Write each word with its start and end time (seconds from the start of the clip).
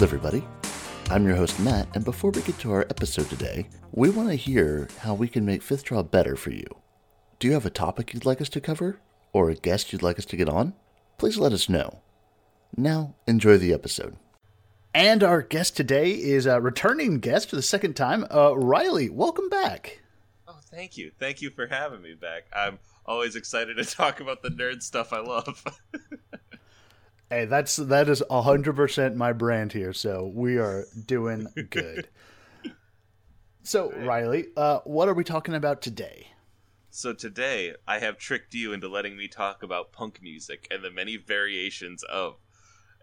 Wild, 0.00 0.08
everybody. 0.14 0.42
I'm 1.10 1.26
your 1.26 1.36
host, 1.36 1.60
Matt, 1.60 1.86
and 1.94 2.02
before 2.02 2.30
we 2.30 2.40
get 2.40 2.58
to 2.60 2.72
our 2.72 2.86
episode 2.88 3.28
today, 3.28 3.68
we 3.92 4.08
want 4.08 4.30
to 4.30 4.34
hear 4.34 4.88
how 5.00 5.12
we 5.12 5.28
can 5.28 5.44
make 5.44 5.60
Fifth 5.60 5.84
Draw 5.84 6.04
better 6.04 6.36
for 6.36 6.48
you. 6.48 6.64
Do 7.38 7.46
you 7.46 7.52
have 7.52 7.66
a 7.66 7.70
topic 7.70 8.14
you'd 8.14 8.24
like 8.24 8.40
us 8.40 8.48
to 8.50 8.62
cover? 8.62 8.98
Or 9.34 9.50
a 9.50 9.54
guest 9.54 9.92
you'd 9.92 10.02
like 10.02 10.18
us 10.18 10.24
to 10.26 10.38
get 10.38 10.48
on? 10.48 10.72
Please 11.18 11.36
let 11.36 11.52
us 11.52 11.68
know. 11.68 11.98
Now, 12.74 13.14
enjoy 13.26 13.58
the 13.58 13.74
episode. 13.74 14.16
And 14.94 15.22
our 15.22 15.42
guest 15.42 15.76
today 15.76 16.12
is 16.12 16.46
a 16.46 16.62
returning 16.62 17.18
guest 17.18 17.50
for 17.50 17.56
the 17.56 17.60
second 17.60 17.92
time, 17.92 18.24
uh, 18.34 18.56
Riley. 18.56 19.10
Welcome 19.10 19.50
back. 19.50 20.00
Oh, 20.48 20.60
thank 20.70 20.96
you. 20.96 21.10
Thank 21.18 21.42
you 21.42 21.50
for 21.50 21.66
having 21.66 22.00
me 22.00 22.14
back. 22.14 22.44
I'm 22.56 22.78
always 23.04 23.36
excited 23.36 23.76
to 23.76 23.84
talk 23.84 24.20
about 24.20 24.42
the 24.42 24.48
nerd 24.48 24.82
stuff 24.82 25.12
I 25.12 25.20
love. 25.20 25.62
Hey, 27.32 27.44
that's 27.44 27.76
that 27.76 28.08
is 28.08 28.24
hundred 28.28 28.74
percent 28.74 29.14
my 29.14 29.32
brand 29.32 29.72
here. 29.72 29.92
So 29.92 30.32
we 30.34 30.58
are 30.58 30.86
doing 31.06 31.46
good. 31.70 32.08
so 33.62 33.92
Riley, 33.92 34.48
uh, 34.56 34.80
what 34.80 35.08
are 35.08 35.14
we 35.14 35.22
talking 35.22 35.54
about 35.54 35.80
today? 35.80 36.26
So 36.90 37.12
today 37.12 37.76
I 37.86 38.00
have 38.00 38.18
tricked 38.18 38.52
you 38.54 38.72
into 38.72 38.88
letting 38.88 39.16
me 39.16 39.28
talk 39.28 39.62
about 39.62 39.92
punk 39.92 40.20
music 40.20 40.66
and 40.72 40.82
the 40.82 40.90
many 40.90 41.16
variations 41.16 42.02
of, 42.02 42.34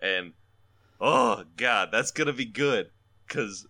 and 0.01 0.33
oh 0.99 1.45
god, 1.55 1.89
that's 1.93 2.11
gonna 2.11 2.33
be 2.33 2.43
good, 2.43 2.89
cause 3.29 3.65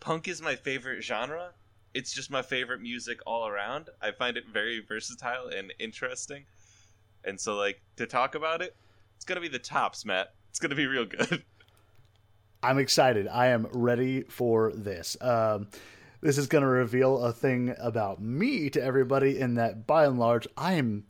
punk 0.00 0.26
is 0.26 0.42
my 0.42 0.56
favorite 0.56 1.04
genre. 1.04 1.50
It's 1.94 2.12
just 2.12 2.32
my 2.32 2.42
favorite 2.42 2.80
music 2.80 3.20
all 3.28 3.46
around. 3.46 3.90
I 4.02 4.10
find 4.10 4.36
it 4.36 4.44
very 4.52 4.80
versatile 4.80 5.46
and 5.46 5.72
interesting, 5.78 6.46
and 7.24 7.40
so 7.40 7.54
like 7.54 7.80
to 7.94 8.08
talk 8.08 8.34
about 8.34 8.60
it 8.60 8.74
it's 9.20 9.26
gonna 9.26 9.42
be 9.42 9.48
the 9.48 9.58
tops, 9.58 10.06
Matt. 10.06 10.32
It's 10.48 10.58
gonna 10.58 10.74
be 10.74 10.86
real 10.86 11.04
good. 11.04 11.44
I'm 12.62 12.78
excited. 12.78 13.28
I 13.28 13.48
am 13.48 13.66
ready 13.70 14.22
for 14.22 14.72
this. 14.72 15.14
Um, 15.20 15.68
this 16.22 16.38
is 16.38 16.46
going 16.46 16.62
to 16.62 16.68
reveal 16.68 17.18
a 17.18 17.32
thing 17.32 17.74
about 17.78 18.20
me 18.20 18.70
to 18.70 18.82
everybody 18.82 19.38
in 19.38 19.54
that 19.54 19.86
by 19.86 20.06
and 20.06 20.18
large 20.18 20.46
I 20.56 20.74
am 20.74 21.04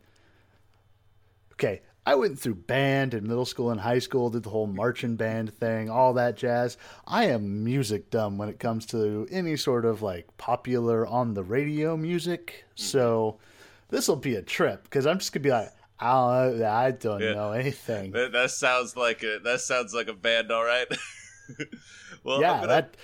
okay. 1.55 1.83
I 2.07 2.15
went 2.15 2.39
through 2.39 2.55
band 2.55 3.13
in 3.13 3.29
middle 3.29 3.45
school 3.45 3.71
and 3.71 3.81
high 3.81 3.99
school, 3.99 4.31
did 4.31 4.43
the 4.43 4.51
whole 4.51 4.67
marching 4.67 5.17
band 5.17 5.53
thing, 5.55 5.91
all 5.91 6.15
that 6.15 6.37
jazz. 6.37 6.79
I 7.07 7.27
am 7.27 7.63
music 7.63 8.11
dumb 8.11 8.39
when 8.39 8.49
it 8.49 8.59
comes 8.59 8.87
to 8.87 9.29
any 9.31 9.57
sort 9.57 9.85
of 9.85 10.01
like 10.01 10.27
popular 10.37 11.07
on 11.07 11.35
the 11.35 11.45
radio 11.45 11.97
music. 11.97 12.65
Mm-hmm. 12.71 12.83
So 12.83 13.39
this 13.91 14.09
will 14.09 14.17
be 14.17 14.37
a 14.37 14.43
trip 14.43 14.85
because 14.85 15.07
I'm 15.07 15.19
just 15.19 15.33
gonna 15.33 15.43
be 15.43 15.51
like, 15.51 15.73
I 16.01 16.13
don't, 16.13 16.59
know. 16.61 16.67
I 16.67 16.91
don't 16.93 17.21
yeah. 17.21 17.33
know 17.35 17.53
anything. 17.53 18.13
That, 18.13 18.33
that, 18.33 18.51
sounds 18.51 18.97
like 18.97 19.23
a 19.23 19.39
that 19.45 19.61
sounds 19.61 19.93
like 19.93 20.09
a 20.09 20.15
band, 20.15 20.51
all 20.51 20.65
right. 20.65 20.87
well, 22.25 22.41
yeah, 22.41 22.53
I'm 22.53 22.61
gonna, 22.61 22.67
that. 22.69 22.97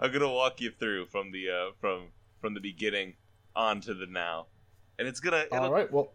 I'm 0.00 0.12
gonna 0.12 0.30
walk 0.30 0.60
you 0.60 0.70
through 0.70 1.06
from 1.06 1.30
the 1.30 1.50
uh, 1.50 1.72
from 1.80 2.08
from 2.40 2.54
the 2.54 2.60
beginning 2.60 3.14
on 3.54 3.80
to 3.82 3.94
the 3.94 4.06
now, 4.06 4.46
and 4.98 5.06
it's 5.06 5.20
gonna. 5.20 5.44
All 5.52 5.70
right. 5.70 5.92
Well, 5.92 6.12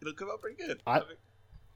it'll 0.00 0.14
come 0.14 0.28
out 0.32 0.40
pretty 0.40 0.62
good. 0.62 0.80
I, 0.86 1.02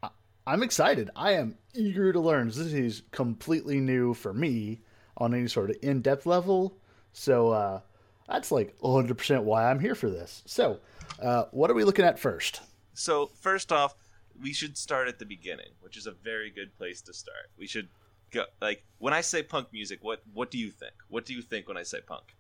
I, 0.03 0.11
I'm 0.47 0.63
excited. 0.63 1.11
I 1.17 1.33
am 1.33 1.57
eager 1.75 2.13
to 2.13 2.21
learn. 2.21 2.49
This 2.49 2.59
is 2.59 3.03
completely 3.11 3.81
new 3.81 4.15
for 4.15 4.33
me 4.33 4.83
on 5.17 5.35
any 5.35 5.49
sort 5.49 5.71
of 5.71 5.77
in-depth 5.83 6.27
level. 6.27 6.79
So 7.13 7.51
uh, 7.51 7.81
that's 8.29 8.51
like 8.51 8.79
100% 8.79 9.43
why 9.43 9.71
I'm 9.71 9.81
here 9.81 9.95
for 9.95 10.09
this. 10.11 10.43
So 10.47 10.81
uh, 11.21 11.45
what 11.51 11.71
are 11.71 11.75
we 11.75 11.85
looking 11.85 12.05
at 12.05 12.19
first? 12.19 12.61
So 12.95 13.31
first 13.41 13.73
off, 13.73 13.95
we 14.41 14.53
should 14.53 14.77
start 14.77 15.09
at 15.09 15.19
the 15.19 15.27
beginning, 15.27 15.71
which 15.81 15.97
is 15.97 16.07
a 16.07 16.13
very 16.13 16.51
good 16.51 16.77
place 16.77 17.01
to 17.03 17.13
start. 17.13 17.51
We 17.59 17.67
should 17.67 17.89
go 18.33 18.45
like 18.61 18.85
when 18.99 19.13
I 19.13 19.21
say 19.21 19.43
punk 19.43 19.69
music, 19.73 20.01
what 20.03 20.23
what 20.33 20.51
do 20.51 20.59
you 20.59 20.71
think? 20.71 20.95
What 21.09 21.25
do 21.25 21.35
you 21.35 21.43
think 21.43 21.69
when 21.69 21.77
I 21.77 21.83
say 21.83 22.01
punk? 22.01 22.35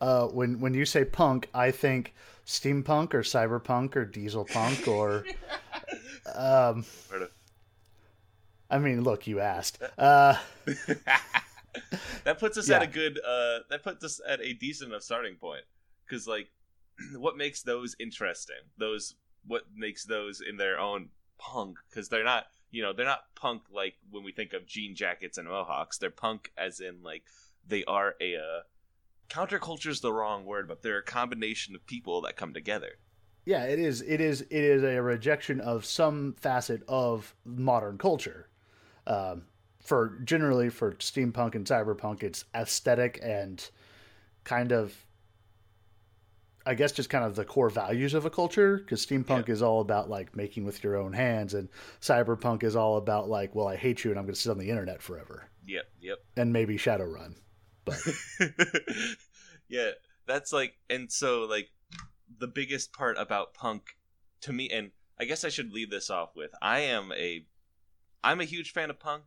Uh, 0.00 0.26
when 0.28 0.60
when 0.60 0.72
you 0.72 0.86
say 0.86 1.04
punk, 1.04 1.48
I 1.52 1.70
think 1.70 2.14
steampunk 2.46 3.12
or 3.12 3.22
cyberpunk 3.22 3.96
or 3.96 4.04
diesel 4.04 4.44
punk 4.44 4.88
or. 4.88 5.24
um, 6.34 6.84
I 8.70 8.78
mean, 8.78 9.02
look, 9.02 9.26
you 9.26 9.40
asked. 9.40 9.82
Uh, 9.98 10.36
that 12.24 12.38
puts 12.38 12.58
us 12.58 12.68
yeah. 12.68 12.76
at 12.76 12.82
a 12.82 12.86
good. 12.86 13.18
Uh, 13.18 13.60
that 13.70 13.82
puts 13.82 14.04
us 14.04 14.20
at 14.26 14.40
a 14.40 14.52
decent 14.54 14.90
enough 14.90 15.02
starting 15.02 15.36
point 15.36 15.62
because, 16.06 16.26
like, 16.26 16.50
what 17.16 17.36
makes 17.36 17.62
those 17.62 17.96
interesting? 17.98 18.56
Those 18.78 19.14
what 19.46 19.62
makes 19.74 20.04
those 20.04 20.40
in 20.46 20.56
their 20.56 20.78
own 20.78 21.08
punk 21.38 21.78
because 21.88 22.08
they're 22.08 22.24
not 22.24 22.44
you 22.70 22.82
know 22.82 22.92
they're 22.92 23.06
not 23.06 23.22
punk 23.34 23.62
like 23.72 23.94
when 24.10 24.22
we 24.22 24.32
think 24.32 24.52
of 24.52 24.66
jean 24.66 24.94
jackets 24.94 25.38
and 25.38 25.48
mohawks. 25.48 25.98
They're 25.98 26.10
punk 26.10 26.52
as 26.56 26.80
in 26.80 27.02
like 27.02 27.22
they 27.66 27.84
are 27.84 28.14
a 28.20 28.36
uh, 28.36 28.60
counterculture 29.28 29.88
is 29.88 30.00
the 30.00 30.12
wrong 30.12 30.44
word, 30.44 30.68
but 30.68 30.82
they're 30.82 30.98
a 30.98 31.02
combination 31.02 31.74
of 31.74 31.86
people 31.86 32.20
that 32.22 32.36
come 32.36 32.52
together. 32.52 32.98
Yeah, 33.46 33.64
it 33.64 33.78
is. 33.78 34.02
It 34.02 34.20
is. 34.20 34.42
It 34.42 34.52
is 34.52 34.82
a 34.82 35.00
rejection 35.00 35.60
of 35.60 35.84
some 35.84 36.34
facet 36.38 36.82
of 36.88 37.34
modern 37.44 37.96
culture. 37.96 38.48
Um, 39.06 39.42
for 39.80 40.18
generally 40.24 40.68
for 40.68 40.92
steampunk 40.92 41.54
and 41.54 41.66
cyberpunk, 41.66 42.22
it's 42.22 42.44
aesthetic 42.54 43.18
and 43.22 43.68
kind 44.44 44.72
of 44.72 44.94
I 46.66 46.74
guess 46.74 46.92
just 46.92 47.08
kind 47.08 47.24
of 47.24 47.34
the 47.34 47.44
core 47.44 47.70
values 47.70 48.12
of 48.12 48.26
a 48.26 48.30
culture 48.30 48.76
because 48.76 49.04
steampunk 49.04 49.48
yeah. 49.48 49.54
is 49.54 49.62
all 49.62 49.80
about 49.80 50.10
like 50.10 50.36
making 50.36 50.64
with 50.64 50.84
your 50.84 50.96
own 50.96 51.12
hands 51.12 51.54
and 51.54 51.68
cyberpunk 52.00 52.62
is 52.62 52.76
all 52.76 52.98
about 52.98 53.28
like 53.28 53.54
well 53.54 53.66
I 53.66 53.76
hate 53.76 54.04
you 54.04 54.10
and 54.10 54.18
I'm 54.18 54.26
going 54.26 54.34
to 54.34 54.40
sit 54.40 54.50
on 54.50 54.58
the 54.58 54.70
internet 54.70 55.00
forever. 55.00 55.48
Yep, 55.66 55.84
yep. 56.00 56.18
And 56.36 56.52
maybe 56.52 56.76
Shadowrun. 56.76 57.36
But 57.84 57.98
yeah, 59.68 59.90
that's 60.26 60.52
like 60.52 60.74
and 60.90 61.10
so 61.10 61.42
like 61.42 61.70
the 62.38 62.46
biggest 62.46 62.92
part 62.92 63.16
about 63.18 63.54
punk 63.54 63.96
to 64.42 64.52
me 64.52 64.68
and 64.68 64.90
I 65.18 65.24
guess 65.24 65.44
I 65.44 65.48
should 65.48 65.72
leave 65.72 65.90
this 65.90 66.10
off 66.10 66.36
with 66.36 66.50
I 66.60 66.80
am 66.80 67.10
a 67.12 67.44
I'm 68.22 68.40
a 68.40 68.44
huge 68.44 68.72
fan 68.72 68.90
of 68.90 69.00
punk, 69.00 69.24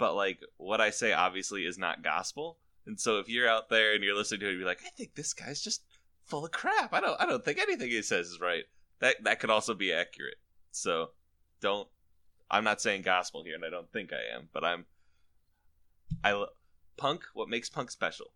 but 0.00 0.16
like 0.16 0.40
what 0.56 0.80
I 0.80 0.90
say 0.90 1.12
obviously 1.12 1.66
is 1.66 1.78
not 1.78 2.02
gospel. 2.02 2.56
And 2.86 2.98
so 2.98 3.18
if 3.18 3.28
you're 3.28 3.48
out 3.48 3.68
there 3.68 3.94
and 3.94 4.02
you're 4.02 4.16
listening 4.16 4.40
to 4.40 4.48
it, 4.48 4.56
you're 4.56 4.66
like, 4.66 4.80
I 4.84 4.88
think 4.88 5.14
this 5.14 5.34
guy's 5.34 5.60
just 5.60 5.82
full 6.24 6.46
of 6.46 6.50
crap. 6.50 6.94
I 6.94 7.00
don't 7.00 7.20
I 7.20 7.26
don't 7.26 7.44
think 7.44 7.58
anything 7.58 7.90
he 7.90 8.00
says 8.00 8.28
is 8.28 8.40
right. 8.40 8.64
That 9.00 9.22
that 9.24 9.40
could 9.40 9.50
also 9.50 9.74
be 9.74 9.92
accurate. 9.92 10.38
So 10.70 11.10
don't 11.60 11.86
I'm 12.50 12.64
not 12.64 12.80
saying 12.80 13.02
gospel 13.02 13.44
here 13.44 13.54
and 13.54 13.64
I 13.64 13.68
don't 13.68 13.92
think 13.92 14.10
I 14.12 14.34
am, 14.34 14.48
but 14.54 14.64
I'm 14.64 14.86
I 16.24 16.46
punk 16.96 17.24
what 17.34 17.50
makes 17.50 17.68
punk 17.68 17.90
special 17.90 18.32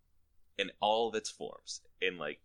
in 0.59 0.71
all 0.79 1.09
of 1.09 1.15
its 1.15 1.31
forms 1.31 1.81
in 1.99 2.19
like 2.19 2.41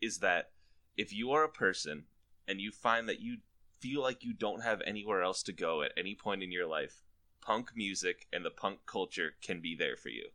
is 0.00 0.18
that 0.18 0.50
if 0.96 1.12
you 1.12 1.32
are 1.32 1.44
a 1.44 1.48
person 1.50 2.04
and 2.48 2.62
you 2.62 2.72
find 2.72 3.10
that 3.10 3.20
you 3.20 3.38
feel 3.78 4.00
like 4.00 4.24
you 4.24 4.32
don't 4.32 4.62
have 4.62 4.80
anywhere 4.86 5.22
else 5.22 5.42
to 5.42 5.52
go 5.52 5.82
at 5.82 5.92
any 5.98 6.14
point 6.14 6.42
in 6.42 6.50
your 6.50 6.66
life, 6.66 7.02
punk 7.40 7.70
music 7.74 8.26
and 8.32 8.44
the 8.44 8.50
punk 8.50 8.80
culture 8.86 9.34
can 9.42 9.60
be 9.60 9.74
there 9.74 9.96
for 9.96 10.08
you. 10.08 10.26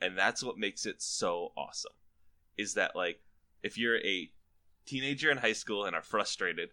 And 0.00 0.16
that's 0.16 0.42
what 0.42 0.58
makes 0.58 0.86
it 0.86 1.02
so 1.02 1.52
awesome 1.56 1.92
is 2.56 2.74
that 2.74 2.94
like 2.94 3.20
if 3.62 3.78
you're 3.78 3.98
a 3.98 4.30
teenager 4.86 5.30
in 5.30 5.38
high 5.38 5.52
school 5.52 5.84
and 5.84 5.94
are 5.94 6.02
frustrated, 6.02 6.70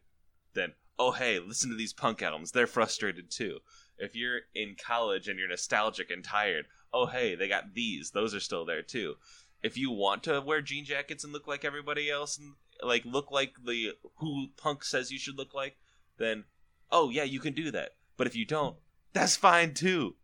then 0.54 0.74
oh 1.00 1.12
hey, 1.12 1.40
listen 1.40 1.70
to 1.70 1.76
these 1.76 1.94
punk 1.94 2.22
albums. 2.22 2.52
They're 2.52 2.68
frustrated 2.68 3.30
too. 3.30 3.60
If 3.98 4.16
you're 4.16 4.42
in 4.54 4.76
college 4.76 5.28
and 5.28 5.40
you're 5.40 5.48
nostalgic 5.48 6.12
and 6.12 6.24
tired, 6.24 6.68
oh 6.94 7.06
hey, 7.06 7.36
they 7.36 7.48
got 7.48 7.74
these. 7.74 8.12
Those 8.12 8.34
are 8.34 8.40
still 8.40 8.66
there 8.66 8.82
too. 8.82 9.16
If 9.64 9.78
you 9.78 9.92
want 9.92 10.24
to 10.24 10.42
wear 10.42 10.62
jean 10.62 10.86
jackets 10.86 11.24
and 11.24 11.34
look 11.34 11.48
like 11.48 11.66
everybody 11.66 12.10
else 12.10 12.38
and 12.38 12.56
like 12.84 13.06
look 13.06 13.32
like 13.32 13.54
the 13.66 13.94
who 14.18 14.48
punk 14.56 14.84
says 14.84 15.12
you 15.12 15.20
should 15.20 15.38
look 15.38 15.54
like, 15.54 15.78
then 16.18 16.46
oh 16.92 17.10
yeah, 17.10 17.24
you 17.24 17.40
can 17.40 17.54
do 17.54 17.72
that. 17.72 17.96
But 18.18 18.28
if 18.28 18.36
you 18.36 18.46
don't, 18.46 18.78
that's 19.18 19.36
fine 19.36 19.74
too. 19.74 20.16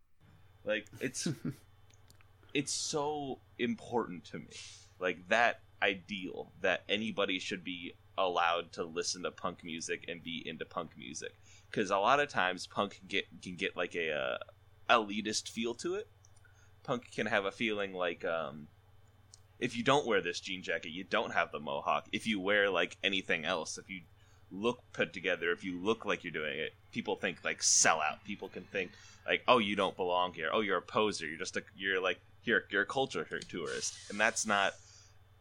Like 0.64 0.86
it's 1.00 1.26
it's 2.54 2.72
so 2.72 3.40
important 3.58 4.24
to 4.26 4.38
me. 4.38 4.46
Like 5.00 5.28
that 5.28 5.60
ideal 5.82 6.52
that 6.60 6.84
anybody 6.88 7.38
should 7.38 7.64
be 7.64 7.94
allowed 8.16 8.72
to 8.72 8.84
listen 8.84 9.24
to 9.24 9.32
punk 9.32 9.64
music 9.64 10.04
and 10.08 10.22
be 10.22 10.42
into 10.46 10.64
punk 10.64 10.90
music. 10.96 11.32
Because 11.70 11.90
a 11.90 11.98
lot 11.98 12.20
of 12.20 12.28
times 12.28 12.68
punk 12.68 12.98
can 12.98 13.08
get 13.08 13.24
can 13.42 13.56
get 13.56 13.76
like 13.76 13.96
a 13.96 14.12
uh, 14.12 14.38
elitist 14.88 15.48
feel 15.48 15.74
to 15.74 15.96
it. 15.96 16.08
Punk 16.84 17.10
can 17.10 17.26
have 17.26 17.46
a 17.46 17.50
feeling 17.50 17.94
like 17.94 18.24
um, 18.24 18.68
if 19.58 19.76
you 19.76 19.82
don't 19.82 20.06
wear 20.06 20.20
this 20.20 20.38
jean 20.38 20.62
jacket 20.62 20.90
you 20.90 21.02
don't 21.02 21.32
have 21.32 21.50
the 21.50 21.58
mohawk. 21.58 22.06
If 22.12 22.28
you 22.28 22.38
wear 22.38 22.70
like 22.70 22.96
anything 23.02 23.44
else 23.44 23.76
if 23.76 23.90
you 23.90 24.02
look 24.54 24.80
put 24.92 25.12
together 25.12 25.50
if 25.50 25.64
you 25.64 25.78
look 25.78 26.04
like 26.04 26.24
you're 26.24 26.32
doing 26.32 26.58
it 26.58 26.72
people 26.92 27.16
think 27.16 27.38
like 27.44 27.60
sellout 27.60 28.22
people 28.24 28.48
can 28.48 28.62
think 28.64 28.90
like 29.26 29.42
oh 29.48 29.58
you 29.58 29.74
don't 29.74 29.96
belong 29.96 30.32
here 30.32 30.48
oh 30.52 30.60
you're 30.60 30.78
a 30.78 30.82
poser 30.82 31.26
you're 31.26 31.38
just 31.38 31.56
a 31.56 31.62
you're 31.76 32.00
like 32.00 32.20
you're, 32.44 32.64
you're 32.70 32.82
a 32.82 32.86
culture 32.86 33.26
tourist 33.48 33.94
and 34.10 34.20
that's 34.20 34.46
not 34.46 34.74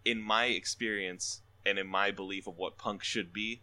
in 0.05 0.21
my 0.21 0.45
experience 0.45 1.41
and 1.65 1.79
in 1.79 1.87
my 1.87 2.11
belief 2.11 2.47
of 2.47 2.57
what 2.57 2.77
punk 2.77 3.03
should 3.03 3.31
be, 3.33 3.61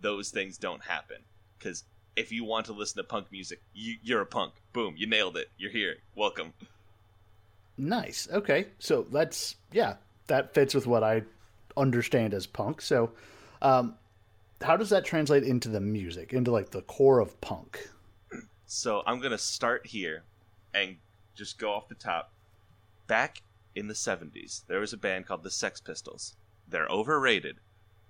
those 0.00 0.30
things 0.30 0.58
don't 0.58 0.82
happen 0.82 1.18
because 1.58 1.84
if 2.16 2.30
you 2.30 2.44
want 2.44 2.66
to 2.66 2.72
listen 2.72 2.96
to 2.98 3.04
punk 3.04 3.26
music, 3.32 3.60
you, 3.72 3.96
you're 4.02 4.20
a 4.20 4.26
punk. 4.26 4.54
Boom, 4.72 4.94
you 4.96 5.06
nailed 5.06 5.36
it. 5.36 5.48
You're 5.58 5.70
here. 5.70 5.96
Welcome. 6.14 6.52
Nice. 7.76 8.28
Okay. 8.32 8.66
So 8.78 9.02
that's 9.10 9.56
yeah, 9.72 9.96
that 10.28 10.54
fits 10.54 10.74
with 10.74 10.86
what 10.86 11.02
I 11.02 11.22
understand 11.76 12.34
as 12.34 12.46
punk. 12.46 12.80
So 12.80 13.10
um 13.62 13.96
how 14.64 14.76
does 14.76 14.90
that 14.90 15.04
translate 15.04 15.44
into 15.44 15.68
the 15.68 15.80
music, 15.80 16.32
into 16.32 16.50
like 16.50 16.70
the 16.70 16.82
core 16.82 17.20
of 17.20 17.40
punk? 17.40 17.88
So 18.66 19.02
I'm 19.06 19.20
gonna 19.20 19.38
start 19.38 19.86
here 19.86 20.24
and 20.72 20.96
just 21.34 21.58
go 21.58 21.72
off 21.72 21.88
the 21.88 21.94
top. 21.94 22.32
Back 23.06 23.42
in 23.74 23.88
the 23.88 23.94
70s, 23.94 24.66
there 24.66 24.80
was 24.80 24.92
a 24.92 24.96
band 24.96 25.26
called 25.26 25.42
the 25.42 25.50
Sex 25.50 25.80
Pistols. 25.80 26.36
They're 26.66 26.88
overrated 26.88 27.58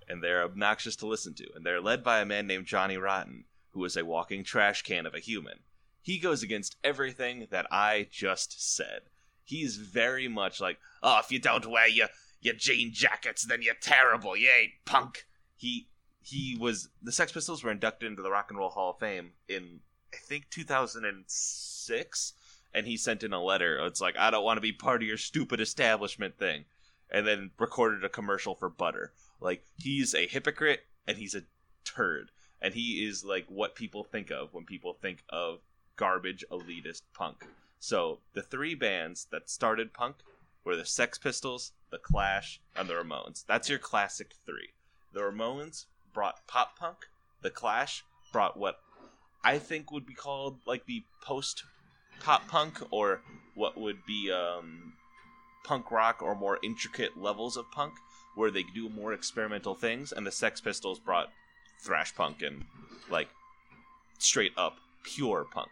and 0.09 0.23
they're 0.23 0.45
obnoxious 0.45 0.97
to 0.97 1.07
listen 1.07 1.35
to, 1.35 1.47
and 1.55 1.67
they're 1.67 1.81
led 1.81 2.05
by 2.05 2.21
a 2.21 2.27
man 2.27 2.47
named 2.47 2.67
Johnny 2.67 2.97
Rotten, 2.97 3.45
who 3.73 3.85
is 3.85 3.97
a 3.97 4.05
walking 4.05 4.45
trash 4.45 4.83
can 4.83 5.07
of 5.07 5.15
a 5.15 5.21
human. 5.21 5.61
He 6.03 6.19
goes 6.19 6.43
against 6.43 6.77
everything 6.85 7.49
that 7.51 7.67
I 7.71 8.09
just 8.11 8.77
said. 8.77 9.01
He's 9.43 9.77
very 9.77 10.29
much 10.29 10.61
like, 10.61 10.79
oh, 11.03 11.19
if 11.23 11.33
you 11.33 11.39
don't 11.39 11.67
wear 11.67 11.89
your, 11.89 12.09
your 12.41 12.55
jean 12.55 12.93
jackets, 12.93 13.45
then 13.45 13.63
you're 13.63 13.75
terrible. 13.81 14.37
You 14.37 14.51
ain't 14.51 14.73
punk. 14.85 15.27
He 15.57 15.89
he 16.25 16.57
was 16.59 16.89
the 17.03 17.13
Sex 17.13 17.33
Pistols 17.33 17.63
were 17.63 17.71
inducted 17.71 18.11
into 18.11 18.23
the 18.23 18.31
Rock 18.31 18.47
and 18.51 18.59
Roll 18.59 18.71
Hall 18.71 18.91
of 18.91 18.99
Fame 18.99 19.33
in 19.49 19.81
I 20.13 20.17
think 20.17 20.49
2006 20.51 22.33
and 22.75 22.87
he 22.87 22.97
sent 22.97 23.23
in 23.23 23.33
a 23.33 23.43
letter. 23.43 23.79
It's 23.87 24.01
like, 24.01 24.17
I 24.19 24.31
don't 24.31 24.45
want 24.45 24.57
to 24.57 24.63
be 24.63 24.73
part 24.73 25.01
of 25.01 25.09
your 25.09 25.17
stupid 25.17 25.61
establishment 25.61 26.37
thing. 26.37 26.65
And 27.11 27.27
then 27.27 27.53
recorded 27.59 28.05
a 28.05 28.09
commercial 28.09 28.57
for 28.57 28.69
butter. 28.69 29.13
Like, 29.41 29.65
he's 29.77 30.15
a 30.15 30.27
hypocrite 30.27 30.81
and 31.07 31.17
he's 31.17 31.37
a 31.37 31.43
turd. 31.85 32.31
And 32.61 32.75
he 32.75 33.07
is 33.07 33.25
like 33.25 33.47
what 33.49 33.77
people 33.77 34.03
think 34.03 34.31
of 34.33 34.53
when 34.53 34.65
people 34.65 34.95
think 34.95 35.23
of 35.29 35.61
garbage 35.97 36.45
elitist 36.51 37.03
punk. 37.13 37.47
So, 37.79 38.21
the 38.33 38.43
three 38.43 38.75
bands 38.75 39.27
that 39.31 39.51
started 39.51 39.93
punk 39.93 40.17
were 40.65 40.75
the 40.75 40.87
Sex 40.87 41.19
Pistols, 41.19 41.73
the 41.91 41.99
Clash, 41.99 42.61
and 42.75 42.89
the 42.89 42.95
Ramones. 42.95 43.45
That's 43.47 43.69
your 43.69 43.79
classic 43.79 44.33
three. 44.47 44.71
The 45.13 45.21
Ramones 45.21 45.85
brought 46.15 46.47
pop 46.47 46.79
punk, 46.79 46.99
the 47.43 47.51
Clash 47.51 48.05
brought 48.33 48.57
what 48.57 48.77
I 49.45 49.59
think 49.59 49.91
would 49.91 50.07
be 50.07 50.15
called 50.15 50.59
like 50.67 50.87
the 50.87 51.03
post 51.23 51.65
pop 52.21 52.49
punk 52.49 52.81
or 52.91 53.21
what 53.55 53.77
would 53.77 54.07
be 54.07 54.33
um, 54.33 54.95
punk 55.65 55.91
rock 55.91 56.23
or 56.23 56.35
more 56.35 56.59
intricate 56.63 57.17
levels 57.17 57.57
of 57.57 57.71
punk 57.71 57.93
where 58.37 58.51
they 58.51 58.65
do 58.75 58.89
more 58.89 59.13
experimental 59.13 59.75
things 59.75 60.13
and 60.13 60.27
the 60.27 60.31
sex 60.31 60.61
pistols 60.61 60.99
brought 60.99 61.31
thrash 61.81 62.15
punk 62.15 62.43
and 62.43 62.65
like 63.11 63.29
straight 64.19 64.53
up 64.57 64.77
pure 65.05 65.45
punk 65.53 65.71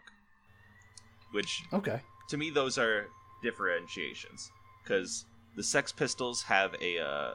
which 1.31 1.63
Okay. 1.73 1.99
to 2.29 2.37
me 2.37 2.49
those 2.49 2.77
are 2.77 3.07
differentiations 3.41 4.51
because 4.83 5.25
the 5.55 5.63
sex 5.63 5.91
pistols 5.91 6.43
have 6.43 6.75
a 6.81 6.99
uh, 6.99 7.33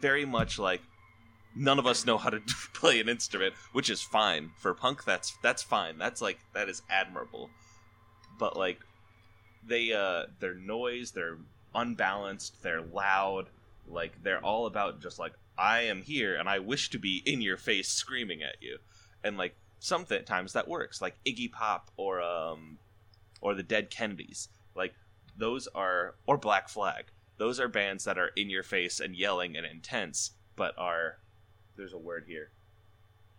very 0.00 0.24
much 0.24 0.58
like 0.58 0.82
none 1.54 1.78
of 1.78 1.86
us 1.86 2.06
know 2.06 2.18
how 2.18 2.30
to 2.30 2.40
play 2.74 3.00
an 3.00 3.08
instrument 3.08 3.54
which 3.72 3.90
is 3.90 4.02
fine. 4.02 4.50
For 4.56 4.74
punk 4.74 5.04
that's 5.04 5.36
that's 5.42 5.62
fine. 5.62 5.98
That's 5.98 6.20
like 6.20 6.38
that 6.54 6.68
is 6.68 6.82
admirable. 6.90 7.50
But 8.38 8.56
like 8.56 8.80
they 9.66 9.92
uh 9.92 10.24
their 10.40 10.54
noise 10.54 11.10
they're 11.10 11.38
unbalanced 11.74 12.62
they're 12.62 12.80
loud 12.80 13.46
like 13.86 14.22
they're 14.22 14.42
all 14.42 14.64
about 14.64 15.02
just 15.02 15.18
like 15.18 15.34
i 15.58 15.82
am 15.82 16.00
here 16.00 16.34
and 16.34 16.48
i 16.48 16.58
wish 16.58 16.88
to 16.88 16.98
be 16.98 17.22
in 17.26 17.42
your 17.42 17.56
face 17.56 17.88
screaming 17.88 18.42
at 18.42 18.56
you. 18.60 18.78
And 19.22 19.36
like 19.36 19.54
sometimes 19.80 20.52
that 20.52 20.68
works 20.68 21.00
like 21.00 21.16
iggy 21.26 21.50
pop 21.50 21.90
or 21.96 22.20
um 22.20 22.78
or 23.40 23.54
the 23.54 23.62
dead 23.62 23.90
kennedys. 23.90 24.48
Like 24.74 24.94
those 25.36 25.68
are 25.74 26.14
or 26.26 26.36
black 26.36 26.68
flag. 26.68 27.06
Those 27.36 27.60
are 27.60 27.68
bands 27.68 28.04
that 28.04 28.18
are 28.18 28.32
in 28.34 28.50
your 28.50 28.64
face 28.64 28.98
and 28.98 29.14
yelling 29.14 29.56
and 29.56 29.64
intense 29.64 30.32
but 30.56 30.74
are 30.76 31.18
there's 31.78 31.94
a 31.94 31.98
word 31.98 32.24
here 32.26 32.50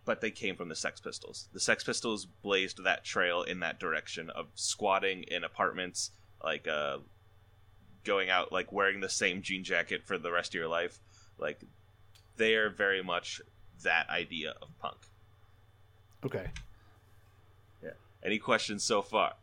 but 0.04 0.20
they 0.20 0.30
came 0.30 0.56
from 0.56 0.68
the 0.68 0.74
Sex 0.74 1.00
Pistols. 1.00 1.48
The 1.52 1.60
Sex 1.60 1.84
Pistols 1.84 2.26
blazed 2.42 2.82
that 2.84 3.04
trail 3.04 3.42
in 3.42 3.60
that 3.60 3.78
direction 3.78 4.30
of 4.30 4.46
squatting 4.54 5.24
in 5.24 5.44
apartments, 5.44 6.10
like 6.42 6.66
uh, 6.66 6.98
going 8.04 8.30
out, 8.30 8.50
like 8.50 8.72
wearing 8.72 9.00
the 9.00 9.08
same 9.08 9.42
jean 9.42 9.62
jacket 9.62 10.02
for 10.04 10.18
the 10.18 10.32
rest 10.32 10.50
of 10.50 10.54
your 10.54 10.68
life. 10.68 10.98
Like 11.38 11.60
they 12.36 12.54
are 12.54 12.70
very 12.70 13.02
much 13.02 13.40
that 13.84 14.08
idea 14.08 14.54
of 14.62 14.68
punk. 14.80 14.96
Okay. 16.24 16.48
Yeah. 17.82 17.90
Any 18.24 18.38
questions 18.38 18.82
so 18.82 19.02
far? 19.02 19.34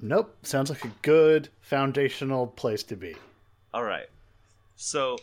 Nope. 0.00 0.36
Sounds 0.42 0.68
like 0.68 0.84
a 0.84 0.92
good 1.02 1.48
foundational 1.60 2.48
place 2.48 2.82
to 2.82 2.96
be. 2.96 3.16
All 3.72 3.84
right. 3.84 4.08
So 4.76 5.16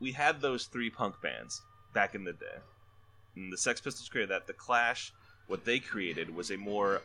we 0.00 0.12
had 0.12 0.40
those 0.40 0.66
three 0.66 0.90
punk 0.90 1.20
bands 1.22 1.62
back 1.98 2.14
in 2.14 2.22
the 2.22 2.32
day. 2.32 2.58
And 3.34 3.52
the 3.52 3.58
Sex 3.58 3.80
Pistols 3.80 4.08
created 4.08 4.30
that. 4.30 4.46
The 4.46 4.52
Clash, 4.52 5.12
what 5.48 5.64
they 5.64 5.80
created 5.80 6.32
was 6.32 6.52
a 6.52 6.56
more, 6.56 7.02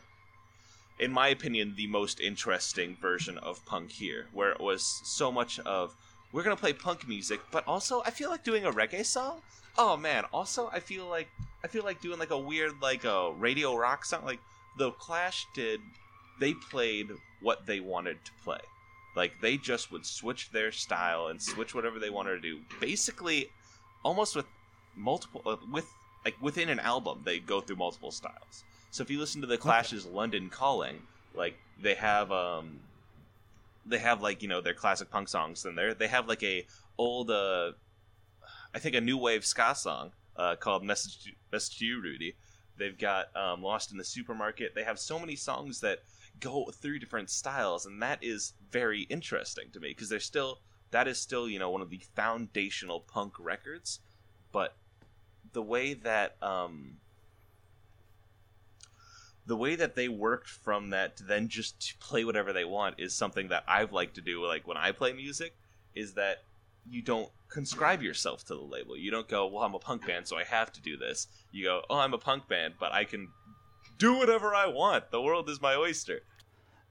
in 1.00 1.12
my 1.12 1.30
opinion, 1.30 1.74
the 1.76 1.88
most 1.88 2.20
interesting 2.20 2.96
version 3.02 3.40
of 3.40 3.66
punk 3.66 3.90
here, 3.90 4.28
where 4.34 4.52
it 4.52 4.62
was 4.62 5.02
so 5.04 5.32
much 5.32 5.58
of 5.62 5.96
we're 6.32 6.44
gonna 6.44 6.56
play 6.56 6.74
punk 6.74 7.08
music, 7.08 7.40
but 7.50 7.68
also 7.68 8.04
I 8.06 8.12
feel 8.12 8.30
like 8.30 8.44
doing 8.44 8.66
a 8.66 8.72
reggae 8.72 9.04
song. 9.04 9.42
Oh 9.80 9.98
man! 9.98 10.26
Also, 10.32 10.70
I 10.72 10.80
feel 10.80 11.08
like 11.08 11.30
I 11.64 11.68
feel 11.68 11.84
like 11.84 12.00
doing 12.00 12.20
like 12.20 12.30
a 12.30 12.38
weird 12.38 12.74
like 12.80 13.04
a 13.04 13.32
radio 13.32 13.76
rock 13.76 14.06
song. 14.06 14.24
Like 14.26 14.42
the 14.78 14.92
Clash 14.92 15.48
did, 15.56 15.80
they 16.40 16.54
played 16.54 17.08
what 17.42 17.66
they 17.66 17.80
wanted 17.80 18.24
to 18.26 18.32
play. 18.44 18.62
Like 19.16 19.42
they 19.42 19.58
just 19.58 19.92
would 19.92 20.06
switch 20.06 20.52
their 20.52 20.72
style 20.72 21.28
and 21.28 21.42
switch 21.42 21.74
whatever 21.74 21.98
they 21.98 22.12
wanted 22.12 22.36
to 22.36 22.42
do. 22.42 22.60
Basically, 22.80 23.50
almost 24.04 24.36
with 24.36 24.46
multiple 24.96 25.42
uh, 25.46 25.58
with 25.72 25.88
like 26.26 26.36
within 26.42 26.70
an 26.70 26.80
album, 26.80 27.22
they 27.26 27.40
go 27.40 27.62
through 27.62 27.78
multiple 27.78 28.12
styles. 28.12 28.64
So 28.92 29.04
if 29.04 29.10
you 29.10 29.20
listen 29.20 29.42
to 29.42 29.48
the 29.48 29.58
Clash's 29.58 30.06
"London 30.06 30.50
Calling," 30.50 31.02
like 31.34 31.58
they 31.82 31.96
have 31.96 32.32
um, 32.32 32.80
they 33.86 34.00
have 34.00 34.22
like 34.22 34.42
you 34.42 34.48
know 34.48 34.62
their 34.62 34.74
classic 34.74 35.10
punk 35.10 35.30
songs 35.30 35.66
in 35.66 35.76
there. 35.76 35.94
They 35.94 36.08
have 36.08 36.28
like 36.28 36.44
a 36.44 36.66
old 36.98 37.32
uh, 37.32 37.72
I 38.74 38.80
think 38.80 38.96
a 38.96 39.02
new 39.02 39.18
wave 39.18 39.46
ska 39.46 39.76
song 39.76 40.12
uh, 40.36 40.56
called 40.56 40.84
"Message 40.84 41.24
to, 41.24 41.32
Message 41.52 41.80
to 41.80 41.86
You, 41.86 42.02
Rudy." 42.02 42.36
They've 42.78 42.98
got 42.98 43.36
um, 43.36 43.62
"Lost 43.62 43.92
in 43.92 43.98
the 43.98 44.06
Supermarket." 44.06 44.74
They 44.76 44.84
have 44.84 45.00
so 45.00 45.20
many 45.20 45.36
songs 45.36 45.80
that 45.82 46.00
go 46.40 46.70
through 46.74 47.00
different 47.00 47.30
styles, 47.30 47.86
and 47.86 48.02
that 48.02 48.20
is 48.22 48.54
very 48.72 49.02
interesting 49.04 49.66
to 49.74 49.80
me 49.80 49.90
because 49.90 50.10
they're 50.10 50.20
still 50.20 50.60
that 50.92 51.08
is 51.08 51.20
still 51.20 51.50
you 51.50 51.60
know 51.60 51.70
one 51.70 51.82
of 51.82 51.90
the 51.90 52.02
foundational 52.16 53.00
punk 53.02 53.34
records, 53.40 54.00
but 54.52 54.76
the 55.54 55.62
way 55.62 55.94
that 55.94 56.36
um, 56.42 56.98
the 59.46 59.56
way 59.56 59.76
that 59.76 59.96
they 59.96 60.08
worked 60.08 60.50
from 60.50 60.90
that 60.92 61.18
to 61.18 61.24
then 61.24 61.48
just 61.48 61.80
to 61.88 61.98
play 61.98 62.24
whatever 62.26 62.54
they 62.54 62.66
want 62.66 63.00
is 63.00 63.16
something 63.16 63.50
that 63.50 63.64
I've 63.68 63.92
liked 63.92 64.16
to 64.16 64.22
do. 64.22 64.46
Like 64.46 64.68
when 64.68 64.78
I 64.78 64.92
play 64.92 65.14
music, 65.14 65.54
is 65.96 66.14
that 66.14 66.44
you 66.90 67.02
don't 67.02 67.30
conscribe 67.50 68.02
yourself 68.02 68.44
to 68.46 68.56
the 68.56 68.62
label. 68.62 68.98
You 68.98 69.12
don't 69.12 69.28
go, 69.28 69.48
well, 69.48 69.64
I'm 69.64 69.76
a 69.76 69.80
punk 69.80 70.06
band, 70.06 70.28
so 70.28 70.38
I 70.38 70.44
have 70.44 70.72
to 70.74 70.82
do 70.82 70.98
this. 70.98 71.28
You 71.52 71.66
go, 71.66 71.82
oh, 71.90 71.98
I'm 71.98 72.14
a 72.14 72.18
punk 72.18 72.48
band, 72.48 72.76
but 72.80 72.92
I 72.92 73.06
can 73.06 73.30
do 73.98 74.18
whatever 74.18 74.54
I 74.54 74.68
want. 74.68 75.12
The 75.12 75.22
world 75.22 75.50
is 75.50 75.62
my 75.62 75.76
oyster. 75.76 76.22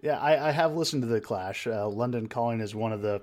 Yeah, 0.00 0.19
I, 0.19 0.49
I 0.49 0.50
have 0.50 0.75
listened 0.75 1.02
to 1.02 1.09
the 1.09 1.21
Clash. 1.21 1.66
Uh, 1.66 1.88
London 1.88 2.28
Calling 2.28 2.61
is 2.61 2.75
one 2.75 2.92
of 2.92 3.02
the 3.02 3.23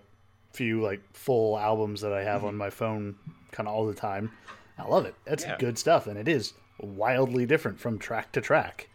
few 0.51 0.81
like 0.81 1.01
full 1.13 1.58
albums 1.58 2.01
that 2.01 2.13
I 2.13 2.24
have 2.24 2.43
on 2.43 2.55
my 2.55 2.69
phone, 2.69 3.15
kind 3.51 3.67
of 3.67 3.75
all 3.75 3.86
the 3.86 3.93
time. 3.93 4.31
I 4.79 4.88
love 4.88 5.05
it. 5.05 5.15
That's 5.25 5.43
Yeah. 5.43 5.57
good 5.57 5.77
stuff, 5.77 6.07
and 6.07 6.17
it 6.17 6.27
is 6.27 6.53
wildly 6.79 7.45
different 7.45 7.79
from 7.79 8.00
track 8.00 8.31
to 8.33 8.41
track. 8.41 8.89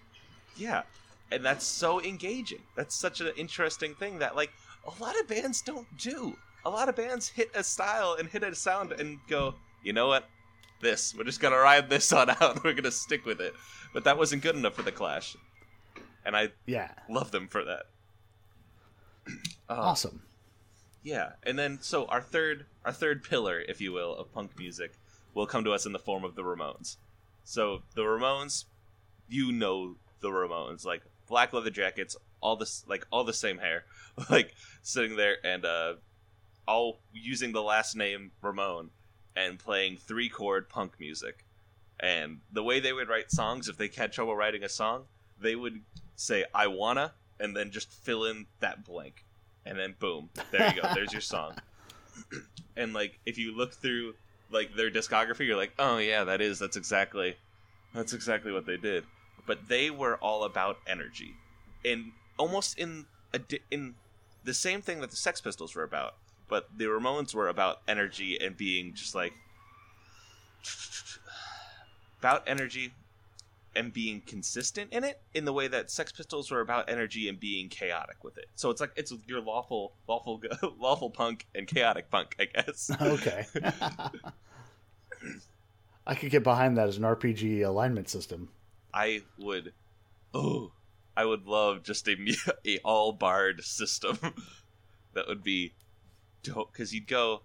Yeah. 0.57 0.83
And 1.31 1.45
that's 1.45 1.67
so 1.67 2.03
engaging. 2.03 2.63
That's 2.77 2.95
such 2.95 3.21
an 3.21 3.33
interesting 3.37 3.95
thing 3.95 4.19
that 4.21 4.37
like 4.37 4.53
a 4.87 5.03
lot 5.03 5.19
of 5.21 5.27
bands 5.29 5.61
don't 5.63 5.87
do. 5.99 6.37
A 6.65 6.71
lot 6.71 6.89
of 6.89 6.97
bands 6.97 7.29
hit 7.29 7.51
a 7.55 7.63
style 7.65 8.17
and 8.19 8.29
hit 8.29 8.43
a 8.43 8.55
sound 8.55 8.93
and 8.93 9.19
go, 9.29 9.55
you 9.83 9.93
know 9.93 10.07
what? 10.09 10.29
This. 10.81 11.15
We're 11.15 11.25
just 11.25 11.41
gonna 11.41 11.57
ride 11.59 11.91
this 11.91 12.13
on 12.13 12.31
out. 12.31 12.63
We're 12.65 12.75
gonna 12.75 12.91
stick 12.91 13.25
with 13.27 13.41
it. 13.41 13.55
But 13.93 14.05
that 14.05 14.17
wasn't 14.17 14.43
good 14.43 14.57
enough 14.57 14.75
for 14.75 14.83
the 14.83 14.93
Clash. 14.93 15.37
And 16.25 16.37
I 16.37 16.53
Yeah, 16.67 16.91
love 17.11 17.31
them 17.31 17.49
for 17.49 17.65
that. 17.65 17.87
Uh, 19.69 19.77
awesome. 19.81 20.23
Yeah, 21.03 21.33
and 21.43 21.59
then 21.59 21.81
so 21.81 22.05
our 22.07 22.21
third 22.21 22.67
our 22.85 22.93
third 22.93 23.25
pillar, 23.25 23.61
if 23.61 23.81
you 23.81 23.93
will, 23.93 24.15
of 24.15 24.31
punk 24.33 24.59
music 24.59 24.93
will 25.35 25.47
come 25.47 25.65
to 25.65 25.73
us 25.73 25.85
in 25.87 25.93
the 25.93 25.99
form 25.99 26.25
of 26.25 26.35
the 26.35 26.43
Ramones. 26.43 26.97
So 27.43 27.83
the 27.95 28.03
Ramones, 28.03 28.65
you 29.29 29.53
know 29.53 29.97
the 30.21 30.31
Ramones, 30.31 30.85
like 30.85 31.03
black 31.29 31.53
leather 31.53 31.71
jackets, 31.71 32.17
all 32.41 32.57
this 32.57 32.85
like 32.89 33.07
all 33.11 33.25
the 33.25 33.33
same 33.33 33.59
hair, 33.59 33.85
like 34.31 34.55
sitting 34.83 35.17
there 35.17 35.37
and 35.45 35.65
uh 35.65 35.95
all 36.67 37.01
using 37.13 37.53
the 37.53 37.63
last 37.63 37.95
name 37.95 38.31
Ramone 38.41 38.91
and 39.37 39.59
playing 39.59 39.99
three 39.99 40.29
chord 40.29 40.69
punk 40.69 40.93
music. 40.99 41.45
And 42.01 42.41
the 42.53 42.63
way 42.63 42.81
they 42.81 42.93
would 42.93 43.09
write 43.09 43.31
songs, 43.31 43.69
if 43.69 43.77
they 43.77 43.89
had 43.89 44.13
trouble 44.13 44.35
writing 44.35 44.65
a 44.65 44.69
song, 44.69 45.05
they 45.41 45.55
would 45.55 45.83
say 46.17 46.45
"I 46.55 46.67
wanna" 46.67 47.13
and 47.39 47.57
then 47.57 47.71
just 47.71 47.93
fill 47.93 48.25
in 48.25 48.47
that 48.61 48.85
blank, 48.85 49.25
and 49.65 49.79
then 49.79 49.95
boom, 49.99 50.31
there 50.51 50.73
you 50.75 50.83
go. 50.83 50.89
There's 50.95 51.13
your 51.13 51.21
song. 51.21 51.55
and 52.77 52.93
like, 52.93 53.19
if 53.27 53.39
you 53.39 53.57
look 53.57 53.75
through 53.75 54.15
like 54.55 54.75
their 54.75 54.91
discography, 54.91 55.47
you're 55.47 55.57
like, 55.57 55.75
oh 55.79 55.99
yeah, 55.99 56.25
that 56.25 56.41
is 56.41 56.59
that's 56.59 56.77
exactly 56.77 57.37
that's 57.93 58.15
exactly 58.15 58.53
what 58.53 58.65
they 58.65 58.77
did. 58.77 59.05
But 59.47 59.69
they 59.69 59.91
were 59.91 60.17
all 60.17 60.45
about 60.45 60.79
energy, 60.87 61.35
and 61.85 62.13
almost 62.39 62.79
in 62.79 63.05
a 63.35 63.41
di- 63.41 63.61
in 63.71 63.97
the 64.45 64.55
same 64.55 64.81
thing 64.81 65.01
that 65.01 65.11
the 65.11 65.17
Sex 65.17 65.41
Pistols 65.41 65.75
were 65.75 65.83
about. 65.83 66.15
But 66.49 66.69
the 66.77 66.85
Ramones 66.85 67.35
were 67.35 67.49
about 67.49 67.81
energy 67.89 68.39
and 68.41 68.57
being 68.57 68.95
just 68.95 69.15
like 69.15 69.33
about 72.21 72.45
energy 72.47 72.93
and 73.77 73.93
being 73.93 74.23
consistent 74.27 74.93
in 74.93 75.05
it 75.05 75.21
in 75.35 75.45
the 75.45 75.53
way 75.53 75.69
that 75.69 75.91
Sex 75.91 76.13
Pistols 76.13 76.51
were 76.51 76.61
about 76.61 76.89
energy 76.89 77.29
and 77.29 77.39
being 77.39 77.69
chaotic 77.69 78.23
with 78.23 78.39
it. 78.39 78.47
So 78.55 78.71
it's 78.71 78.81
like 78.81 78.93
it's 78.97 79.13
your 79.27 79.41
lawful 79.41 79.93
lawful 80.09 80.41
lawful 80.79 81.11
punk 81.11 81.47
and 81.55 81.67
chaotic 81.67 82.11
punk, 82.11 82.37
I 82.39 82.45
guess. 82.47 82.91
Okay. 83.01 83.47
I 86.07 86.15
could 86.15 86.31
get 86.31 86.43
behind 86.43 86.77
that 86.77 86.89
as 86.89 86.97
an 86.97 87.05
RPG 87.05 87.65
alignment 87.65 88.09
system. 88.09 88.51
I 88.93 89.23
would 89.39 89.73
oh, 90.33 90.73
I 91.17 91.25
would 91.25 91.47
love 91.47 91.83
just 91.83 92.09
a 92.09 92.17
a 92.67 92.79
all 92.79 93.13
barred 93.13 93.63
system. 93.65 94.19
that 95.15 95.27
would 95.29 95.43
be 95.43 95.75
dope 96.43 96.73
cuz 96.73 96.93
you'd 96.93 97.09
go 97.09 97.43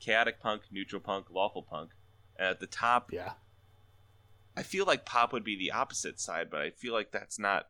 chaotic 0.00 0.40
punk, 0.40 0.62
neutral 0.70 1.00
punk, 1.00 1.30
lawful 1.30 1.62
punk. 1.62 1.90
And 2.36 2.48
at 2.48 2.60
the 2.60 2.66
top, 2.66 3.12
Yeah. 3.12 3.34
I 4.56 4.62
feel 4.62 4.86
like 4.86 5.04
pop 5.04 5.32
would 5.32 5.44
be 5.44 5.56
the 5.56 5.72
opposite 5.72 6.20
side, 6.20 6.48
but 6.50 6.60
I 6.60 6.70
feel 6.70 6.92
like 6.92 7.10
that's 7.10 7.38
not. 7.38 7.68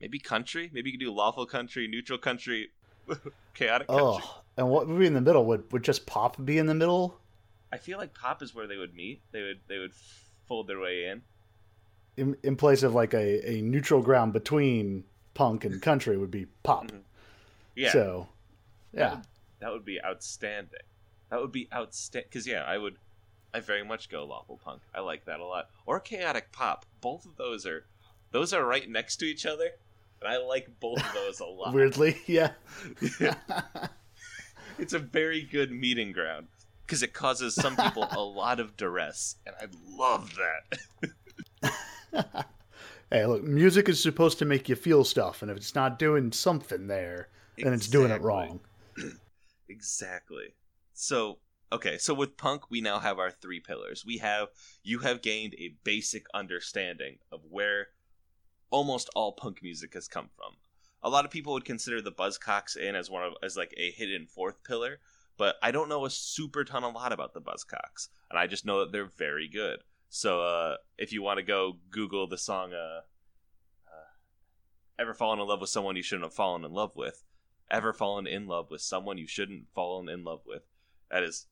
Maybe 0.00 0.18
country. 0.18 0.70
Maybe 0.72 0.90
you 0.90 0.98
could 0.98 1.04
do 1.04 1.12
lawful 1.12 1.46
country, 1.46 1.88
neutral 1.88 2.18
country, 2.18 2.70
chaotic 3.54 3.88
country. 3.88 4.04
Oh, 4.06 4.42
and 4.56 4.68
what 4.68 4.86
would 4.86 4.98
be 4.98 5.06
in 5.06 5.14
the 5.14 5.20
middle? 5.20 5.44
Would 5.46 5.72
would 5.72 5.82
just 5.82 6.06
pop 6.06 6.36
be 6.44 6.58
in 6.58 6.66
the 6.66 6.74
middle? 6.74 7.18
I 7.72 7.76
feel 7.78 7.98
like 7.98 8.14
pop 8.14 8.42
is 8.42 8.54
where 8.54 8.66
they 8.66 8.76
would 8.76 8.94
meet. 8.94 9.20
They 9.32 9.42
would 9.42 9.60
they 9.68 9.78
would 9.78 9.92
fold 10.46 10.66
their 10.68 10.80
way 10.80 11.06
in. 11.06 11.22
In, 12.16 12.36
in 12.42 12.56
place 12.56 12.82
of 12.82 12.94
like 12.94 13.14
a, 13.14 13.48
a 13.50 13.62
neutral 13.62 14.02
ground 14.02 14.32
between 14.32 15.04
punk 15.34 15.64
and 15.64 15.80
country 15.80 16.16
would 16.16 16.30
be 16.32 16.46
pop. 16.64 16.90
Mhm. 16.90 17.02
Yeah, 17.76 17.92
So, 17.92 18.28
yeah. 18.92 19.20
that 19.60 19.70
would 19.70 19.84
be 19.84 20.02
outstanding. 20.04 20.80
That 21.30 21.40
would 21.40 21.52
be 21.52 21.68
outstanding. 21.72 22.28
Because 22.28 22.46
yeah, 22.46 22.64
I 22.64 22.76
would. 22.78 22.96
I 23.54 23.60
very 23.60 23.84
much 23.84 24.10
go 24.10 24.24
lawful 24.24 24.58
punk. 24.62 24.82
I 24.94 25.00
like 25.00 25.24
that 25.26 25.40
a 25.40 25.44
lot. 25.44 25.70
Or 25.86 26.00
chaotic 26.00 26.50
pop. 26.52 26.84
Both 27.00 27.24
of 27.24 27.36
those 27.36 27.64
are 27.66 27.86
those 28.32 28.52
are 28.52 28.64
right 28.64 28.88
next 28.88 29.16
to 29.18 29.24
each 29.26 29.46
other, 29.46 29.70
and 30.20 30.28
I 30.28 30.38
like 30.38 30.68
both 30.80 30.98
of 30.98 31.12
those 31.14 31.40
a 31.40 31.44
lot. 31.46 31.72
Weirdly, 31.72 32.18
yeah. 32.26 32.52
it's 34.78 34.92
a 34.92 34.98
very 34.98 35.42
good 35.42 35.70
meeting 35.70 36.12
ground 36.12 36.48
because 36.88 37.02
it 37.02 37.12
causes 37.12 37.54
some 37.54 37.76
people 37.76 38.08
a 38.10 38.18
lot 38.22 38.58
of 38.58 38.74
duress, 38.78 39.36
and 39.44 39.54
I 39.60 39.66
love 39.86 40.34
that. 41.62 42.46
hey, 43.10 43.26
look, 43.26 43.44
music 43.44 43.90
is 43.90 44.02
supposed 44.02 44.38
to 44.38 44.46
make 44.46 44.70
you 44.70 44.74
feel 44.74 45.04
stuff, 45.04 45.42
and 45.42 45.50
if 45.50 45.58
it's 45.58 45.74
not 45.74 45.98
doing 45.98 46.32
something 46.32 46.86
there, 46.86 47.28
then 47.58 47.74
it's 47.74 47.88
doing 47.88 48.10
it 48.10 48.22
wrong. 48.22 48.60
Exactly. 49.70 50.54
So, 50.94 51.40
okay, 51.70 51.98
so 51.98 52.14
with 52.14 52.38
punk, 52.38 52.70
we 52.70 52.80
now 52.80 52.98
have 53.00 53.18
our 53.18 53.30
three 53.30 53.60
pillars. 53.60 54.02
We 54.02 54.16
have 54.16 54.48
you 54.82 55.00
have 55.00 55.20
gained 55.20 55.54
a 55.58 55.74
basic 55.84 56.24
understanding 56.32 57.18
of 57.30 57.40
where 57.50 57.88
almost 58.70 59.10
all 59.14 59.32
punk 59.32 59.62
music 59.62 59.92
has 59.92 60.08
come 60.08 60.30
from. 60.34 60.56
A 61.02 61.10
lot 61.10 61.26
of 61.26 61.30
people 61.30 61.52
would 61.52 61.66
consider 61.66 62.00
the 62.00 62.10
Buzzcocks 62.10 62.78
in 62.78 62.94
as 62.96 63.10
one 63.10 63.22
of 63.24 63.34
as 63.42 63.58
like 63.58 63.74
a 63.76 63.90
hidden 63.90 64.26
fourth 64.26 64.64
pillar, 64.64 65.00
but 65.38 65.56
I 65.62 65.70
don't 65.70 65.88
know 65.88 66.04
a 66.04 66.10
super 66.10 66.64
ton 66.64 66.82
a 66.82 66.90
lot 66.90 67.12
about 67.12 67.32
the 67.32 67.40
Buzzcocks, 67.40 68.08
and 68.28 68.38
I 68.38 68.46
just 68.46 68.66
know 68.66 68.80
that 68.80 68.92
they're 68.92 69.06
very 69.06 69.48
good. 69.48 69.78
So, 70.10 70.42
uh, 70.42 70.76
if 70.98 71.12
you 71.12 71.22
want 71.22 71.38
to 71.38 71.42
go 71.42 71.78
Google 71.90 72.26
the 72.26 72.36
song, 72.38 72.72
uh, 72.74 73.00
uh, 73.86 74.08
"Ever 74.98 75.14
Fallen 75.14 75.38
in 75.40 75.46
Love 75.46 75.60
with 75.60 75.70
Someone 75.70 75.96
You 75.96 76.02
Shouldn't 76.02 76.24
Have 76.24 76.34
Fallen 76.34 76.64
in 76.64 76.72
Love 76.72 76.94
With," 76.94 77.24
ever 77.70 77.92
fallen 77.92 78.26
in 78.26 78.46
love 78.46 78.70
with 78.70 78.80
someone 78.80 79.18
you 79.18 79.26
shouldn't 79.26 79.68
fallen 79.74 80.08
in 80.08 80.24
love 80.24 80.40
with. 80.46 80.62
That 81.10 81.22
is 81.22 81.46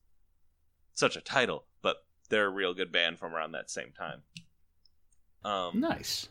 such 0.93 1.15
a 1.15 1.21
title, 1.21 1.65
but 1.81 2.05
they're 2.29 2.47
a 2.47 2.49
real 2.49 2.73
good 2.73 2.91
band 2.91 3.19
from 3.19 3.33
around 3.33 3.51
that 3.51 3.69
same 3.69 3.91
time. 3.91 4.23
Um, 5.45 5.79
Nice. 5.79 6.27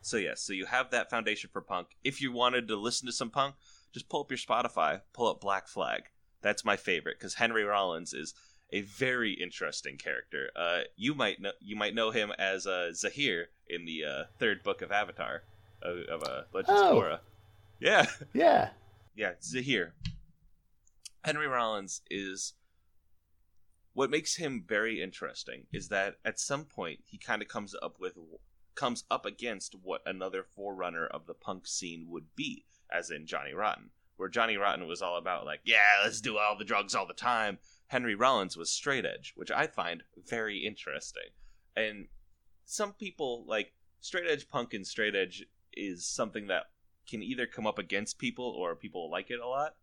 so 0.00 0.16
yes, 0.16 0.40
so 0.40 0.52
you 0.52 0.66
have 0.66 0.90
that 0.90 1.10
foundation 1.10 1.50
for 1.52 1.60
punk. 1.60 1.88
If 2.04 2.20
you 2.20 2.30
wanted 2.32 2.68
to 2.68 2.76
listen 2.76 3.06
to 3.06 3.12
some 3.12 3.30
punk, 3.30 3.56
just 3.92 4.08
pull 4.08 4.20
up 4.20 4.30
your 4.30 4.38
Spotify, 4.38 5.00
pull 5.12 5.28
up 5.28 5.40
Black 5.40 5.66
Flag. 5.66 6.04
That's 6.46 6.64
my 6.64 6.76
favorite 6.76 7.18
because 7.18 7.34
Henry 7.34 7.64
Rollins 7.64 8.14
is 8.14 8.32
a 8.72 8.82
very 8.82 9.32
interesting 9.32 9.96
character. 9.98 10.50
Uh, 10.54 10.82
you 10.96 11.12
might 11.12 11.40
know 11.40 11.50
you 11.60 11.74
might 11.74 11.92
know 11.92 12.12
him 12.12 12.30
as 12.38 12.68
uh, 12.68 12.90
Zaheer 12.92 13.46
in 13.68 13.84
the 13.84 14.04
uh, 14.04 14.24
third 14.38 14.62
book 14.62 14.80
of 14.80 14.92
Avatar 14.92 15.42
of, 15.82 15.98
of 16.08 16.22
uh, 16.22 16.42
Legends 16.54 16.80
of 16.80 16.86
Oh. 16.86 17.00
Korra. 17.00 17.18
Yeah, 17.80 18.06
Yeah. 18.32 18.70
yeah, 19.16 19.32
Zaheer. 19.42 19.90
Henry 21.24 21.48
Rollins 21.48 22.02
is 22.10 22.54
what 23.92 24.08
makes 24.08 24.36
him 24.36 24.62
very 24.68 25.02
interesting 25.02 25.66
is 25.72 25.88
that 25.88 26.14
at 26.24 26.38
some 26.38 26.64
point 26.64 27.00
he 27.06 27.18
kind 27.18 27.42
of 27.42 27.48
comes 27.48 27.74
up 27.82 27.96
with 27.98 28.16
comes 28.76 29.02
up 29.10 29.26
against 29.26 29.74
what 29.82 30.02
another 30.06 30.44
forerunner 30.44 31.06
of 31.06 31.26
the 31.26 31.34
punk 31.34 31.66
scene 31.66 32.06
would 32.08 32.36
be, 32.36 32.66
as 32.92 33.10
in 33.10 33.26
Johnny 33.26 33.52
Rotten, 33.52 33.90
where 34.16 34.28
Johnny 34.28 34.56
Rotten 34.56 34.86
was 34.86 35.02
all 35.02 35.18
about 35.18 35.44
like, 35.44 35.60
yeah, 35.64 36.02
let's 36.04 36.20
do 36.20 36.38
all 36.38 36.56
the 36.58 36.64
drugs 36.64 36.94
all 36.94 37.06
the 37.06 37.14
time. 37.14 37.58
Henry 37.88 38.14
Rollins 38.14 38.56
was 38.56 38.70
straight 38.70 39.04
edge, 39.04 39.32
which 39.36 39.50
I 39.50 39.66
find 39.66 40.02
very 40.28 40.58
interesting. 40.66 41.30
And 41.76 42.08
some 42.64 42.92
people 42.92 43.44
like 43.46 43.72
straight 44.00 44.26
edge 44.28 44.48
punk 44.48 44.74
and 44.74 44.86
straight 44.86 45.14
edge 45.14 45.44
is 45.72 46.06
something 46.06 46.48
that 46.48 46.64
can 47.08 47.22
either 47.22 47.46
come 47.46 47.66
up 47.66 47.78
against 47.78 48.18
people 48.18 48.44
or 48.44 48.74
people 48.74 49.10
like 49.10 49.30
it 49.30 49.40
a 49.40 49.46
lot. 49.46 49.74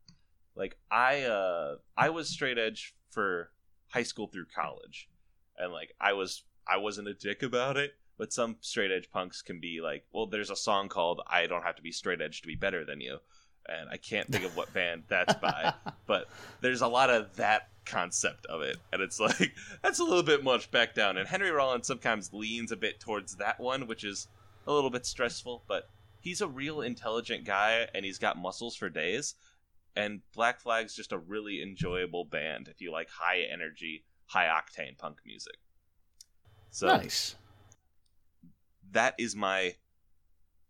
Like 0.56 0.78
I 0.92 1.24
uh 1.24 1.76
I 1.96 2.10
was 2.10 2.30
straight 2.30 2.58
edge 2.58 2.96
for 3.10 3.52
high 3.90 4.04
school 4.04 4.28
through 4.28 4.48
college. 4.54 5.10
And 5.58 5.72
like 5.72 5.94
I 6.02 6.14
was 6.14 6.44
I 6.68 6.78
wasn't 6.78 7.08
a 7.08 7.14
dick 7.14 7.44
about 7.44 7.78
it, 7.78 7.94
but 8.18 8.34
some 8.34 8.58
straight 8.62 8.92
edge 8.92 9.10
punks 9.12 9.42
can 9.42 9.60
be 9.60 9.80
like, 9.82 10.06
well, 10.12 10.28
there's 10.28 10.50
a 10.50 10.56
song 10.56 10.90
called 10.90 11.22
I 11.28 11.48
don't 11.48 11.64
have 11.64 11.76
to 11.76 11.82
be 11.82 11.92
straight 11.92 12.22
edge 12.22 12.42
to 12.42 12.48
be 12.48 12.56
better 12.56 12.84
than 12.84 13.02
you. 13.02 13.20
And 13.68 13.90
I 13.90 13.98
can't 13.98 14.30
think 14.30 14.44
of 14.44 14.58
what 14.58 14.74
band 14.74 15.04
that's 15.08 15.36
by, 15.36 15.74
but 16.06 16.28
there's 16.62 16.82
a 16.82 16.88
lot 16.88 17.10
of 17.10 17.36
that 17.38 17.70
concept 17.86 18.46
of 18.48 18.62
it. 18.62 18.78
And 18.92 19.02
it's 19.02 19.20
like 19.20 19.54
that's 19.82 20.00
a 20.00 20.04
little 20.04 20.24
bit 20.24 20.44
much 20.44 20.70
back 20.72 20.94
down. 20.94 21.18
And 21.18 21.28
Henry 21.28 21.52
Rollins 21.52 21.88
sometimes 21.88 22.34
leans 22.34 22.72
a 22.72 22.78
bit 22.78 23.00
towards 23.00 23.36
that 23.38 23.60
one, 23.60 23.88
which 23.88 24.04
is 24.04 24.28
a 24.68 24.74
little 24.74 24.90
bit 24.90 25.06
stressful, 25.06 25.64
but 25.68 25.90
he's 26.20 26.42
a 26.42 26.48
real 26.48 26.82
intelligent 26.82 27.46
guy 27.46 27.88
and 27.94 28.06
he's 28.06 28.18
got 28.18 28.38
muscles 28.38 28.76
for 28.76 28.90
days. 28.90 29.36
And 29.96 30.22
Black 30.34 30.60
Flag's 30.60 30.96
just 30.96 31.12
a 31.12 31.18
really 31.18 31.62
enjoyable 31.62 32.26
band 32.26 32.68
if 32.68 32.82
you 32.82 32.92
like 32.92 33.10
high 33.10 33.42
energy, 33.52 34.04
high 34.26 34.46
octane 34.46 34.98
punk 34.98 35.18
music. 35.26 35.58
So 36.72 36.88
nice. 36.88 37.36
that 38.92 39.14
is 39.20 39.36
my 39.36 39.76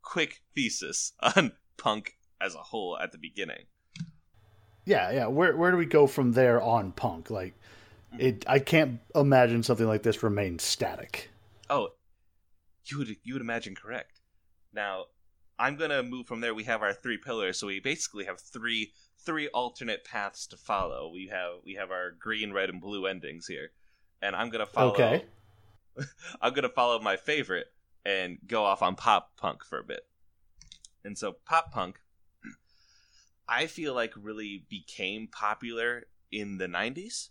quick 0.01 0.41
thesis 0.53 1.13
on 1.21 1.53
punk 1.77 2.17
as 2.43 2.55
a 2.55 2.59
whole 2.59 2.97
at 2.97 3.11
the 3.11 3.17
beginning. 3.17 3.65
Yeah, 4.85 5.11
yeah. 5.11 5.27
Where 5.27 5.55
where 5.55 5.71
do 5.71 5.77
we 5.77 5.85
go 5.85 6.07
from 6.07 6.33
there 6.33 6.61
on 6.61 6.91
punk? 6.91 7.29
Like 7.29 7.55
mm. 8.13 8.19
it 8.19 8.45
I 8.47 8.59
can't 8.59 8.99
imagine 9.15 9.63
something 9.63 9.87
like 9.87 10.03
this 10.03 10.23
remains 10.23 10.63
static. 10.63 11.29
Oh, 11.69 11.89
you 12.85 12.97
would 12.97 13.15
you 13.23 13.33
would 13.33 13.41
imagine 13.41 13.75
correct. 13.75 14.19
Now, 14.73 15.05
I'm 15.57 15.77
gonna 15.77 16.03
move 16.03 16.27
from 16.27 16.41
there. 16.41 16.53
We 16.53 16.63
have 16.65 16.81
our 16.81 16.93
three 16.93 17.17
pillars, 17.17 17.59
so 17.59 17.67
we 17.67 17.79
basically 17.79 18.25
have 18.25 18.39
three 18.39 18.91
three 19.25 19.47
alternate 19.49 20.03
paths 20.03 20.47
to 20.47 20.57
follow. 20.57 21.09
We 21.13 21.27
have 21.27 21.53
we 21.65 21.75
have 21.75 21.91
our 21.91 22.11
green, 22.11 22.51
red, 22.51 22.69
and 22.69 22.81
blue 22.81 23.05
endings 23.05 23.47
here, 23.47 23.71
and 24.21 24.35
I'm 24.35 24.49
gonna 24.49 24.65
follow. 24.65 24.91
Okay. 24.91 25.25
I'm 26.41 26.53
gonna 26.53 26.69
follow 26.69 26.99
my 26.99 27.15
favorite 27.15 27.67
and 28.05 28.37
go 28.45 28.65
off 28.65 28.81
on 28.81 28.95
pop 28.95 29.37
punk 29.37 29.63
for 29.63 29.79
a 29.79 29.83
bit. 29.83 30.01
And 31.05 31.17
so 31.17 31.35
pop 31.45 31.71
punk, 31.71 31.99
I 33.47 33.67
feel 33.67 33.93
like 33.93 34.13
really 34.15 34.65
became 34.69 35.27
popular 35.27 36.03
in 36.31 36.57
the 36.57 36.67
'90s. 36.67 37.29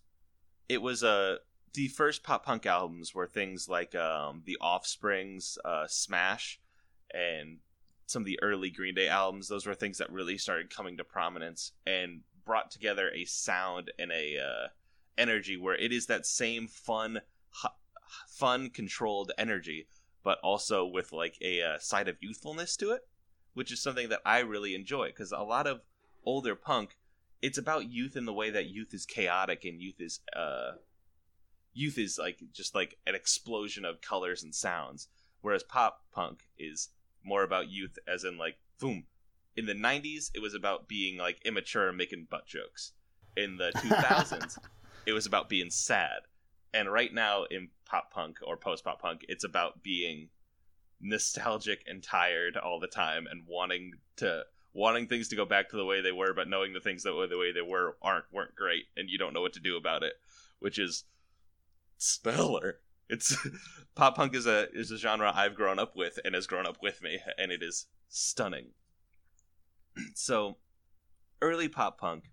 It 0.68 0.82
was 0.82 1.02
uh, 1.02 1.36
the 1.74 1.88
first 1.88 2.22
pop 2.22 2.44
punk 2.44 2.66
albums 2.66 3.14
were 3.14 3.26
things 3.26 3.68
like 3.68 3.94
um, 3.94 4.42
the 4.44 4.58
Offspring's 4.60 5.58
uh, 5.64 5.86
Smash 5.88 6.60
and 7.12 7.58
some 8.06 8.22
of 8.22 8.26
the 8.26 8.38
early 8.42 8.70
Green 8.70 8.94
Day 8.94 9.08
albums. 9.08 9.48
Those 9.48 9.66
were 9.66 9.74
things 9.74 9.98
that 9.98 10.12
really 10.12 10.38
started 10.38 10.74
coming 10.74 10.96
to 10.98 11.04
prominence 11.04 11.72
and 11.86 12.20
brought 12.44 12.70
together 12.70 13.10
a 13.10 13.24
sound 13.24 13.90
and 13.98 14.12
a 14.12 14.38
uh, 14.38 14.68
energy 15.16 15.56
where 15.56 15.76
it 15.76 15.92
is 15.92 16.06
that 16.06 16.26
same 16.26 16.68
fun, 16.68 17.20
hi- 17.50 17.70
fun, 18.28 18.70
controlled 18.70 19.32
energy, 19.38 19.86
but 20.22 20.38
also 20.42 20.84
with 20.84 21.12
like 21.12 21.36
a 21.40 21.62
uh, 21.62 21.78
side 21.78 22.08
of 22.08 22.16
youthfulness 22.20 22.76
to 22.76 22.90
it, 22.92 23.02
which 23.54 23.72
is 23.72 23.82
something 23.82 24.08
that 24.10 24.20
I 24.24 24.40
really 24.40 24.74
enjoy 24.74 25.08
because 25.08 25.32
a 25.32 25.38
lot 25.38 25.66
of 25.66 25.80
older 26.24 26.54
punk, 26.54 26.96
it's 27.40 27.58
about 27.58 27.90
youth 27.90 28.16
in 28.16 28.24
the 28.24 28.32
way 28.32 28.50
that 28.50 28.66
youth 28.66 28.94
is 28.94 29.04
chaotic 29.04 29.64
and 29.64 29.80
youth 29.80 30.00
is 30.00 30.20
uh, 30.34 30.72
youth 31.74 31.98
is 31.98 32.18
like 32.18 32.42
just 32.52 32.74
like 32.74 32.98
an 33.06 33.14
explosion 33.14 33.84
of 33.84 34.00
colors 34.00 34.42
and 34.42 34.54
sounds, 34.54 35.08
whereas 35.40 35.62
pop 35.62 36.02
punk 36.12 36.44
is 36.58 36.90
more 37.24 37.42
about 37.42 37.70
youth 37.70 37.98
as 38.06 38.24
in 38.24 38.38
like 38.38 38.56
boom. 38.78 39.04
In 39.56 39.66
the 39.66 39.74
'90s, 39.74 40.30
it 40.34 40.40
was 40.40 40.54
about 40.54 40.88
being 40.88 41.18
like 41.18 41.40
immature 41.44 41.88
and 41.88 41.98
making 41.98 42.28
butt 42.30 42.46
jokes. 42.46 42.92
In 43.36 43.56
the 43.56 43.72
2000s, 43.76 44.58
it 45.06 45.12
was 45.12 45.26
about 45.26 45.48
being 45.48 45.70
sad 45.70 46.20
and 46.74 46.90
right 46.90 47.12
now 47.12 47.44
in 47.44 47.68
pop 47.84 48.10
punk 48.10 48.38
or 48.46 48.56
post 48.56 48.84
pop 48.84 49.00
punk 49.00 49.24
it's 49.28 49.44
about 49.44 49.82
being 49.82 50.28
nostalgic 51.00 51.82
and 51.86 52.02
tired 52.02 52.56
all 52.56 52.78
the 52.80 52.86
time 52.86 53.26
and 53.30 53.42
wanting 53.48 53.92
to 54.16 54.42
wanting 54.74 55.06
things 55.06 55.28
to 55.28 55.36
go 55.36 55.44
back 55.44 55.68
to 55.68 55.76
the 55.76 55.84
way 55.84 56.00
they 56.00 56.12
were 56.12 56.32
but 56.32 56.48
knowing 56.48 56.72
the 56.72 56.80
things 56.80 57.02
that 57.02 57.14
were 57.14 57.26
the 57.26 57.38
way 57.38 57.52
they 57.52 57.62
were 57.62 57.96
aren't 58.02 58.24
weren't 58.32 58.54
great 58.54 58.84
and 58.96 59.10
you 59.10 59.18
don't 59.18 59.34
know 59.34 59.40
what 59.40 59.52
to 59.52 59.60
do 59.60 59.76
about 59.76 60.02
it 60.02 60.14
which 60.58 60.78
is 60.78 61.04
stellar 61.98 62.78
it's 63.08 63.36
pop 63.94 64.16
punk 64.16 64.34
is 64.34 64.46
a 64.46 64.68
is 64.72 64.90
a 64.90 64.98
genre 64.98 65.32
I've 65.34 65.54
grown 65.54 65.78
up 65.78 65.96
with 65.96 66.18
and 66.24 66.34
has 66.34 66.46
grown 66.46 66.66
up 66.66 66.78
with 66.82 67.02
me 67.02 67.18
and 67.38 67.52
it 67.52 67.62
is 67.62 67.86
stunning 68.08 68.68
so 70.14 70.56
early 71.40 71.68
pop 71.68 71.98
punk 71.98 72.30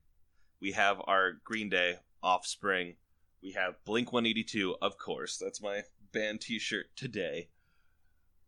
we 0.61 0.73
have 0.73 1.01
our 1.07 1.33
Green 1.45 1.69
Day 1.69 1.95
Offspring 2.21 2.95
we 3.41 3.51
have 3.51 3.75
Blink 3.85 4.11
182, 4.11 4.75
of 4.81 4.97
course. 4.97 5.37
That's 5.37 5.61
my 5.61 5.83
band 6.11 6.41
t 6.41 6.59
shirt 6.59 6.87
today. 6.95 7.49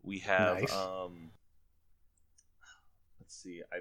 We 0.03 0.19
have 0.19 0.61
nice. 0.61 0.73
um 0.73 1.31
let's 3.31 3.41
see, 3.41 3.61
I 3.71 3.77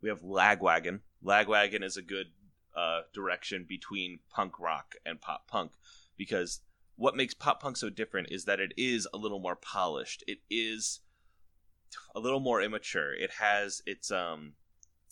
we 0.00 0.08
have 0.08 0.22
Lagwagon. 0.22 1.00
Lagwagon 1.22 1.84
is 1.84 1.98
a 1.98 2.02
good 2.02 2.28
uh, 2.74 3.02
direction 3.12 3.66
between 3.68 4.20
punk 4.30 4.58
rock 4.58 4.94
and 5.04 5.20
pop 5.20 5.46
punk 5.46 5.72
because 6.16 6.60
what 6.96 7.16
makes 7.16 7.34
pop 7.34 7.60
punk 7.60 7.76
so 7.76 7.90
different 7.90 8.28
is 8.30 8.46
that 8.46 8.58
it 8.58 8.72
is 8.78 9.06
a 9.12 9.18
little 9.18 9.40
more 9.40 9.56
polished. 9.56 10.24
It 10.26 10.38
is 10.48 11.00
a 12.14 12.20
little 12.20 12.40
more 12.40 12.62
immature. 12.62 13.12
It 13.12 13.32
has 13.32 13.82
its 13.84 14.10
um 14.10 14.54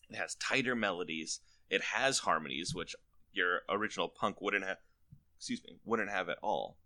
it 0.08 0.16
has 0.16 0.34
tighter 0.36 0.74
melodies. 0.74 1.40
It 1.68 1.82
has 1.82 2.20
harmonies, 2.20 2.74
which 2.74 2.96
your 3.34 3.60
original 3.68 4.08
punk 4.08 4.40
wouldn't 4.40 4.64
have 4.64 4.78
excuse 5.36 5.62
me 5.64 5.76
wouldn't 5.84 6.10
have 6.10 6.30
at 6.30 6.38
all 6.42 6.78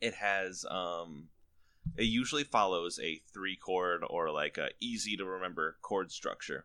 it 0.00 0.14
has 0.14 0.64
um 0.70 1.28
it 1.98 2.04
usually 2.04 2.44
follows 2.44 3.00
a 3.02 3.20
three 3.34 3.56
chord 3.56 4.02
or 4.08 4.30
like 4.30 4.56
a 4.56 4.68
easy 4.80 5.16
to 5.16 5.24
remember 5.24 5.76
chord 5.82 6.12
structure. 6.12 6.64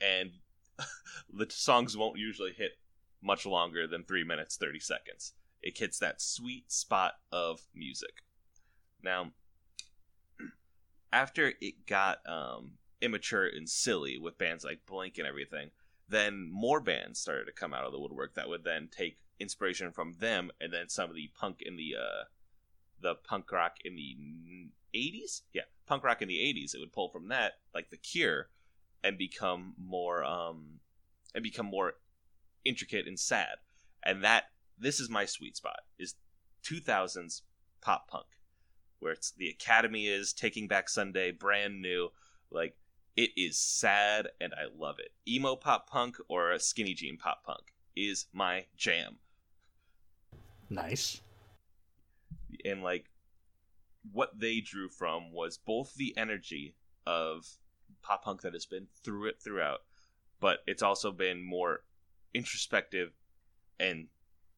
And 0.00 0.30
the 1.32 1.46
songs 1.50 1.96
won't 1.96 2.18
usually 2.18 2.52
hit 2.52 2.78
much 3.22 3.44
longer 3.44 3.86
than 3.86 4.04
3 4.04 4.24
minutes 4.24 4.56
30 4.56 4.78
seconds. 4.78 5.32
It 5.62 5.76
hits 5.76 5.98
that 5.98 6.22
sweet 6.22 6.70
spot 6.70 7.14
of 7.32 7.62
music. 7.74 8.22
Now 9.02 9.32
after 11.12 11.52
it 11.60 11.86
got 11.86 12.18
um 12.28 12.72
immature 13.00 13.46
and 13.46 13.68
silly 13.68 14.18
with 14.18 14.38
bands 14.38 14.64
like 14.64 14.86
blink 14.86 15.18
and 15.18 15.26
everything 15.26 15.70
then 16.08 16.48
more 16.50 16.80
bands 16.80 17.18
started 17.18 17.44
to 17.44 17.52
come 17.52 17.74
out 17.74 17.84
of 17.84 17.92
the 17.92 17.98
woodwork 17.98 18.34
that 18.34 18.48
would 18.48 18.64
then 18.64 18.88
take 18.90 19.18
inspiration 19.38 19.90
from 19.92 20.14
them 20.18 20.50
and 20.60 20.72
then 20.72 20.88
some 20.88 21.10
of 21.10 21.16
the 21.16 21.30
punk 21.38 21.60
in 21.60 21.76
the 21.76 21.94
uh 21.98 22.24
the 23.00 23.14
punk 23.14 23.50
rock 23.52 23.76
in 23.84 23.94
the 23.96 24.16
80s 24.94 25.42
yeah 25.52 25.62
punk 25.86 26.04
rock 26.04 26.22
in 26.22 26.28
the 26.28 26.38
80s 26.38 26.74
it 26.74 26.80
would 26.80 26.92
pull 26.92 27.08
from 27.08 27.28
that 27.28 27.54
like 27.74 27.90
the 27.90 27.96
cure 27.96 28.48
and 29.04 29.18
become 29.18 29.74
more 29.78 30.24
um 30.24 30.80
and 31.34 31.42
become 31.42 31.66
more 31.66 31.94
intricate 32.64 33.06
and 33.06 33.18
sad 33.18 33.56
and 34.02 34.24
that 34.24 34.44
this 34.78 35.00
is 35.00 35.10
my 35.10 35.24
sweet 35.24 35.56
spot 35.56 35.80
is 35.98 36.14
2000s 36.64 37.42
pop 37.80 38.08
punk 38.08 38.26
where 38.98 39.12
it's 39.12 39.32
the 39.32 39.48
academy 39.48 40.06
is 40.06 40.32
taking 40.32 40.66
back 40.66 40.88
sunday 40.88 41.30
brand 41.30 41.80
new 41.82 42.10
like 42.50 42.76
it 43.16 43.30
is 43.36 43.58
sad 43.58 44.28
and 44.40 44.52
I 44.52 44.66
love 44.76 44.96
it. 44.98 45.12
Emo 45.26 45.56
pop 45.56 45.88
punk 45.88 46.16
or 46.28 46.52
a 46.52 46.60
skinny 46.60 46.94
jean 46.94 47.16
pop 47.16 47.44
punk 47.44 47.72
is 47.96 48.26
my 48.32 48.66
jam. 48.76 49.16
Nice. 50.68 51.22
And 52.64 52.82
like 52.82 53.10
what 54.12 54.38
they 54.38 54.60
drew 54.60 54.88
from 54.88 55.32
was 55.32 55.58
both 55.58 55.94
the 55.94 56.16
energy 56.16 56.74
of 57.06 57.46
pop 58.02 58.24
punk 58.24 58.42
that 58.42 58.52
has 58.52 58.66
been 58.66 58.86
through 59.02 59.26
it 59.26 59.40
throughout, 59.42 59.80
but 60.40 60.60
it's 60.66 60.82
also 60.82 61.10
been 61.12 61.42
more 61.42 61.80
introspective 62.34 63.12
and 63.78 64.08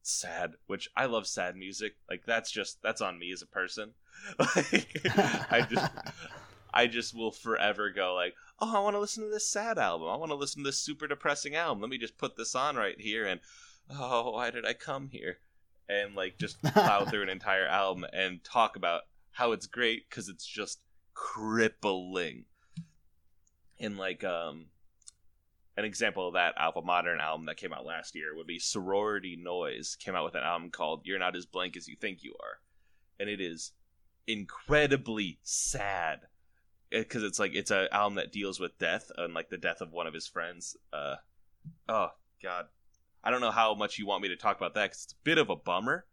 sad, 0.01 0.53
which 0.67 0.89
I 0.95 1.05
love 1.05 1.27
sad 1.27 1.55
music. 1.55 1.95
Like 2.09 2.25
that's 2.25 2.51
just 2.51 2.81
that's 2.81 3.01
on 3.01 3.19
me 3.19 3.31
as 3.31 3.41
a 3.41 3.47
person. 3.47 3.91
like 4.39 4.95
I 5.51 5.65
just 5.69 5.91
I 6.73 6.87
just 6.87 7.15
will 7.15 7.31
forever 7.31 7.89
go 7.89 8.13
like, 8.13 8.35
oh, 8.59 8.75
I 8.75 8.79
want 8.81 8.95
to 8.95 8.99
listen 8.99 9.23
to 9.23 9.29
this 9.29 9.49
sad 9.49 9.77
album. 9.77 10.09
I 10.09 10.15
want 10.15 10.31
to 10.31 10.35
listen 10.35 10.63
to 10.63 10.67
this 10.67 10.79
super 10.79 11.07
depressing 11.07 11.55
album. 11.55 11.81
Let 11.81 11.89
me 11.89 11.97
just 11.97 12.17
put 12.17 12.37
this 12.37 12.55
on 12.55 12.75
right 12.75 12.99
here 12.99 13.25
and 13.25 13.39
oh, 13.89 14.31
why 14.31 14.51
did 14.51 14.65
I 14.65 14.73
come 14.73 15.09
here? 15.11 15.39
And 15.89 16.15
like 16.15 16.37
just 16.37 16.61
plow 16.63 17.05
through 17.05 17.23
an 17.23 17.29
entire 17.29 17.65
album 17.65 18.05
and 18.13 18.43
talk 18.43 18.75
about 18.75 19.01
how 19.31 19.51
it's 19.51 19.67
great 19.67 20.09
because 20.09 20.29
it's 20.29 20.45
just 20.45 20.79
crippling. 21.13 22.45
And 23.79 23.97
like 23.97 24.23
um 24.23 24.67
an 25.77 25.85
example 25.85 26.27
of 26.27 26.33
that 26.33 26.55
Alpha 26.57 26.81
Modern 26.81 27.21
album 27.21 27.45
that 27.45 27.55
came 27.55 27.71
out 27.71 27.85
last 27.85 28.13
year 28.13 28.35
would 28.35 28.47
be 28.47 28.59
Sorority 28.59 29.37
Noise 29.41 29.95
came 29.97 30.13
out 30.13 30.25
with 30.25 30.35
an 30.35 30.43
album 30.43 30.71
called 30.71 31.03
You're 31.05 31.19
Not 31.19 31.37
As 31.37 31.45
Blank 31.45 31.77
As 31.77 31.87
You 31.87 31.95
Think 31.95 32.21
You 32.21 32.35
Are. 32.41 32.59
And 33.17 33.29
it 33.29 33.39
is 33.39 33.71
incredibly 34.27 35.39
sad 35.41 36.19
because 36.89 37.23
it's 37.23 37.39
like 37.39 37.55
it's 37.55 37.71
an 37.71 37.87
album 37.91 38.15
that 38.15 38.31
deals 38.31 38.59
with 38.59 38.77
death 38.77 39.09
and 39.17 39.33
like 39.33 39.49
the 39.49 39.57
death 39.57 39.81
of 39.81 39.93
one 39.93 40.05
of 40.05 40.13
his 40.13 40.27
friends. 40.27 40.75
Uh, 40.91 41.15
oh 41.87 42.09
God, 42.43 42.65
I 43.23 43.31
don't 43.31 43.41
know 43.41 43.51
how 43.51 43.75
much 43.75 43.97
you 43.97 44.05
want 44.05 44.21
me 44.21 44.29
to 44.29 44.35
talk 44.35 44.57
about 44.57 44.73
that 44.75 44.89
because 44.89 45.03
it's 45.05 45.13
a 45.13 45.23
bit 45.23 45.37
of 45.37 45.49
a 45.49 45.55
bummer, 45.55 46.05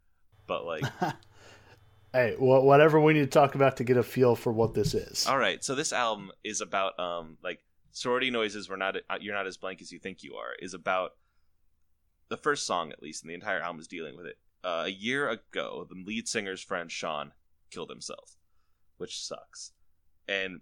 but 0.46 0.64
like. 0.64 0.84
hey, 2.12 2.34
whatever 2.38 3.00
we 3.00 3.12
need 3.12 3.20
to 3.20 3.26
talk 3.26 3.54
about 3.54 3.76
to 3.78 3.84
get 3.84 3.96
a 3.96 4.02
feel 4.02 4.34
for 4.34 4.52
what 4.52 4.74
this 4.74 4.94
is. 4.94 5.26
All 5.26 5.38
right, 5.38 5.62
so 5.62 5.74
this 5.74 5.92
album 5.92 6.30
is 6.44 6.60
about 6.60 6.98
um 6.98 7.38
like 7.42 7.60
sorority 7.92 8.30
noises. 8.30 8.68
We're 8.68 8.76
not 8.76 8.96
uh, 8.96 9.18
you're 9.20 9.34
not 9.34 9.46
as 9.46 9.56
blank 9.56 9.80
as 9.80 9.92
you 9.92 9.98
think 9.98 10.22
you 10.22 10.34
are. 10.34 10.54
Is 10.60 10.74
about 10.74 11.12
the 12.28 12.36
first 12.36 12.66
song 12.66 12.90
at 12.90 13.02
least, 13.02 13.22
and 13.22 13.30
the 13.30 13.34
entire 13.34 13.60
album 13.60 13.80
is 13.80 13.86
dealing 13.86 14.16
with 14.16 14.26
it. 14.26 14.38
Uh, 14.64 14.84
a 14.86 14.90
year 14.90 15.28
ago, 15.28 15.86
the 15.88 16.02
lead 16.04 16.26
singer's 16.26 16.60
friend 16.60 16.90
Sean 16.90 17.32
killed 17.70 17.90
himself, 17.90 18.36
which 18.96 19.24
sucks 19.24 19.72
and 20.28 20.60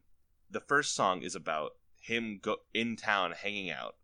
the 0.51 0.61
first 0.61 0.95
song 0.95 1.23
is 1.23 1.35
about 1.35 1.73
him 2.01 2.39
go 2.43 2.57
in 2.73 2.97
town 2.97 3.33
hanging 3.33 3.71
out 3.71 3.97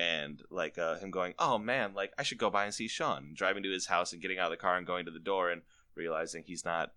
and 0.00 0.42
like 0.50 0.78
uh, 0.78 0.96
him 0.96 1.10
going 1.10 1.34
oh 1.38 1.58
man 1.58 1.92
like 1.94 2.12
i 2.18 2.22
should 2.22 2.38
go 2.38 2.48
by 2.48 2.64
and 2.64 2.72
see 2.72 2.88
sean 2.88 3.32
driving 3.34 3.62
to 3.62 3.70
his 3.70 3.86
house 3.86 4.12
and 4.12 4.22
getting 4.22 4.38
out 4.38 4.46
of 4.46 4.50
the 4.50 4.56
car 4.56 4.76
and 4.76 4.86
going 4.86 5.04
to 5.04 5.10
the 5.10 5.18
door 5.18 5.50
and 5.50 5.62
realizing 5.94 6.42
he's 6.46 6.64
not 6.64 6.92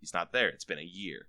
he's 0.00 0.14
not 0.14 0.32
there 0.32 0.48
it's 0.48 0.64
been 0.64 0.78
a 0.78 0.82
year 0.82 1.28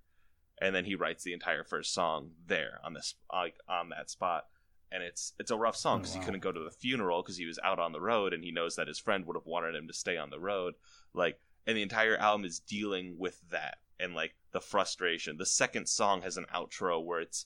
and 0.61 0.73
then 0.73 0.85
he 0.85 0.95
writes 0.95 1.23
the 1.23 1.33
entire 1.33 1.63
first 1.63 1.93
song 1.93 2.31
there 2.47 2.79
on 2.83 2.93
this 2.93 3.15
like 3.31 3.55
on 3.67 3.89
that 3.89 4.09
spot 4.09 4.45
and 4.91 5.03
it's 5.03 5.33
it's 5.39 5.51
a 5.51 5.57
rough 5.57 5.75
song 5.75 5.99
because 5.99 6.15
oh, 6.15 6.17
wow. 6.17 6.21
he 6.21 6.25
couldn't 6.25 6.43
go 6.43 6.51
to 6.51 6.63
the 6.63 6.71
funeral 6.71 7.21
because 7.21 7.37
he 7.37 7.45
was 7.45 7.59
out 7.63 7.79
on 7.79 7.91
the 7.91 8.01
road 8.01 8.33
and 8.33 8.43
he 8.43 8.51
knows 8.51 8.75
that 8.75 8.87
his 8.87 8.99
friend 8.99 9.25
would 9.25 9.35
have 9.35 9.45
wanted 9.45 9.75
him 9.75 9.87
to 9.87 9.93
stay 9.93 10.17
on 10.17 10.29
the 10.29 10.39
road 10.39 10.75
like 11.13 11.39
and 11.67 11.77
the 11.77 11.81
entire 11.81 12.17
album 12.17 12.45
is 12.45 12.59
dealing 12.59 13.15
with 13.17 13.39
that 13.49 13.77
and 13.99 14.13
like 14.13 14.35
the 14.51 14.61
frustration. 14.61 15.37
The 15.37 15.45
second 15.45 15.87
song 15.87 16.21
has 16.21 16.37
an 16.37 16.45
outro 16.53 17.03
where 17.03 17.21
it's 17.21 17.45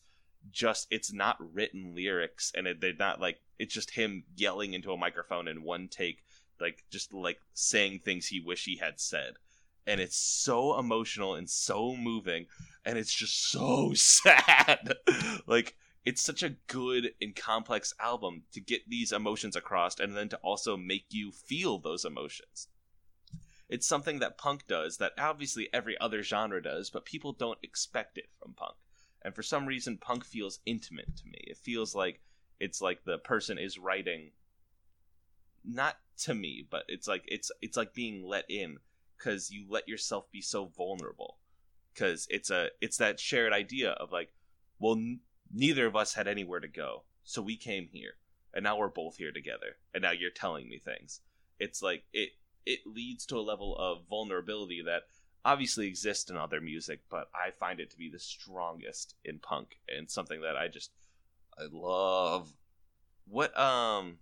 just 0.52 0.88
it's 0.92 1.12
not 1.12 1.38
written 1.54 1.94
lyrics 1.96 2.52
and 2.56 2.68
it, 2.68 2.82
they're 2.82 2.94
not 2.98 3.20
like 3.20 3.40
it's 3.60 3.74
just 3.74 3.92
him 3.92 4.24
yelling 4.36 4.74
into 4.74 4.92
a 4.92 4.98
microphone 4.98 5.48
in 5.48 5.64
one 5.64 5.88
take 5.88 6.24
like 6.60 6.84
just 6.90 7.14
like 7.14 7.40
saying 7.54 8.00
things 8.00 8.28
he 8.28 8.40
wish 8.40 8.66
he 8.66 8.78
had 8.78 9.00
said. 9.00 9.34
And 9.86 10.02
it's 10.02 10.18
so 10.18 10.78
emotional 10.78 11.36
and 11.36 11.50
so 11.50 11.96
moving 11.96 12.48
and 12.86 12.98
it's 12.98 13.14
just 13.14 13.52
so 13.52 13.94
sad. 13.96 14.96
Like 15.46 15.76
it's 16.06 16.22
such 16.22 16.44
a 16.44 16.56
good 16.68 17.14
and 17.22 17.36
complex 17.36 17.94
album 18.00 18.44
to 18.54 18.60
get 18.60 18.90
these 18.90 19.12
emotions 19.12 19.56
across 19.56 20.00
and 20.00 20.16
then 20.16 20.30
to 20.30 20.38
also 20.38 20.78
make 20.78 21.06
you 21.10 21.32
feel 21.32 21.80
those 21.80 22.06
emotions. 22.06 22.68
It's 23.70 23.86
something 23.86 24.20
that 24.20 24.38
punk 24.38 24.68
does 24.68 24.98
that 24.98 25.14
obviously 25.18 25.68
every 25.74 26.00
other 26.00 26.24
genre 26.24 26.62
does, 26.62 26.90
but 26.90 27.06
people 27.06 27.34
don't 27.34 27.60
expect 27.62 28.18
it 28.18 28.30
from 28.42 28.54
punk. 28.54 28.76
And 29.24 29.36
for 29.36 29.44
some 29.44 29.66
reason, 29.66 29.98
punk 29.98 30.24
feels 30.24 30.60
intimate 30.66 31.16
to 31.18 31.26
me. 31.26 31.40
It 31.48 31.58
feels 31.58 31.96
like 31.96 32.22
it's 32.60 32.82
like 32.82 33.04
the 33.04 33.18
person 33.18 33.58
is 33.58 33.78
writing, 33.78 34.32
not 35.66 35.98
to 36.24 36.34
me, 36.34 36.66
but 36.70 36.84
it's 36.88 37.08
like 37.08 37.24
it's 37.28 37.52
it's 37.62 37.78
like 37.78 37.94
being 37.94 38.26
let 38.26 38.46
in 38.50 38.78
because 39.18 39.52
you 39.52 39.66
let 39.68 39.88
yourself 39.88 40.32
be 40.32 40.42
so 40.42 40.66
vulnerable 40.66 41.38
because 41.94 42.28
it's 42.30 42.50
a 42.50 42.68
it's 42.82 42.98
that 42.98 43.20
shared 43.20 43.54
idea 43.54 43.92
of 43.92 44.12
like 44.12 44.30
well 44.80 44.94
n- 44.96 45.20
neither 45.52 45.86
of 45.88 45.96
us 45.96 46.14
had 46.14 46.28
anywhere 46.28 46.60
to 46.60 46.68
go 46.68 47.04
so 47.24 47.42
we 47.42 47.58
came 47.58 47.90
here 47.92 48.14
and 48.54 48.64
now 48.64 48.78
we're 48.78 48.88
both 48.88 49.18
here 49.18 49.32
together 49.32 49.78
and 49.94 50.04
now 50.04 50.12
you're 50.12 50.30
telling 50.30 50.70
me 50.70 50.78
things 50.78 51.22
it's 51.60 51.82
like 51.82 52.04
it 52.14 52.30
it 52.66 52.80
leads 52.86 53.26
to 53.26 53.38
a 53.38 53.42
level 53.42 53.76
of 53.78 54.08
vulnerability 54.10 54.82
that 54.86 55.04
obviously 55.48 55.88
exists 55.88 56.30
in 56.30 56.36
other 56.36 56.60
music 56.60 57.00
but 57.10 57.30
i 57.34 57.50
find 57.50 57.80
it 57.80 57.90
to 57.90 57.98
be 57.98 58.10
the 58.10 58.20
strongest 58.20 59.16
in 59.24 59.40
punk 59.40 59.80
and 59.88 60.12
something 60.12 60.42
that 60.42 60.58
i 60.58 60.68
just 60.68 60.92
i 61.58 61.64
love. 61.72 62.54
What 63.26 63.58
um 63.58 64.20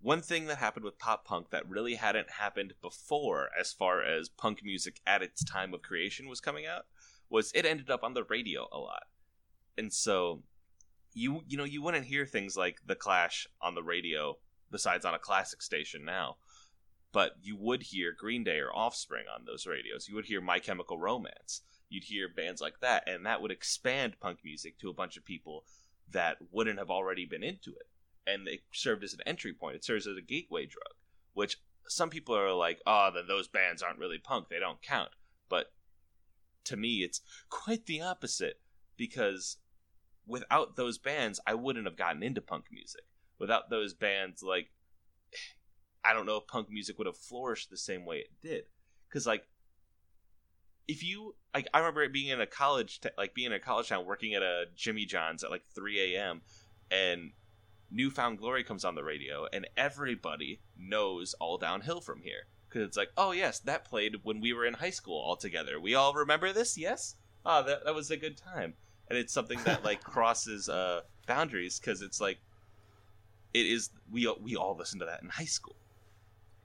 one 0.00 0.22
thing 0.22 0.46
that 0.46 0.58
happened 0.58 0.84
with 0.84 0.98
pop 0.98 1.24
punk 1.24 1.50
that 1.50 1.68
really 1.68 1.96
hadn't 1.96 2.30
happened 2.30 2.74
before 2.80 3.48
as 3.58 3.72
far 3.72 4.02
as 4.02 4.28
punk 4.28 4.60
music 4.62 5.00
at 5.06 5.22
its 5.22 5.44
time 5.44 5.74
of 5.74 5.82
creation 5.82 6.28
was 6.28 6.40
coming 6.40 6.66
out 6.66 6.86
was 7.28 7.50
it 7.54 7.66
ended 7.66 7.90
up 7.90 8.04
on 8.04 8.14
the 8.14 8.24
radio 8.24 8.68
a 8.72 8.78
lot. 8.78 9.04
And 9.76 9.92
so 9.92 10.42
you 11.12 11.42
you 11.48 11.56
know 11.56 11.64
you 11.64 11.82
wouldn't 11.82 12.06
hear 12.06 12.24
things 12.24 12.56
like 12.56 12.78
the 12.86 12.94
clash 12.94 13.46
on 13.60 13.74
the 13.74 13.82
radio 13.82 14.38
besides 14.70 15.04
on 15.04 15.14
a 15.14 15.18
classic 15.18 15.62
station 15.62 16.04
now 16.04 16.36
but 17.12 17.32
you 17.42 17.56
would 17.56 17.82
hear 17.84 18.14
green 18.16 18.44
day 18.44 18.58
or 18.58 18.74
offspring 18.74 19.24
on 19.32 19.44
those 19.44 19.66
radios 19.66 20.08
you 20.08 20.14
would 20.14 20.26
hear 20.26 20.40
my 20.40 20.58
chemical 20.58 20.98
romance 20.98 21.62
you'd 21.88 22.04
hear 22.04 22.28
bands 22.28 22.60
like 22.60 22.80
that 22.80 23.02
and 23.08 23.24
that 23.24 23.40
would 23.40 23.50
expand 23.50 24.18
punk 24.20 24.38
music 24.44 24.78
to 24.78 24.90
a 24.90 24.94
bunch 24.94 25.16
of 25.16 25.24
people 25.24 25.64
that 26.10 26.36
wouldn't 26.50 26.78
have 26.78 26.90
already 26.90 27.24
been 27.24 27.42
into 27.42 27.70
it 27.70 27.88
and 28.28 28.46
it 28.46 28.60
served 28.72 29.02
as 29.02 29.14
an 29.14 29.20
entry 29.26 29.54
point. 29.54 29.76
It 29.76 29.84
serves 29.84 30.06
as 30.06 30.16
a 30.16 30.22
gateway 30.22 30.66
drug, 30.66 30.94
which 31.32 31.56
some 31.88 32.10
people 32.10 32.36
are 32.36 32.52
like, 32.52 32.80
oh, 32.86 33.10
then 33.14 33.26
those 33.26 33.48
bands 33.48 33.82
aren't 33.82 33.98
really 33.98 34.18
punk. 34.18 34.48
They 34.48 34.60
don't 34.60 34.82
count. 34.82 35.10
But 35.48 35.72
to 36.64 36.76
me, 36.76 36.98
it's 36.98 37.22
quite 37.48 37.86
the 37.86 38.02
opposite 38.02 38.60
because 38.96 39.56
without 40.26 40.76
those 40.76 40.98
bands, 40.98 41.40
I 41.46 41.54
wouldn't 41.54 41.86
have 41.86 41.96
gotten 41.96 42.22
into 42.22 42.42
punk 42.42 42.66
music. 42.70 43.04
Without 43.38 43.70
those 43.70 43.94
bands, 43.94 44.42
like, 44.42 44.70
I 46.08 46.12
don't 46.14 46.26
know 46.26 46.36
if 46.36 46.46
punk 46.46 46.70
music 46.70 46.98
would 46.98 47.06
have 47.06 47.16
flourished 47.16 47.70
the 47.70 47.76
same 47.76 48.04
way 48.06 48.18
it 48.18 48.30
did. 48.40 48.64
Because, 49.08 49.26
like, 49.26 49.44
if 50.86 51.04
you 51.04 51.34
like, 51.54 51.68
I 51.74 51.78
remember 51.78 52.08
being 52.08 52.28
in 52.28 52.40
a 52.40 52.46
college, 52.46 53.00
t- 53.00 53.10
like 53.18 53.34
being 53.34 53.48
in 53.48 53.52
a 53.52 53.60
college 53.60 53.88
town, 53.88 54.06
working 54.06 54.34
at 54.34 54.42
a 54.42 54.64
Jimmy 54.74 55.04
John's 55.04 55.44
at 55.44 55.50
like 55.50 55.64
3 55.74 56.14
a.m. 56.14 56.40
and 56.90 57.32
New 57.90 58.10
Found 58.10 58.38
Glory 58.38 58.64
comes 58.64 58.84
on 58.84 58.94
the 58.94 59.04
radio, 59.04 59.46
and 59.52 59.66
everybody 59.76 60.60
knows 60.76 61.34
All 61.34 61.58
Downhill 61.58 62.00
from 62.00 62.22
here. 62.22 62.46
Because 62.68 62.86
it's 62.86 62.96
like, 62.96 63.10
oh, 63.16 63.32
yes, 63.32 63.60
that 63.60 63.86
played 63.86 64.16
when 64.24 64.40
we 64.40 64.52
were 64.52 64.66
in 64.66 64.74
high 64.74 64.90
school 64.90 65.18
all 65.18 65.36
together. 65.36 65.80
We 65.80 65.94
all 65.94 66.12
remember 66.12 66.52
this? 66.52 66.76
Yes? 66.76 67.16
Oh, 67.46 67.62
that, 67.62 67.84
that 67.84 67.94
was 67.94 68.10
a 68.10 68.16
good 68.18 68.36
time. 68.36 68.74
And 69.08 69.18
it's 69.18 69.32
something 69.32 69.58
that, 69.64 69.84
like, 69.84 70.02
crosses 70.04 70.68
uh, 70.68 71.00
boundaries 71.26 71.80
because 71.80 72.02
it's 72.02 72.20
like, 72.20 72.38
it 73.54 73.64
is, 73.64 73.88
we, 74.10 74.30
we 74.42 74.54
all 74.54 74.76
listen 74.76 74.98
to 74.98 75.06
that 75.06 75.22
in 75.22 75.30
high 75.30 75.46
school. 75.46 75.76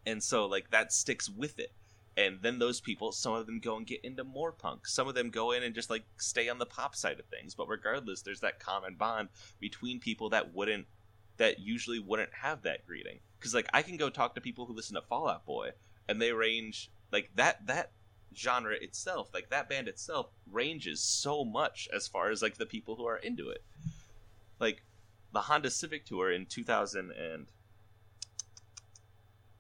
And 0.06 0.22
so, 0.22 0.46
like, 0.46 0.72
that 0.72 0.92
sticks 0.92 1.30
with 1.30 1.60
it. 1.60 1.72
And 2.16 2.40
then 2.42 2.60
those 2.60 2.80
people, 2.80 3.12
some 3.12 3.34
of 3.34 3.46
them 3.46 3.60
go 3.60 3.78
and 3.78 3.88
get 3.88 4.04
into 4.04 4.24
more 4.24 4.52
punk. 4.52 4.86
Some 4.88 5.08
of 5.08 5.16
them 5.16 5.30
go 5.30 5.52
in 5.52 5.64
and 5.64 5.74
just, 5.74 5.90
like, 5.90 6.04
stay 6.18 6.50
on 6.50 6.60
the 6.60 6.66
pop 6.66 6.96
side 6.96 7.20
of 7.20 7.26
things. 7.26 7.56
But 7.56 7.68
regardless, 7.68 8.22
there's 8.22 8.42
that 8.42 8.60
common 8.60 8.96
bond 8.96 9.30
between 9.60 10.00
people 10.00 10.30
that 10.30 10.54
wouldn't 10.54 10.86
that 11.38 11.60
usually 11.60 12.00
wouldn't 12.00 12.34
have 12.34 12.62
that 12.64 12.86
greeting. 12.86 13.20
Because 13.40 13.54
like 13.54 13.68
I 13.74 13.82
can 13.82 13.98
go 13.98 14.10
talk 14.10 14.36
to 14.36 14.42
people 14.42 14.66
who 14.66 14.74
listen 14.74 14.96
to 14.96 15.02
Fall 15.02 15.28
Out 15.28 15.46
Boy, 15.46 15.72
and 16.08 16.22
they 16.22 16.32
range 16.32 16.92
like 17.12 17.32
that 17.36 17.66
that 17.68 17.92
genre 18.36 18.76
itself, 18.76 19.30
like 19.34 19.50
that 19.50 19.70
band 19.70 19.88
itself, 19.88 20.28
ranges 20.50 21.02
so 21.02 21.44
much 21.44 21.88
as 21.94 22.08
far 22.08 22.30
as 22.30 22.42
like 22.42 22.58
the 22.58 22.66
people 22.66 22.96
who 22.96 23.06
are 23.06 23.18
into 23.18 23.50
it. 23.50 23.64
Like 24.60 24.84
the 25.34 25.42
Honda 25.42 25.70
Civic 25.70 26.06
tour 26.06 26.32
in 26.32 26.46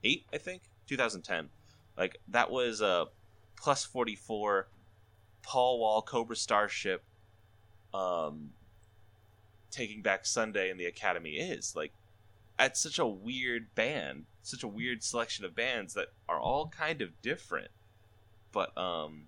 2008, 0.03 0.25
I 0.33 0.37
think 0.37 0.61
2010. 0.87 1.49
Like 1.97 2.17
that 2.29 2.51
was 2.51 2.81
a 2.81 3.07
plus 3.55 3.85
44 3.85 4.67
Paul 5.41 5.79
Wall 5.79 6.01
Cobra 6.01 6.35
Starship 6.35 7.03
um 7.93 8.51
Taking 9.71 10.01
Back 10.01 10.25
Sunday 10.25 10.69
and 10.69 10.79
the 10.79 10.85
Academy 10.85 11.31
is. 11.31 11.75
Like, 11.75 11.93
at 12.59 12.77
such 12.77 12.99
a 12.99 13.07
weird 13.07 13.73
band, 13.73 14.25
such 14.43 14.61
a 14.61 14.67
weird 14.67 15.03
selection 15.03 15.45
of 15.45 15.55
bands 15.55 15.95
that 15.95 16.09
are 16.29 16.39
all 16.39 16.67
kind 16.67 17.01
of 17.01 17.19
different, 17.23 17.69
but 18.51 18.77
um, 18.77 19.23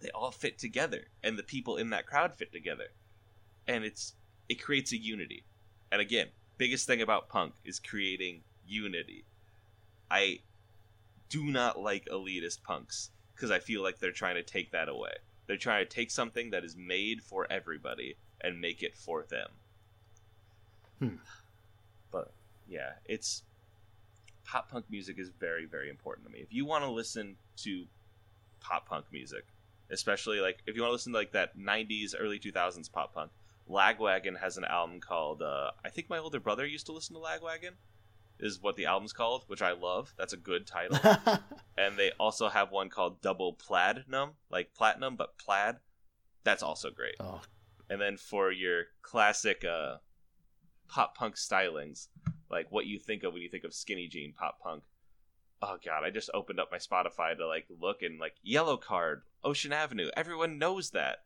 they 0.00 0.10
all 0.10 0.30
fit 0.30 0.58
together, 0.58 1.06
and 1.22 1.38
the 1.38 1.42
people 1.42 1.76
in 1.76 1.90
that 1.90 2.06
crowd 2.06 2.34
fit 2.34 2.52
together, 2.52 2.88
and 3.66 3.84
it's 3.84 4.14
it 4.48 4.62
creates 4.62 4.92
a 4.92 4.98
unity. 4.98 5.44
And 5.90 6.02
again, 6.02 6.28
biggest 6.58 6.86
thing 6.86 7.00
about 7.00 7.30
punk 7.30 7.54
is 7.64 7.78
creating 7.78 8.42
unity. 8.66 9.24
I 10.14 10.38
do 11.28 11.42
not 11.42 11.80
like 11.80 12.04
elitist 12.06 12.62
punks 12.62 13.10
because 13.34 13.50
I 13.50 13.58
feel 13.58 13.82
like 13.82 13.98
they're 13.98 14.12
trying 14.12 14.36
to 14.36 14.44
take 14.44 14.70
that 14.70 14.88
away. 14.88 15.14
They're 15.48 15.56
trying 15.56 15.84
to 15.84 15.90
take 15.90 16.12
something 16.12 16.50
that 16.50 16.64
is 16.64 16.76
made 16.76 17.20
for 17.20 17.48
everybody 17.50 18.16
and 18.40 18.60
make 18.60 18.84
it 18.84 18.96
for 18.96 19.24
them. 19.28 19.48
Hmm. 21.00 21.16
But 22.12 22.32
yeah, 22.68 22.92
it's 23.06 23.42
pop 24.44 24.70
punk 24.70 24.84
music 24.88 25.18
is 25.18 25.30
very 25.30 25.64
very 25.64 25.90
important 25.90 26.26
to 26.26 26.32
me. 26.32 26.38
If 26.38 26.52
you 26.52 26.64
want 26.64 26.84
to 26.84 26.90
listen 26.90 27.34
to 27.64 27.84
pop 28.60 28.88
punk 28.88 29.06
music, 29.10 29.44
especially 29.90 30.38
like 30.38 30.58
if 30.64 30.76
you 30.76 30.82
want 30.82 30.90
to 30.90 30.94
listen 30.94 31.12
to 31.12 31.18
like 31.18 31.32
that 31.32 31.58
90s 31.58 32.14
early 32.16 32.38
2000s 32.38 32.92
pop 32.92 33.14
punk, 33.14 33.32
Lagwagon 33.68 34.38
has 34.38 34.58
an 34.58 34.64
album 34.64 35.00
called 35.00 35.42
uh, 35.42 35.72
I 35.84 35.88
think 35.88 36.08
my 36.08 36.18
older 36.18 36.38
brother 36.38 36.64
used 36.64 36.86
to 36.86 36.92
listen 36.92 37.16
to 37.16 37.20
Lagwagon 37.20 37.72
is 38.40 38.60
what 38.60 38.76
the 38.76 38.86
album's 38.86 39.12
called, 39.12 39.44
which 39.46 39.62
I 39.62 39.72
love. 39.72 40.12
That's 40.18 40.32
a 40.32 40.38
good 40.38 40.66
title. 40.66 40.98
and 41.78 41.96
they 41.96 42.10
also 42.18 42.48
have 42.48 42.70
one 42.70 42.90
called 42.90 43.20
Double 43.20 43.54
Plaidinum, 43.54 44.30
like 44.50 44.74
platinum 44.74 45.16
but 45.16 45.38
plaid. 45.38 45.76
That's 46.42 46.62
also 46.62 46.90
great. 46.90 47.14
Oh 47.20 47.40
and 47.88 48.00
then 48.00 48.16
for 48.16 48.50
your 48.50 48.84
classic 49.02 49.64
uh, 49.64 49.96
pop 50.88 51.16
punk 51.16 51.36
stylings, 51.36 52.08
like 52.50 52.66
what 52.70 52.86
you 52.86 52.98
think 52.98 53.22
of 53.22 53.32
when 53.32 53.42
you 53.42 53.48
think 53.48 53.64
of 53.64 53.74
skinny 53.74 54.08
jean 54.08 54.32
pop 54.32 54.58
punk. 54.60 54.84
Oh 55.62 55.76
god, 55.84 56.04
I 56.04 56.10
just 56.10 56.30
opened 56.34 56.60
up 56.60 56.70
my 56.70 56.78
Spotify 56.78 57.36
to 57.36 57.46
like 57.46 57.66
look 57.80 58.02
and 58.02 58.18
like 58.18 58.34
Yellowcard, 58.46 59.22
Ocean 59.42 59.72
Avenue. 59.72 60.10
Everyone 60.16 60.58
knows 60.58 60.90
that. 60.90 61.18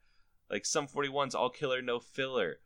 Like 0.51 0.65
some 0.65 0.87
41's 0.87 1.35
All 1.35 1.51
Killer 1.51 1.83
No 1.83 2.01
Filler, 2.01 2.61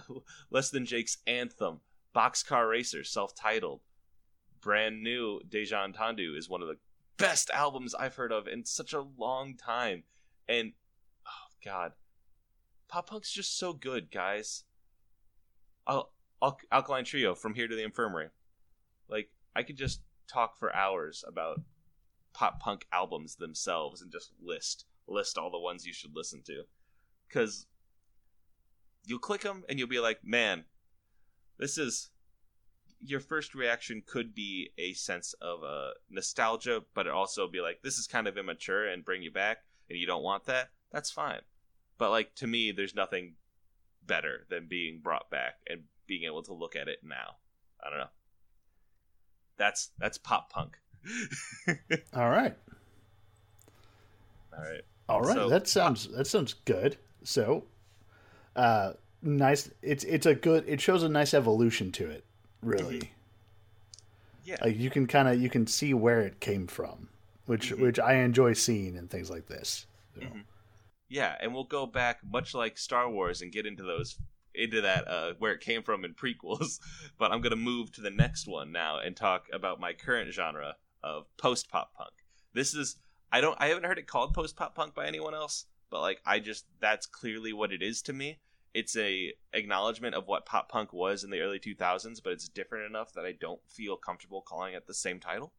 Less 0.50 0.70
Than 0.70 0.86
Jake's 0.86 1.18
Anthem, 1.26 1.80
Boxcar 2.14 2.68
Racer, 2.68 3.04
self-titled. 3.04 3.80
Brand 4.60 5.02
new 5.02 5.40
Deja 5.48 5.86
Entendu 5.86 6.36
is 6.36 6.48
one 6.48 6.62
of 6.62 6.68
the 6.68 6.78
best 7.16 7.50
albums 7.50 7.94
I've 7.94 8.16
heard 8.16 8.32
of 8.32 8.46
in 8.46 8.64
such 8.64 8.92
a 8.92 9.04
long 9.16 9.56
time. 9.56 10.04
And 10.48 10.72
oh 11.26 11.48
god, 11.64 11.92
pop 12.88 13.08
punk's 13.10 13.32
just 13.32 13.58
so 13.58 13.72
good, 13.72 14.10
guys. 14.10 14.64
Al- 15.88 16.12
Al- 16.42 16.60
Alkaline 16.70 17.04
Trio 17.04 17.34
from 17.34 17.54
here 17.54 17.68
to 17.68 17.74
the 17.74 17.84
infirmary. 17.84 18.28
Like 19.08 19.30
I 19.54 19.62
could 19.62 19.76
just 19.76 20.00
talk 20.26 20.58
for 20.58 20.74
hours 20.74 21.24
about 21.26 21.60
pop 22.32 22.60
punk 22.60 22.86
albums 22.92 23.36
themselves 23.36 24.02
and 24.02 24.12
just 24.12 24.32
list 24.42 24.86
list 25.06 25.38
all 25.38 25.50
the 25.50 25.58
ones 25.58 25.86
you 25.86 25.92
should 25.92 26.14
listen 26.14 26.42
to, 26.46 26.62
because 27.28 27.66
you'll 29.04 29.18
click 29.18 29.40
them 29.40 29.64
and 29.68 29.78
you'll 29.78 29.88
be 29.88 30.00
like, 30.00 30.20
man, 30.24 30.64
this 31.58 31.78
is. 31.78 32.10
Your 33.00 33.20
first 33.20 33.54
reaction 33.54 34.02
could 34.06 34.34
be 34.34 34.70
a 34.78 34.92
sense 34.92 35.34
of 35.40 35.62
uh, 35.62 35.90
nostalgia, 36.10 36.82
but 36.94 37.06
it 37.06 37.12
also 37.12 37.48
be 37.48 37.60
like, 37.60 37.80
this 37.82 37.98
is 37.98 38.06
kind 38.06 38.26
of 38.26 38.36
immature 38.36 38.86
and 38.86 39.04
bring 39.04 39.22
you 39.22 39.30
back, 39.30 39.58
and 39.88 39.98
you 39.98 40.06
don't 40.06 40.22
want 40.22 40.44
that. 40.46 40.70
That's 40.90 41.10
fine 41.10 41.40
but 41.98 42.10
like 42.10 42.34
to 42.36 42.46
me, 42.46 42.72
there's 42.72 42.94
nothing 42.94 43.34
better 44.06 44.46
than 44.48 44.66
being 44.68 45.00
brought 45.02 45.28
back 45.30 45.56
and 45.68 45.82
being 46.06 46.24
able 46.24 46.42
to 46.44 46.54
look 46.54 46.76
at 46.76 46.88
it 46.88 47.00
now. 47.02 47.36
I 47.84 47.90
don't 47.90 47.98
know. 47.98 48.10
That's 49.58 49.90
that's 49.98 50.16
pop 50.16 50.50
punk. 50.50 50.78
All 52.14 52.30
right. 52.30 52.56
All 54.56 54.64
right. 54.64 54.82
All 55.08 55.20
right. 55.20 55.34
So, 55.34 55.48
that 55.48 55.68
sounds 55.68 56.08
that 56.08 56.26
sounds 56.26 56.54
good. 56.64 56.96
So, 57.24 57.64
uh, 58.56 58.92
nice. 59.20 59.70
It's 59.82 60.04
it's 60.04 60.26
a 60.26 60.34
good. 60.34 60.64
It 60.68 60.80
shows 60.80 61.02
a 61.02 61.08
nice 61.08 61.34
evolution 61.34 61.92
to 61.92 62.08
it. 62.08 62.24
Really. 62.62 63.12
Yeah. 64.44 64.56
Like 64.62 64.78
you 64.78 64.90
can 64.90 65.06
kind 65.06 65.28
of 65.28 65.40
you 65.40 65.50
can 65.50 65.66
see 65.66 65.94
where 65.94 66.20
it 66.20 66.40
came 66.40 66.66
from, 66.66 67.08
which 67.46 67.70
mm-hmm. 67.70 67.82
which 67.82 67.98
I 67.98 68.14
enjoy 68.14 68.54
seeing 68.54 68.96
and 68.96 69.10
things 69.10 69.30
like 69.30 69.46
this. 69.46 69.86
So. 70.14 70.22
Mm-hmm. 70.22 70.40
Yeah, 71.10 71.36
and 71.40 71.54
we'll 71.54 71.64
go 71.64 71.86
back 71.86 72.18
much 72.28 72.54
like 72.54 72.76
Star 72.76 73.08
Wars 73.10 73.40
and 73.42 73.52
get 73.52 73.66
into 73.66 73.82
those 73.82 74.18
into 74.54 74.80
that 74.80 75.06
uh, 75.06 75.32
where 75.38 75.52
it 75.52 75.60
came 75.60 75.82
from 75.82 76.04
in 76.04 76.14
prequels. 76.14 76.80
but 77.18 77.32
I'm 77.32 77.40
gonna 77.40 77.56
move 77.56 77.92
to 77.92 78.00
the 78.00 78.10
next 78.10 78.46
one 78.46 78.72
now 78.72 78.98
and 78.98 79.16
talk 79.16 79.46
about 79.52 79.80
my 79.80 79.92
current 79.92 80.32
genre, 80.32 80.76
of 81.02 81.26
post 81.36 81.70
pop 81.70 81.94
punk. 81.94 82.12
This 82.52 82.74
is 82.74 82.96
I 83.30 83.40
don't 83.40 83.56
I 83.60 83.68
haven't 83.68 83.84
heard 83.84 83.98
it 83.98 84.06
called 84.06 84.34
post 84.34 84.56
pop 84.56 84.74
punk 84.74 84.94
by 84.94 85.06
anyone 85.06 85.34
else, 85.34 85.66
but 85.90 86.00
like 86.00 86.20
I 86.24 86.38
just 86.38 86.66
that's 86.80 87.06
clearly 87.06 87.52
what 87.52 87.72
it 87.72 87.82
is 87.82 88.02
to 88.02 88.12
me. 88.12 88.38
It's 88.74 88.96
a 88.96 89.32
acknowledgement 89.52 90.14
of 90.14 90.26
what 90.26 90.46
pop 90.46 90.68
punk 90.68 90.92
was 90.92 91.24
in 91.24 91.30
the 91.30 91.40
early 91.40 91.58
2000s, 91.58 92.22
but 92.22 92.32
it's 92.32 92.48
different 92.48 92.86
enough 92.86 93.12
that 93.14 93.24
I 93.24 93.32
don't 93.32 93.60
feel 93.68 93.96
comfortable 93.96 94.42
calling 94.42 94.74
it 94.74 94.86
the 94.86 94.94
same 94.94 95.20
title. 95.20 95.52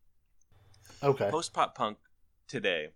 Okay. 1.04 1.30
Post 1.30 1.54
pop 1.54 1.76
punk 1.76 1.98
today, 2.48 2.90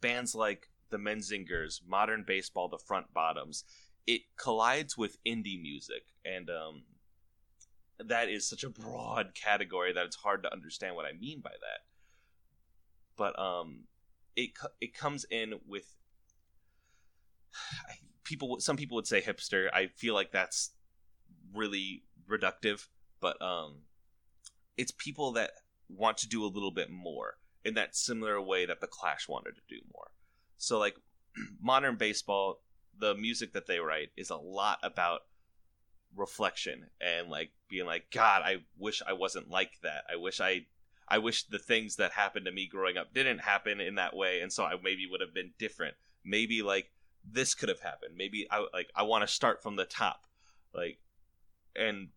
bands 0.00 0.34
like 0.34 0.68
the 0.90 0.98
Menzingers, 0.98 1.80
Modern 1.86 2.24
Baseball, 2.26 2.68
the 2.68 2.78
Front 2.78 3.12
Bottoms, 3.14 3.64
it 4.06 4.22
collides 4.36 4.96
with 4.96 5.18
indie 5.24 5.60
music, 5.60 6.02
and 6.24 6.50
um, 6.50 6.82
that 7.98 8.28
is 8.28 8.48
such 8.48 8.64
a 8.64 8.70
broad 8.70 9.34
category 9.42 9.92
that 9.92 10.06
it's 10.06 10.16
hard 10.16 10.42
to 10.42 10.52
understand 10.52 10.96
what 10.96 11.06
I 11.06 11.12
mean 11.12 11.40
by 11.40 11.50
that. 11.50 11.80
But 13.16 13.38
um, 13.38 13.84
it 14.36 14.50
it 14.80 14.94
comes 14.94 15.24
in 15.30 15.54
with 15.66 15.94
people. 18.32 18.60
Some 18.60 18.76
people 18.76 18.96
would 18.96 19.06
say 19.06 19.20
hipster. 19.20 19.68
I 19.72 19.88
feel 19.88 20.14
like 20.14 20.32
that's 20.32 20.70
really 21.54 22.04
reductive, 22.28 22.86
but 23.20 23.40
um, 23.42 23.82
it's 24.76 24.92
people 24.92 25.32
that 25.32 25.50
want 25.88 26.16
to 26.18 26.28
do 26.28 26.44
a 26.44 26.46
little 26.46 26.70
bit 26.70 26.90
more 26.90 27.36
in 27.64 27.74
that 27.74 27.94
similar 27.94 28.40
way 28.40 28.64
that 28.66 28.80
the 28.80 28.86
Clash 28.86 29.28
wanted 29.28 29.54
to 29.56 29.62
do 29.68 29.80
more. 29.92 30.10
So 30.56 30.78
like 30.78 30.96
modern 31.60 31.96
baseball, 31.96 32.60
the 32.98 33.14
music 33.14 33.52
that 33.52 33.66
they 33.66 33.78
write 33.78 34.10
is 34.16 34.30
a 34.30 34.36
lot 34.36 34.78
about 34.82 35.20
reflection 36.16 36.86
and 37.00 37.30
like 37.30 37.50
being 37.70 37.86
like 37.86 38.04
god 38.10 38.42
i 38.44 38.56
wish 38.78 39.00
i 39.08 39.14
wasn't 39.14 39.48
like 39.48 39.72
that 39.82 40.04
i 40.12 40.14
wish 40.14 40.42
i 40.42 40.60
i 41.08 41.16
wish 41.16 41.44
the 41.44 41.58
things 41.58 41.96
that 41.96 42.12
happened 42.12 42.44
to 42.44 42.52
me 42.52 42.68
growing 42.70 42.98
up 42.98 43.14
didn't 43.14 43.38
happen 43.38 43.80
in 43.80 43.94
that 43.94 44.14
way 44.14 44.40
and 44.40 44.52
so 44.52 44.62
i 44.62 44.74
maybe 44.84 45.06
would 45.10 45.22
have 45.22 45.32
been 45.32 45.52
different 45.58 45.94
maybe 46.22 46.60
like 46.60 46.90
this 47.30 47.54
could 47.54 47.68
have 47.68 47.80
happened 47.80 48.14
maybe 48.16 48.46
i 48.50 48.64
like 48.72 48.90
i 48.94 49.02
want 49.02 49.22
to 49.22 49.32
start 49.32 49.62
from 49.62 49.76
the 49.76 49.84
top 49.84 50.26
like 50.74 50.98
and 51.76 52.08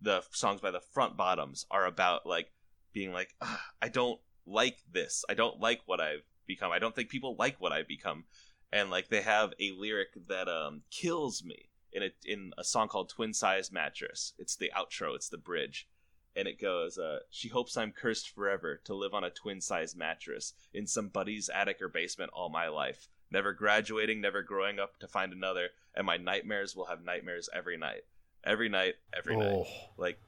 the 0.00 0.22
songs 0.30 0.60
by 0.60 0.70
the 0.70 0.80
front 0.80 1.16
bottoms 1.16 1.64
are 1.70 1.86
about 1.86 2.26
like 2.26 2.48
being 2.92 3.12
like 3.12 3.34
i 3.82 3.88
don't 3.88 4.20
like 4.46 4.78
this 4.92 5.24
i 5.28 5.34
don't 5.34 5.60
like 5.60 5.80
what 5.86 6.00
i've 6.00 6.24
become 6.46 6.70
i 6.70 6.78
don't 6.78 6.94
think 6.94 7.08
people 7.08 7.34
like 7.38 7.60
what 7.60 7.72
i've 7.72 7.88
become 7.88 8.24
and 8.72 8.90
like 8.90 9.08
they 9.08 9.22
have 9.22 9.52
a 9.58 9.72
lyric 9.72 10.08
that 10.28 10.48
um 10.48 10.82
kills 10.90 11.42
me 11.44 11.70
in 11.96 12.02
a 12.02 12.10
in 12.24 12.52
a 12.58 12.64
song 12.64 12.88
called 12.88 13.08
Twin 13.08 13.32
Size 13.32 13.72
Mattress. 13.72 14.34
It's 14.38 14.54
the 14.54 14.70
outro, 14.76 15.14
it's 15.14 15.30
the 15.30 15.38
bridge. 15.38 15.88
And 16.36 16.46
it 16.46 16.60
goes, 16.60 16.98
uh, 16.98 17.20
she 17.30 17.48
hopes 17.48 17.78
I'm 17.78 17.92
cursed 17.92 18.28
forever 18.28 18.78
to 18.84 18.94
live 18.94 19.14
on 19.14 19.24
a 19.24 19.30
twin 19.30 19.62
size 19.62 19.96
mattress 19.96 20.52
in 20.74 20.86
somebody's 20.86 21.48
attic 21.48 21.80
or 21.80 21.88
basement 21.88 22.30
all 22.34 22.50
my 22.50 22.68
life. 22.68 23.08
Never 23.30 23.52
graduating, 23.52 24.20
never 24.20 24.42
growing 24.42 24.78
up 24.78 24.98
to 25.00 25.08
find 25.08 25.32
another, 25.32 25.68
and 25.94 26.06
my 26.06 26.16
nightmares 26.16 26.76
will 26.76 26.86
have 26.86 27.04
nightmares 27.04 27.48
every 27.52 27.76
night. 27.76 28.02
Every 28.44 28.68
night, 28.68 28.94
every 29.16 29.34
oh. 29.34 29.38
night. 29.38 29.66
Like, 29.96 30.18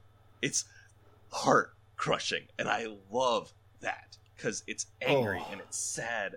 it's 0.41 0.65
heart 1.31 1.73
crushing. 1.95 2.47
And 2.57 2.67
I 2.67 2.87
love 3.09 3.53
that 3.81 4.17
because 4.35 4.63
it's 4.67 4.87
angry 5.01 5.41
oh. 5.41 5.51
and 5.51 5.61
it's 5.61 5.77
sad. 5.77 6.35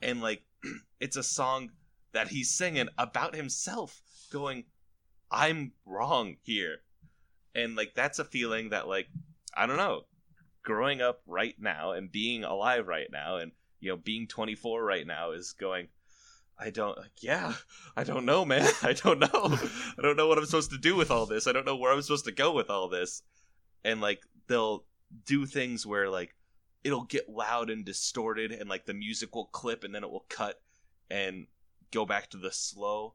And, 0.00 0.22
like, 0.22 0.42
it's 1.00 1.16
a 1.16 1.22
song 1.22 1.70
that 2.12 2.28
he's 2.28 2.50
singing 2.50 2.88
about 2.96 3.34
himself, 3.34 4.00
going, 4.30 4.64
I'm 5.30 5.72
wrong 5.84 6.36
here. 6.42 6.78
And 7.54 7.76
like 7.76 7.94
that's 7.94 8.18
a 8.18 8.24
feeling 8.24 8.70
that 8.70 8.88
like 8.88 9.08
I 9.56 9.66
don't 9.66 9.76
know, 9.76 10.02
growing 10.62 11.00
up 11.00 11.20
right 11.26 11.54
now 11.58 11.92
and 11.92 12.10
being 12.10 12.44
alive 12.44 12.86
right 12.86 13.08
now 13.10 13.36
and 13.36 13.52
you 13.80 13.90
know 13.90 13.96
being 13.96 14.26
24 14.26 14.82
right 14.82 15.06
now 15.06 15.32
is 15.32 15.52
going 15.52 15.88
I 16.58 16.70
don't 16.70 16.96
like 16.96 17.22
yeah, 17.22 17.54
I 17.96 18.04
don't 18.04 18.24
know, 18.24 18.44
man. 18.44 18.70
I 18.82 18.92
don't 18.92 19.18
know. 19.18 19.58
I 19.98 20.02
don't 20.02 20.16
know 20.16 20.28
what 20.28 20.38
I'm 20.38 20.46
supposed 20.46 20.70
to 20.70 20.78
do 20.78 20.96
with 20.96 21.10
all 21.10 21.26
this. 21.26 21.46
I 21.46 21.52
don't 21.52 21.66
know 21.66 21.76
where 21.76 21.92
I'm 21.92 22.02
supposed 22.02 22.26
to 22.26 22.32
go 22.32 22.52
with 22.52 22.70
all 22.70 22.88
this. 22.88 23.22
And 23.84 24.00
like 24.00 24.22
they'll 24.46 24.84
do 25.26 25.46
things 25.46 25.86
where 25.86 26.08
like 26.08 26.34
it'll 26.82 27.04
get 27.04 27.28
loud 27.28 27.70
and 27.70 27.84
distorted 27.84 28.52
and 28.52 28.68
like 28.68 28.86
the 28.86 28.94
music 28.94 29.34
will 29.34 29.46
clip 29.46 29.84
and 29.84 29.94
then 29.94 30.04
it 30.04 30.10
will 30.10 30.26
cut 30.28 30.60
and 31.10 31.46
go 31.90 32.04
back 32.04 32.30
to 32.30 32.36
the 32.36 32.52
slow 32.52 33.14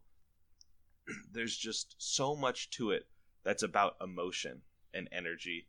there's 1.31 1.55
just 1.55 1.95
so 1.97 2.35
much 2.35 2.69
to 2.71 2.91
it 2.91 3.07
that's 3.43 3.63
about 3.63 3.95
emotion 4.01 4.61
and 4.93 5.07
energy. 5.11 5.67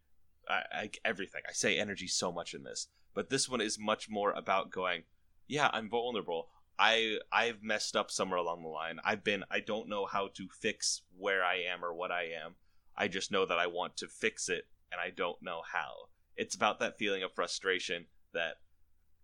I, 0.48 0.62
I, 0.72 0.90
everything. 1.04 1.42
I 1.48 1.52
say 1.52 1.78
energy 1.78 2.06
so 2.06 2.32
much 2.32 2.54
in 2.54 2.64
this, 2.64 2.88
but 3.14 3.30
this 3.30 3.48
one 3.48 3.60
is 3.60 3.78
much 3.78 4.08
more 4.08 4.32
about 4.32 4.70
going, 4.70 5.04
yeah, 5.46 5.70
I'm 5.72 5.88
vulnerable. 5.88 6.48
I 6.80 7.18
I've 7.30 7.62
messed 7.62 7.94
up 7.94 8.10
somewhere 8.10 8.38
along 8.38 8.62
the 8.62 8.68
line. 8.68 8.98
I've 9.04 9.22
been 9.22 9.44
I 9.50 9.60
don't 9.60 9.88
know 9.88 10.06
how 10.06 10.28
to 10.34 10.48
fix 10.60 11.02
where 11.16 11.44
I 11.44 11.56
am 11.70 11.84
or 11.84 11.92
what 11.92 12.10
I 12.10 12.22
am. 12.42 12.54
I 12.96 13.06
just 13.06 13.30
know 13.30 13.44
that 13.44 13.58
I 13.58 13.66
want 13.66 13.98
to 13.98 14.08
fix 14.08 14.48
it 14.48 14.64
and 14.90 14.98
I 14.98 15.10
don't 15.10 15.40
know 15.42 15.60
how. 15.72 16.08
It's 16.36 16.54
about 16.54 16.80
that 16.80 16.96
feeling 16.98 17.22
of 17.22 17.34
frustration 17.34 18.06
that 18.32 18.54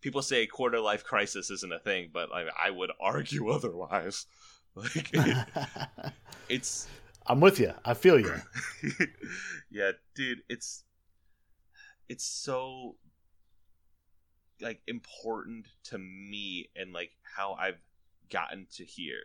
people 0.02 0.20
say 0.20 0.42
a 0.42 0.46
quarter 0.46 0.80
life 0.80 1.02
crisis 1.02 1.50
isn't 1.50 1.72
a 1.72 1.78
thing, 1.78 2.10
but 2.12 2.28
I, 2.30 2.44
I 2.66 2.70
would 2.70 2.90
argue 3.00 3.48
otherwise. 3.50 4.26
Like 4.74 5.08
it, 5.14 5.46
it's 6.50 6.86
I'm 7.26 7.40
with 7.40 7.58
you. 7.58 7.72
I 7.86 7.94
feel 7.94 8.20
you. 8.20 8.34
yeah, 9.70 9.92
dude, 10.14 10.42
it's 10.50 10.84
it's 12.06 12.24
so 12.24 12.96
like 14.60 14.80
important 14.86 15.68
to 15.84 15.98
me 15.98 16.70
and 16.76 16.92
like 16.92 17.10
how 17.36 17.54
I've 17.54 17.80
gotten 18.30 18.66
to 18.76 18.84
here 18.84 19.24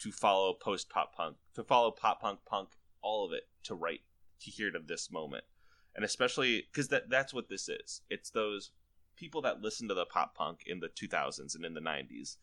to 0.00 0.12
follow 0.12 0.54
post 0.54 0.88
pop 0.88 1.14
punk, 1.14 1.36
to 1.54 1.64
follow 1.64 1.90
pop 1.90 2.20
punk 2.20 2.40
punk, 2.46 2.68
all 3.02 3.26
of 3.26 3.32
it 3.32 3.48
to 3.64 3.74
write 3.74 4.00
to 4.40 4.50
here 4.50 4.70
to 4.70 4.78
this 4.78 5.10
moment. 5.10 5.44
And 5.94 6.04
especially 6.04 6.68
cuz 6.72 6.88
that 6.88 7.10
that's 7.10 7.34
what 7.34 7.48
this 7.48 7.68
is. 7.68 8.02
It's 8.08 8.30
those 8.30 8.70
people 9.16 9.42
that 9.42 9.60
listened 9.60 9.88
to 9.88 9.94
the 9.94 10.06
pop 10.06 10.34
punk 10.34 10.62
in 10.66 10.80
the 10.80 10.88
2000s 10.88 11.54
and 11.54 11.64
in 11.64 11.74
the 11.74 11.80
90s 11.80 12.36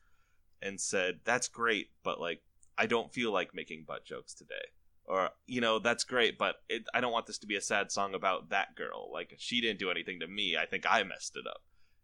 and 0.62 0.80
said, 0.82 1.22
"That's 1.24 1.48
great, 1.48 1.92
but 2.04 2.20
like 2.20 2.44
I 2.78 2.86
don't 2.86 3.14
feel 3.14 3.32
like 3.32 3.54
making 3.54 3.86
butt 3.86 4.06
jokes 4.06 4.34
today." 4.34 4.74
Or, 5.08 5.30
you 5.46 5.62
know, 5.62 5.78
that's 5.78 6.04
great, 6.04 6.36
but 6.38 6.64
it, 6.68 6.88
I 6.94 7.00
don't 7.00 7.12
want 7.12 7.28
this 7.28 7.38
to 7.40 7.48
be 7.48 7.56
a 7.56 7.62
sad 7.62 7.92
song 7.92 8.16
about 8.16 8.50
that 8.50 8.76
girl. 8.76 9.12
Like 9.12 9.36
she 9.38 9.62
didn't 9.62 9.80
do 9.80 9.92
anything 9.92 10.20
to 10.20 10.28
me. 10.28 10.58
I 10.58 10.66
think 10.66 10.86
I 10.90 11.04
messed 11.04 11.38
it 11.38 11.46
up. 11.48 11.62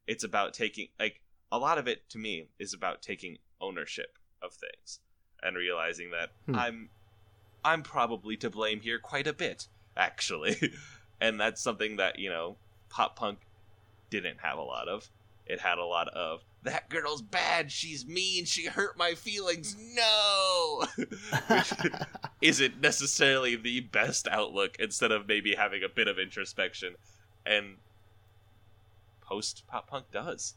It's 0.07 0.23
about 0.23 0.53
taking 0.53 0.87
like 0.99 1.21
a 1.51 1.57
lot 1.57 1.77
of 1.77 1.87
it 1.87 2.09
to 2.09 2.17
me 2.17 2.47
is 2.59 2.73
about 2.73 3.01
taking 3.01 3.37
ownership 3.59 4.17
of 4.41 4.53
things 4.53 4.99
and 5.43 5.55
realizing 5.55 6.11
that 6.11 6.31
hmm. 6.45 6.55
I'm 6.55 6.89
I'm 7.63 7.83
probably 7.83 8.37
to 8.37 8.49
blame 8.49 8.81
here 8.81 8.99
quite 8.99 9.27
a 9.27 9.33
bit, 9.33 9.67
actually. 9.95 10.57
and 11.21 11.39
that's 11.39 11.61
something 11.61 11.97
that, 11.97 12.19
you 12.19 12.29
know, 12.29 12.57
pop 12.89 13.15
punk 13.15 13.39
didn't 14.09 14.39
have 14.41 14.57
a 14.57 14.63
lot 14.63 14.87
of. 14.87 15.09
It 15.45 15.59
had 15.59 15.77
a 15.77 15.85
lot 15.85 16.07
of 16.09 16.43
that 16.63 16.89
girl's 16.89 17.21
bad. 17.21 17.71
She's 17.71 18.05
mean. 18.05 18.45
She 18.45 18.65
hurt 18.65 18.97
my 18.97 19.15
feelings. 19.15 19.75
No, 19.95 20.85
which 21.47 21.73
isn't 22.41 22.79
necessarily 22.79 23.55
the 23.55 23.81
best 23.81 24.27
outlook. 24.27 24.77
Instead 24.79 25.11
of 25.11 25.27
maybe 25.27 25.55
having 25.55 25.83
a 25.83 25.89
bit 25.89 26.07
of 26.07 26.19
introspection, 26.19 26.95
and 27.45 27.77
post 29.31 29.63
pop 29.67 29.87
punk 29.87 30.05
does, 30.11 30.55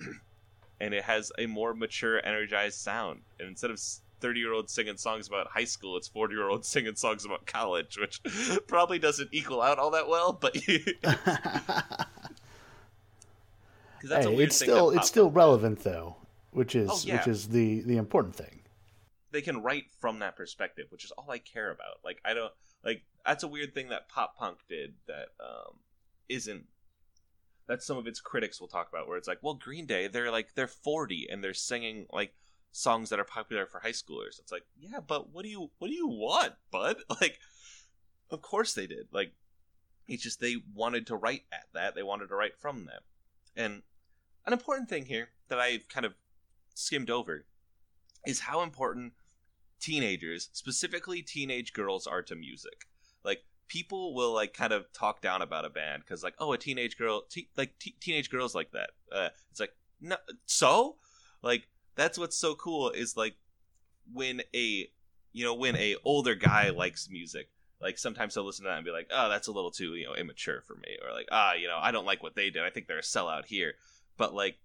and 0.80 0.94
it 0.94 1.02
has 1.02 1.32
a 1.38 1.46
more 1.46 1.74
mature, 1.74 2.24
energized 2.24 2.78
sound. 2.78 3.22
And 3.40 3.48
instead 3.48 3.70
of 3.72 3.80
30 4.20 4.40
year 4.40 4.52
olds 4.52 4.72
singing 4.72 4.96
songs 4.96 5.26
about 5.26 5.48
high 5.48 5.64
school, 5.64 5.96
it's 5.96 6.06
40 6.08 6.34
year 6.34 6.48
olds 6.48 6.68
singing 6.72 6.94
songs 6.94 7.24
about 7.24 7.46
college, 7.46 7.98
which 7.98 8.20
probably 8.68 8.98
doesn't 8.98 9.30
equal 9.32 9.60
out 9.60 9.78
all 9.78 9.90
that 9.90 10.08
well, 10.08 10.32
but 10.32 10.54
that's 14.04 14.26
hey, 14.26 14.36
it's 14.36 14.56
still 14.56 14.90
it's 14.90 15.08
still 15.08 15.30
relevant 15.30 15.80
though, 15.80 16.16
which 16.52 16.76
is 16.76 16.90
oh, 16.90 17.00
yeah. 17.04 17.16
which 17.16 17.26
is 17.26 17.48
the 17.48 17.80
the 17.80 17.96
important 17.96 18.36
thing. 18.36 18.60
They 19.32 19.42
can 19.42 19.62
write 19.62 19.90
from 20.00 20.20
that 20.20 20.36
perspective, 20.36 20.86
which 20.90 21.04
is 21.04 21.10
all 21.12 21.30
I 21.30 21.38
care 21.38 21.70
about. 21.72 21.98
Like 22.04 22.20
I 22.24 22.34
don't 22.34 22.52
like 22.84 23.02
that's 23.24 23.42
a 23.42 23.48
weird 23.48 23.74
thing 23.74 23.88
that 23.88 24.08
pop 24.08 24.36
punk 24.36 24.58
did 24.68 24.94
that 25.08 25.30
um 25.40 25.80
isn't 26.28 26.66
that 27.68 27.82
some 27.82 27.96
of 27.96 28.06
its 28.06 28.20
critics 28.20 28.60
will 28.60 28.68
talk 28.68 28.88
about 28.88 29.08
where 29.08 29.16
it's 29.16 29.28
like, 29.28 29.42
well, 29.42 29.54
Green 29.54 29.86
Day, 29.86 30.06
they're 30.08 30.30
like 30.30 30.54
they're 30.54 30.66
40 30.66 31.28
and 31.30 31.42
they're 31.42 31.54
singing 31.54 32.06
like 32.12 32.34
songs 32.72 33.10
that 33.10 33.18
are 33.18 33.24
popular 33.24 33.66
for 33.66 33.80
high 33.80 33.90
schoolers. 33.90 34.38
It's 34.38 34.52
like, 34.52 34.64
yeah, 34.78 35.00
but 35.06 35.32
what 35.32 35.42
do 35.42 35.48
you 35.48 35.70
what 35.78 35.88
do 35.88 35.94
you 35.94 36.08
want, 36.08 36.54
bud? 36.70 36.96
Like 37.20 37.38
of 38.30 38.42
course 38.42 38.74
they 38.74 38.86
did. 38.86 39.06
Like 39.12 39.32
it's 40.08 40.22
just 40.22 40.40
they 40.40 40.56
wanted 40.74 41.06
to 41.08 41.16
write 41.16 41.42
at 41.52 41.66
that. 41.74 41.94
They 41.94 42.02
wanted 42.02 42.28
to 42.28 42.36
write 42.36 42.58
from 42.58 42.86
them. 42.86 43.02
And 43.56 43.82
an 44.46 44.52
important 44.52 44.88
thing 44.88 45.06
here 45.06 45.30
that 45.48 45.58
I've 45.58 45.88
kind 45.88 46.06
of 46.06 46.14
skimmed 46.74 47.10
over 47.10 47.46
is 48.26 48.40
how 48.40 48.62
important 48.62 49.14
teenagers, 49.80 50.50
specifically 50.52 51.22
teenage 51.22 51.72
girls, 51.72 52.06
are 52.06 52.22
to 52.22 52.34
music. 52.34 52.86
People 53.68 54.14
will 54.14 54.32
like 54.32 54.54
kind 54.54 54.72
of 54.72 54.92
talk 54.92 55.20
down 55.20 55.42
about 55.42 55.64
a 55.64 55.70
band 55.70 56.02
because 56.02 56.22
like 56.22 56.34
oh 56.38 56.52
a 56.52 56.58
teenage 56.58 56.96
girl 56.96 57.22
te- 57.28 57.48
like 57.56 57.78
te- 57.78 57.96
teenage 58.00 58.30
girls 58.30 58.54
like 58.54 58.70
that. 58.72 58.90
Uh, 59.12 59.28
it's 59.50 59.60
like 59.60 59.72
no 60.00 60.16
so? 60.46 60.96
Like 61.42 61.68
that's 61.96 62.18
what's 62.18 62.36
so 62.36 62.54
cool 62.54 62.90
is 62.90 63.16
like 63.16 63.34
when 64.12 64.42
a 64.54 64.88
you 65.32 65.44
know 65.44 65.54
when 65.54 65.76
a 65.76 65.96
older 66.04 66.34
guy 66.34 66.70
likes 66.70 67.08
music 67.10 67.48
like 67.80 67.98
sometimes 67.98 68.34
they'll 68.34 68.44
listen 68.44 68.64
to 68.64 68.68
that 68.68 68.76
and 68.76 68.84
be 68.84 68.90
like 68.90 69.08
oh 69.10 69.28
that's 69.28 69.48
a 69.48 69.52
little 69.52 69.70
too 69.70 69.94
you 69.96 70.04
know 70.04 70.14
immature 70.14 70.60
for 70.62 70.76
me 70.76 70.96
or 71.04 71.12
like 71.12 71.26
ah 71.30 71.54
you 71.54 71.66
know 71.66 71.78
i 71.80 71.90
don't 71.90 72.06
like 72.06 72.22
what 72.22 72.34
they 72.34 72.48
did 72.48 72.62
i 72.62 72.70
think 72.70 72.86
they're 72.86 72.98
a 72.98 73.02
sellout 73.02 73.46
here. 73.46 73.74
But 74.16 74.34
like 74.34 74.56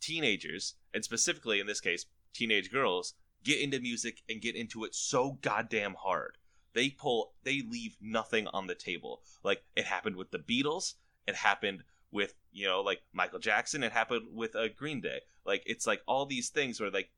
teenagers 0.00 0.74
and 0.92 1.04
specifically 1.04 1.60
in 1.60 1.66
this 1.66 1.80
case 1.80 2.06
teenage 2.34 2.72
girls 2.72 3.14
get 3.44 3.60
into 3.60 3.78
music 3.80 4.22
and 4.28 4.40
get 4.40 4.56
into 4.56 4.84
it 4.84 4.94
so 4.94 5.38
goddamn 5.42 5.94
hard 5.94 6.38
they 6.74 6.90
pull 6.90 7.32
they 7.44 7.62
leave 7.62 7.96
nothing 8.00 8.46
on 8.48 8.66
the 8.66 8.74
table. 8.74 9.22
Like 9.42 9.62
it 9.76 9.84
happened 9.84 10.16
with 10.16 10.30
the 10.30 10.38
beatles 10.38 10.94
it 11.28 11.36
happened 11.36 11.84
with 12.10 12.34
you 12.52 12.66
know 12.66 12.80
like 12.80 13.02
michael 13.12 13.38
jackson 13.38 13.82
it 13.82 13.92
happened 13.92 14.26
with 14.32 14.54
a 14.54 14.62
uh, 14.62 14.68
green 14.74 15.00
day. 15.00 15.20
Like 15.44 15.62
it's 15.66 15.86
like 15.86 16.00
all 16.08 16.26
these 16.26 16.48
things 16.48 16.80
where 16.80 16.90
like 16.90 17.10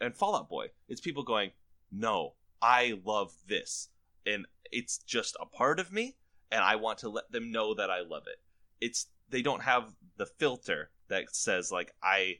and 0.00 0.14
fall 0.14 0.36
out 0.36 0.48
boy 0.48 0.66
it's 0.88 1.00
people 1.00 1.22
going 1.22 1.52
no 1.90 2.34
i 2.60 2.98
love 3.04 3.32
this. 3.46 3.88
And 4.26 4.46
it's 4.72 4.98
just 4.98 5.36
a 5.40 5.46
part 5.46 5.78
of 5.78 5.92
me 5.92 6.16
and 6.50 6.62
i 6.62 6.74
want 6.74 6.98
to 6.98 7.08
let 7.08 7.30
them 7.30 7.52
know 7.52 7.74
that 7.74 7.90
i 7.90 8.00
love 8.00 8.24
it. 8.26 8.40
It's 8.80 9.06
they 9.30 9.40
don't 9.40 9.62
have 9.62 9.94
the 10.16 10.26
filter 10.26 10.90
that 11.08 11.34
says 11.34 11.70
like 11.70 11.94
i 12.02 12.38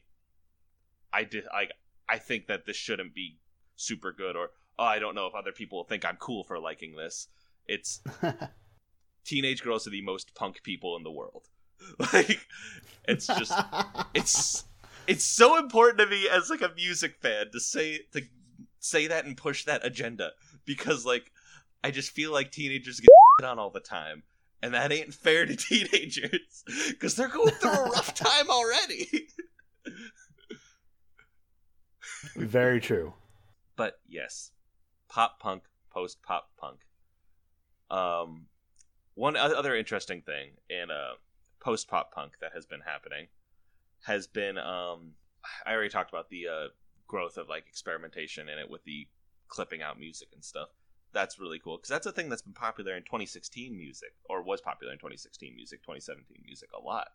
i 1.13 1.23
did 1.23 1.45
i 1.53 1.67
i 2.09 2.17
think 2.17 2.47
that 2.47 2.65
this 2.65 2.75
shouldn't 2.75 3.13
be 3.13 3.39
super 3.77 4.11
good 4.11 4.35
or 4.35 4.49
oh, 4.77 4.85
I 4.85 4.99
don't 4.99 5.15
know 5.15 5.27
if 5.27 5.35
other 5.35 5.51
people 5.51 5.83
think 5.83 6.05
I'm 6.05 6.17
cool 6.17 6.43
for 6.43 6.59
liking 6.59 6.95
this. 6.95 7.27
It's 7.67 8.01
teenage 9.25 9.63
girls 9.63 9.87
are 9.87 9.91
the 9.91 10.01
most 10.01 10.35
punk 10.35 10.63
people 10.63 10.95
in 10.95 11.03
the 11.03 11.11
world. 11.11 11.47
like 12.13 12.47
it's 13.07 13.27
just 13.27 13.53
it's 14.13 14.63
it's 15.07 15.23
so 15.23 15.57
important 15.57 15.99
to 15.99 16.07
me 16.07 16.27
as 16.29 16.49
like 16.49 16.61
a 16.61 16.71
music 16.75 17.15
fan 17.21 17.51
to 17.51 17.59
say 17.59 17.99
to 18.13 18.21
say 18.79 19.07
that 19.07 19.25
and 19.25 19.35
push 19.35 19.65
that 19.65 19.85
agenda 19.85 20.31
because 20.65 21.05
like 21.05 21.31
I 21.83 21.91
just 21.91 22.11
feel 22.11 22.31
like 22.31 22.51
teenagers 22.51 22.99
get 22.99 23.45
on 23.45 23.59
all 23.59 23.69
the 23.71 23.79
time 23.79 24.23
and 24.61 24.73
that 24.73 24.91
ain't 24.91 25.13
fair 25.13 25.45
to 25.45 25.55
teenagers 25.55 26.63
because 26.89 27.15
they're 27.15 27.27
going 27.27 27.53
through 27.53 27.71
a 27.71 27.89
rough 27.89 28.13
time 28.13 28.49
already. 28.49 29.27
Very 32.35 32.79
true. 32.79 33.13
But 33.75 33.99
yes, 34.07 34.51
pop 35.15 35.39
punk, 35.39 35.63
post 35.89 36.21
pop 36.21 36.49
punk. 36.57 36.79
Um, 37.89 38.47
one 39.13 39.37
other 39.37 39.73
interesting 39.73 40.21
thing 40.21 40.49
in 40.69 40.91
uh, 40.91 41.13
post 41.61 41.87
pop 41.87 42.11
punk 42.13 42.33
that 42.41 42.51
has 42.53 42.65
been 42.65 42.81
happening 42.81 43.27
has 44.05 44.27
been 44.27 44.57
um, 44.57 45.13
I 45.65 45.71
already 45.71 45.89
talked 45.89 46.11
about 46.11 46.29
the 46.29 46.47
uh, 46.47 46.67
growth 47.07 47.37
of 47.37 47.47
like 47.47 47.65
experimentation 47.65 48.49
in 48.49 48.59
it 48.59 48.69
with 48.69 48.83
the 48.83 49.07
clipping 49.47 49.81
out 49.81 49.97
music 49.97 50.27
and 50.33 50.43
stuff. 50.43 50.67
That's 51.13 51.39
really 51.39 51.59
cool 51.59 51.77
because 51.77 51.89
that's 51.89 52.07
a 52.07 52.11
thing 52.11 52.27
that's 52.27 52.41
been 52.41 52.51
popular 52.51 52.93
in 52.97 53.03
2016 53.03 53.75
music 53.77 54.11
or 54.29 54.43
was 54.43 54.59
popular 54.59 54.91
in 54.91 54.99
2016 54.99 55.55
music, 55.55 55.81
2017 55.83 56.43
music 56.45 56.69
a 56.77 56.83
lot. 56.83 57.07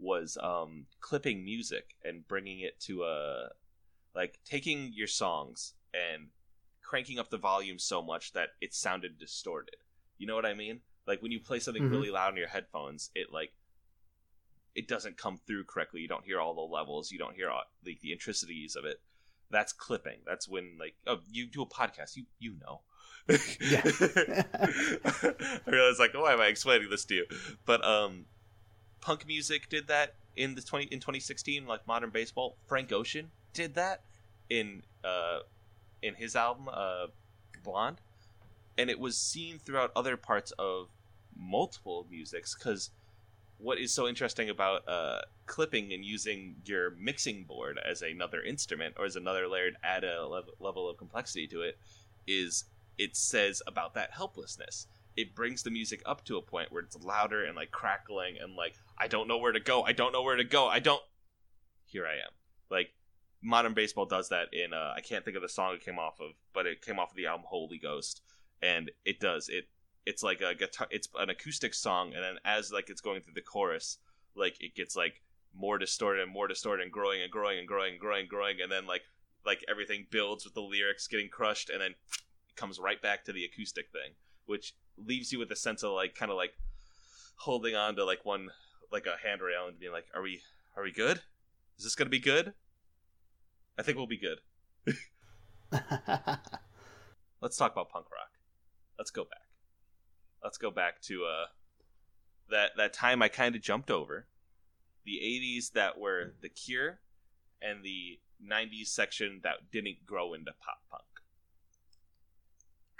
Was 0.00 0.36
um, 0.42 0.86
clipping 1.00 1.44
music 1.44 1.94
and 2.04 2.26
bringing 2.26 2.58
it 2.60 2.80
to 2.80 3.04
a 3.04 3.50
like 4.16 4.40
taking 4.44 4.90
your 4.92 5.06
songs 5.06 5.74
and 5.94 6.26
cranking 6.86 7.18
up 7.18 7.30
the 7.30 7.36
volume 7.36 7.78
so 7.78 8.00
much 8.00 8.32
that 8.32 8.50
it 8.60 8.72
sounded 8.72 9.18
distorted. 9.18 9.76
You 10.18 10.26
know 10.26 10.36
what 10.36 10.46
I 10.46 10.54
mean? 10.54 10.80
Like 11.06 11.20
when 11.20 11.32
you 11.32 11.40
play 11.40 11.58
something 11.58 11.82
mm-hmm. 11.82 11.92
really 11.92 12.10
loud 12.10 12.30
in 12.30 12.36
your 12.36 12.48
headphones, 12.48 13.10
it 13.14 13.32
like 13.32 13.52
it 14.74 14.88
doesn't 14.88 15.16
come 15.16 15.38
through 15.46 15.64
correctly. 15.64 16.00
You 16.00 16.08
don't 16.08 16.24
hear 16.24 16.40
all 16.40 16.54
the 16.54 16.60
levels. 16.60 17.10
You 17.10 17.18
don't 17.18 17.34
hear 17.34 17.50
all, 17.50 17.62
like 17.84 18.00
the 18.00 18.12
intricacies 18.12 18.76
of 18.76 18.84
it. 18.84 19.00
That's 19.50 19.72
clipping. 19.72 20.18
That's 20.26 20.48
when 20.48 20.76
like 20.78 20.94
oh 21.06 21.18
you 21.30 21.46
do 21.46 21.62
a 21.62 21.66
podcast. 21.66 22.16
You 22.16 22.24
you 22.38 22.54
know. 22.64 22.80
yeah. 23.60 23.82
I 25.66 25.70
realize 25.70 25.98
like 25.98 26.12
oh, 26.14 26.22
why 26.22 26.32
am 26.32 26.40
I 26.40 26.46
explaining 26.46 26.88
this 26.88 27.04
to 27.06 27.14
you? 27.14 27.26
But 27.64 27.84
um, 27.84 28.26
punk 29.00 29.26
music 29.26 29.68
did 29.68 29.88
that 29.88 30.14
in 30.36 30.54
the 30.54 30.62
twenty 30.62 30.86
in 30.86 31.00
2016. 31.00 31.66
Like 31.66 31.86
modern 31.86 32.10
baseball, 32.10 32.56
Frank 32.66 32.92
Ocean 32.92 33.30
did 33.52 33.74
that 33.74 34.02
in 34.48 34.82
uh 35.04 35.40
in 36.06 36.14
his 36.14 36.36
album 36.36 36.68
uh, 36.72 37.06
Blonde, 37.64 38.00
and 38.78 38.90
it 38.90 38.98
was 38.98 39.18
seen 39.18 39.58
throughout 39.58 39.90
other 39.96 40.16
parts 40.16 40.52
of 40.58 40.88
multiple 41.36 42.06
musics 42.10 42.54
because 42.54 42.90
what 43.58 43.78
is 43.78 43.92
so 43.92 44.06
interesting 44.06 44.50
about 44.50 44.86
uh, 44.88 45.20
clipping 45.46 45.92
and 45.92 46.04
using 46.04 46.56
your 46.64 46.90
mixing 46.90 47.44
board 47.44 47.78
as 47.84 48.02
another 48.02 48.42
instrument 48.42 48.94
or 48.98 49.06
as 49.06 49.16
another 49.16 49.48
layer 49.48 49.70
to 49.70 49.76
add 49.82 50.04
a 50.04 50.26
level, 50.26 50.52
level 50.60 50.88
of 50.88 50.96
complexity 50.98 51.46
to 51.46 51.62
it 51.62 51.78
is 52.26 52.64
it 52.98 53.16
says 53.16 53.62
about 53.66 53.94
that 53.94 54.12
helplessness. 54.12 54.86
It 55.16 55.34
brings 55.34 55.62
the 55.62 55.70
music 55.70 56.02
up 56.04 56.24
to 56.26 56.36
a 56.36 56.42
point 56.42 56.70
where 56.70 56.82
it's 56.82 56.96
louder 57.02 57.44
and 57.44 57.56
like 57.56 57.70
crackling 57.70 58.36
and 58.40 58.54
like 58.54 58.74
i 58.98 59.08
don't 59.08 59.28
know 59.28 59.38
where 59.38 59.52
to 59.52 59.60
go 59.60 59.82
i 59.82 59.92
don't 59.92 60.12
know 60.12 60.22
where 60.22 60.36
to 60.36 60.44
go 60.44 60.66
i 60.66 60.78
don't 60.78 61.02
here 61.86 62.06
i 62.06 62.12
am. 62.12 62.32
Like 62.70 62.90
modern 63.42 63.74
baseball 63.74 64.06
does 64.06 64.28
that 64.28 64.48
in 64.52 64.72
uh, 64.72 64.94
I 64.96 65.00
can't 65.00 65.24
think 65.24 65.36
of 65.36 65.42
the 65.42 65.48
song 65.48 65.74
it 65.74 65.84
came 65.84 65.98
off 65.98 66.20
of, 66.20 66.32
but 66.52 66.66
it 66.66 66.82
came 66.82 66.98
off 66.98 67.10
of 67.10 67.16
the 67.16 67.26
album 67.26 67.46
Holy 67.48 67.78
Ghost, 67.78 68.22
and 68.62 68.90
it 69.04 69.20
does 69.20 69.48
it. 69.48 69.68
It's 70.04 70.22
like 70.22 70.40
a 70.40 70.54
guitar. 70.54 70.86
It's 70.90 71.08
an 71.18 71.30
acoustic 71.30 71.74
song, 71.74 72.14
and 72.14 72.22
then 72.22 72.36
as 72.44 72.72
like 72.72 72.90
it's 72.90 73.00
going 73.00 73.22
through 73.22 73.34
the 73.34 73.40
chorus, 73.40 73.98
like 74.34 74.56
it 74.60 74.74
gets 74.74 74.96
like 74.96 75.22
more 75.54 75.78
distorted 75.78 76.22
and 76.22 76.32
more 76.32 76.48
distorted 76.48 76.82
and 76.82 76.92
growing 76.92 77.22
and 77.22 77.30
growing 77.30 77.58
and 77.58 77.66
growing 77.66 77.92
and 77.92 78.00
growing 78.00 78.20
and 78.20 78.28
growing, 78.28 78.60
and 78.60 78.70
then 78.70 78.86
like 78.86 79.02
like 79.44 79.64
everything 79.68 80.06
builds 80.10 80.44
with 80.44 80.54
the 80.54 80.60
lyrics 80.60 81.06
getting 81.06 81.28
crushed, 81.28 81.70
and 81.70 81.80
then 81.80 81.92
it 81.92 82.56
comes 82.56 82.78
right 82.78 83.00
back 83.00 83.24
to 83.24 83.32
the 83.32 83.44
acoustic 83.44 83.90
thing, 83.90 84.12
which 84.46 84.74
leaves 84.96 85.32
you 85.32 85.38
with 85.38 85.50
a 85.50 85.56
sense 85.56 85.82
of 85.82 85.92
like 85.92 86.14
kind 86.14 86.30
of 86.30 86.36
like 86.36 86.54
holding 87.38 87.76
on 87.76 87.94
to 87.96 88.04
like 88.04 88.24
one 88.24 88.48
like 88.90 89.06
a 89.06 89.16
handrail 89.26 89.66
and 89.68 89.78
being 89.78 89.92
like, 89.92 90.06
"Are 90.14 90.22
we 90.22 90.40
are 90.76 90.82
we 90.82 90.92
good? 90.92 91.20
Is 91.78 91.84
this 91.84 91.94
gonna 91.94 92.10
be 92.10 92.20
good?" 92.20 92.54
I 93.78 93.82
think 93.82 93.98
we'll 93.98 94.06
be 94.06 94.18
good. 94.18 94.38
Let's 97.40 97.56
talk 97.56 97.72
about 97.72 97.90
punk 97.90 98.06
rock. 98.10 98.30
Let's 98.98 99.10
go 99.10 99.24
back. 99.24 99.48
Let's 100.42 100.58
go 100.58 100.70
back 100.70 101.02
to 101.02 101.24
uh 101.24 101.46
that 102.50 102.70
that 102.76 102.92
time 102.92 103.22
I 103.22 103.28
kind 103.28 103.54
of 103.54 103.62
jumped 103.62 103.90
over. 103.90 104.26
The 105.04 105.20
80s 105.22 105.72
that 105.72 105.98
were 105.98 106.34
The 106.40 106.48
Cure 106.48 107.00
and 107.62 107.84
the 107.84 108.18
90s 108.44 108.88
section 108.88 109.40
that 109.44 109.70
didn't 109.70 110.04
grow 110.06 110.34
into 110.34 110.52
pop 110.52 110.78
punk. 110.90 111.04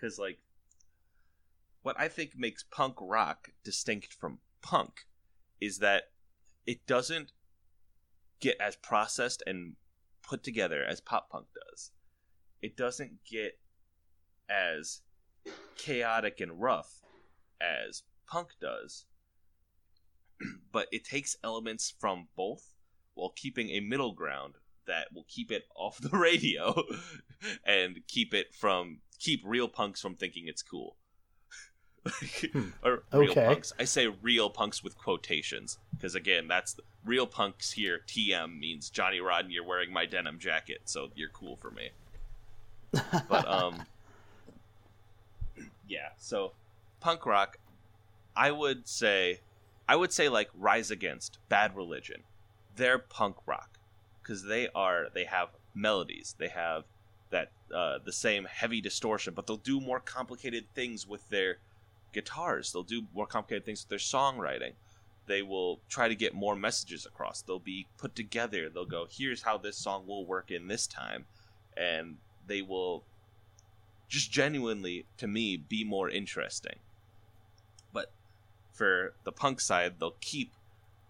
Cuz 0.00 0.18
like 0.18 0.38
what 1.82 1.98
I 1.98 2.08
think 2.08 2.36
makes 2.36 2.62
punk 2.64 2.96
rock 3.00 3.52
distinct 3.64 4.12
from 4.12 4.40
punk 4.60 5.06
is 5.60 5.78
that 5.78 6.10
it 6.66 6.86
doesn't 6.86 7.32
get 8.40 8.60
as 8.60 8.76
processed 8.76 9.42
and 9.46 9.76
put 10.26 10.42
together 10.42 10.84
as 10.84 11.00
pop 11.00 11.30
punk 11.30 11.46
does. 11.54 11.92
It 12.60 12.76
doesn't 12.76 13.24
get 13.30 13.58
as 14.50 15.00
chaotic 15.76 16.40
and 16.40 16.60
rough 16.60 17.02
as 17.60 18.02
punk 18.26 18.50
does, 18.60 19.06
but 20.72 20.88
it 20.92 21.04
takes 21.04 21.36
elements 21.42 21.94
from 21.98 22.28
both 22.36 22.74
while 23.14 23.32
keeping 23.34 23.70
a 23.70 23.80
middle 23.80 24.12
ground 24.12 24.54
that 24.86 25.08
will 25.14 25.26
keep 25.28 25.50
it 25.50 25.64
off 25.76 25.98
the 25.98 26.16
radio 26.16 26.74
and 27.66 27.98
keep 28.08 28.34
it 28.34 28.54
from 28.54 29.00
keep 29.18 29.40
real 29.44 29.68
punks 29.68 30.00
from 30.00 30.16
thinking 30.16 30.44
it's 30.46 30.62
cool. 30.62 30.96
Hmm. 32.08 32.68
or 32.84 33.02
real 33.12 33.30
okay. 33.30 33.46
punks. 33.46 33.72
I 33.78 33.84
say 33.84 34.06
real 34.06 34.50
punks 34.50 34.82
with 34.82 34.96
quotations 34.98 35.78
because 35.94 36.14
again, 36.14 36.48
that's 36.48 36.74
the, 36.74 36.82
real 37.04 37.26
punks 37.26 37.72
here. 37.72 38.00
TM 38.06 38.58
means 38.58 38.90
Johnny 38.90 39.20
Rotten. 39.20 39.50
You're 39.50 39.64
wearing 39.64 39.92
my 39.92 40.06
denim 40.06 40.38
jacket, 40.38 40.82
so 40.84 41.08
you're 41.14 41.30
cool 41.30 41.56
for 41.56 41.70
me. 41.70 41.90
But 43.28 43.48
um, 43.48 43.82
yeah. 45.88 46.08
So 46.18 46.52
punk 47.00 47.26
rock, 47.26 47.58
I 48.36 48.50
would 48.50 48.88
say, 48.88 49.40
I 49.88 49.96
would 49.96 50.12
say 50.12 50.28
like 50.28 50.50
Rise 50.54 50.90
Against, 50.90 51.38
Bad 51.48 51.76
Religion. 51.76 52.22
They're 52.74 52.98
punk 52.98 53.36
rock 53.46 53.78
because 54.22 54.44
they 54.44 54.68
are 54.74 55.06
they 55.14 55.24
have 55.24 55.48
melodies. 55.74 56.34
They 56.38 56.48
have 56.48 56.84
that 57.30 57.50
uh, 57.74 57.98
the 58.04 58.12
same 58.12 58.44
heavy 58.44 58.80
distortion, 58.80 59.34
but 59.34 59.46
they'll 59.46 59.56
do 59.56 59.80
more 59.80 60.00
complicated 60.00 60.66
things 60.74 61.06
with 61.06 61.28
their 61.28 61.58
guitars. 62.16 62.72
They'll 62.72 62.82
do 62.82 63.02
more 63.14 63.26
complicated 63.26 63.66
things 63.66 63.84
with 63.84 63.90
their 63.90 63.98
songwriting. 63.98 64.72
They 65.26 65.42
will 65.42 65.80
try 65.88 66.08
to 66.08 66.14
get 66.14 66.34
more 66.34 66.56
messages 66.56 67.04
across. 67.04 67.42
They'll 67.42 67.58
be 67.58 67.86
put 67.98 68.16
together. 68.16 68.68
They'll 68.68 68.86
go, 68.86 69.06
here's 69.10 69.42
how 69.42 69.58
this 69.58 69.76
song 69.76 70.06
will 70.06 70.24
work 70.24 70.50
in 70.50 70.66
this 70.66 70.86
time. 70.86 71.26
And 71.76 72.16
they 72.46 72.62
will 72.62 73.04
just 74.08 74.32
genuinely, 74.32 75.04
to 75.18 75.26
me, 75.26 75.56
be 75.56 75.84
more 75.84 76.08
interesting. 76.08 76.78
But 77.92 78.12
for 78.72 79.14
the 79.24 79.32
punk 79.32 79.60
side, 79.60 79.94
they'll 80.00 80.16
keep 80.20 80.52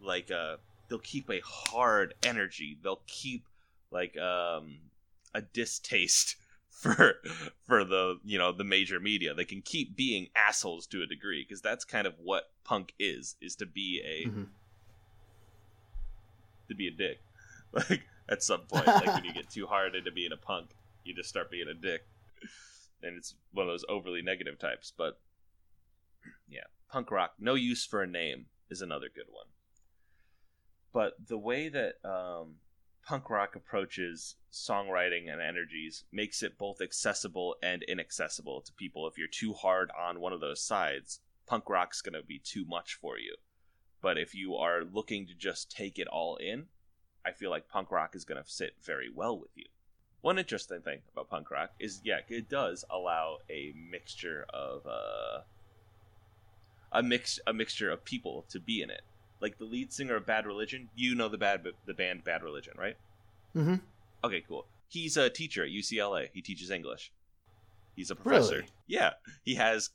like 0.03 0.31
a 0.31 0.59
they'll 0.89 0.99
keep 0.99 1.31
a 1.31 1.41
hard 1.45 2.15
energy. 2.23 2.79
They'll 2.83 3.03
keep 3.07 3.45
like 3.91 4.17
um 4.19 4.79
a 5.35 5.43
distaste 5.43 6.37
for 6.77 7.15
for 7.65 7.85
the 7.85 8.19
you 8.25 8.39
know 8.39 8.53
the 8.53 8.65
major 8.65 9.01
media. 9.01 9.33
They 9.35 9.45
can 9.47 9.63
keep 9.63 9.97
being 9.97 10.29
assholes 10.37 10.87
to 10.89 11.03
a 11.03 11.07
degree 11.07 11.43
because 11.47 11.63
that's 11.63 11.85
kind 11.85 12.07
of 12.07 12.15
what 12.23 12.51
punk 12.65 12.93
is 12.99 13.37
is 13.41 13.57
to 13.57 13.67
be 13.67 14.03
a 14.05 14.29
Mhm. 14.29 14.49
to 16.69 16.75
be 16.75 16.89
a 16.89 16.91
dick. 16.91 17.19
Like 17.73 18.03
at 18.29 18.43
some 18.43 18.63
point, 18.63 18.87
like 18.87 19.15
when 19.15 19.25
you 19.25 19.33
get 19.35 19.51
too 19.51 19.67
hard 19.67 19.95
into 19.95 20.11
being 20.11 20.33
a 20.33 20.37
punk, 20.37 20.71
you 21.05 21.15
just 21.15 21.29
start 21.29 21.51
being 21.51 21.69
a 21.69 21.75
dick, 21.75 22.07
and 23.03 23.17
it's 23.19 23.35
one 23.53 23.67
of 23.67 23.73
those 23.73 23.85
overly 23.89 24.23
negative 24.23 24.59
types. 24.59 24.93
But 24.97 25.21
yeah, 26.49 26.65
punk 26.91 27.11
rock, 27.11 27.35
no 27.39 27.55
use 27.55 27.85
for 27.85 28.03
a 28.03 28.07
name 28.07 28.47
is 28.71 28.81
another 28.83 29.09
good 29.15 29.27
one. 29.31 29.47
But 30.93 31.15
the 31.29 31.37
way 31.37 31.69
that 31.69 31.97
um, 32.05 32.57
punk 33.07 33.31
rock 33.31 33.55
approaches 33.55 34.35
songwriting 34.53 35.33
and 35.33 35.41
energies 35.41 36.05
makes 36.11 36.43
it 36.43 36.59
both 36.59 36.81
accessible 36.81 37.55
and 37.63 37.85
inaccessible 37.85 38.61
to 38.61 38.73
people. 38.73 39.07
If 39.07 39.17
you're 39.17 39.29
too 39.29 39.53
hard 39.53 39.91
on 39.99 40.21
one 40.21 40.33
of 40.33 40.41
those 40.41 40.61
sides, 40.61 41.21
punk 41.47 41.71
rock's 41.71 42.03
going 42.03 42.21
to 42.21 42.27
be 42.27 42.41
too 42.41 42.65
much 42.67 42.95
for 42.95 43.17
you. 43.19 43.37
But 44.03 44.19
if 44.19 44.35
you 44.35 44.57
are 44.57 44.83
looking 44.85 45.27
to 45.29 45.35
just 45.35 45.71
take 45.71 45.99
it 45.99 46.09
all 46.09 46.37
in, 46.37 46.67
I 47.25 47.31
feel 47.31 47.51
like 47.51 47.69
punk 47.69 47.93
rock 47.93 48.17
is 48.17 48.25
going 48.25 48.43
to 48.43 48.51
sit 48.51 48.75
very 48.83 49.09
well 49.09 49.39
with 49.39 49.51
you. 49.55 49.67
One 50.21 50.39
interesting 50.39 50.81
thing 50.81 51.01
about 51.13 51.31
punk 51.31 51.51
rock 51.51 51.71
is, 51.79 52.01
yeah, 52.03 52.19
it 52.29 52.49
does 52.49 52.85
allow 52.91 53.39
a 53.49 53.73
mixture 53.91 54.47
of 54.53 54.85
uh, 54.87 55.43
a 56.91 57.03
mix 57.03 57.39
a 57.47 57.53
mixture 57.53 57.91
of 57.91 58.05
people 58.05 58.45
to 58.49 58.59
be 58.59 58.83
in 58.83 58.91
it. 58.91 59.03
Like 59.41 59.59
the 59.59 59.65
lead 59.65 59.93
singer 59.93 60.17
of 60.17 60.27
Bad 60.27 60.47
Religion, 60.47 60.89
you 60.95 61.15
know 61.15 61.29
the 61.29 61.39
bad 61.39 61.65
the 61.87 61.95
band 61.95 62.25
Bad 62.25 62.43
Religion, 62.43 62.75
right? 62.79 62.97
Mm-hmm. 63.55 63.77
Okay, 64.25 64.43
cool. 64.49 64.67
He's 64.89 65.17
a 65.17 65.29
teacher 65.29 65.65
at 65.65 65.71
UCLA. 65.71 66.29
He 66.33 66.41
teaches 66.43 66.71
English. 66.71 67.13
He's 67.95 68.11
a 68.11 68.15
professor. 68.17 68.57
Really? 68.57 68.69
Yeah, 68.87 69.11
he 69.43 69.55
has 69.57 69.91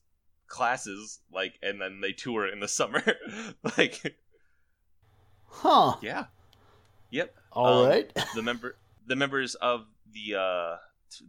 classes 0.48 1.22
like, 1.32 1.54
and 1.64 1.82
then 1.82 2.02
they 2.02 2.12
tour 2.12 2.48
in 2.48 2.60
the 2.60 2.68
summer. 2.68 3.04
like, 3.78 4.16
Huh. 5.46 5.96
yeah, 6.02 6.26
yep. 7.10 7.36
All 7.52 7.84
Um, 7.84 7.90
right. 7.90 8.12
the 8.36 8.42
member 8.42 8.76
the 9.08 9.16
members 9.16 9.56
of 9.56 9.86
the 10.14 10.36
uh 10.40 10.78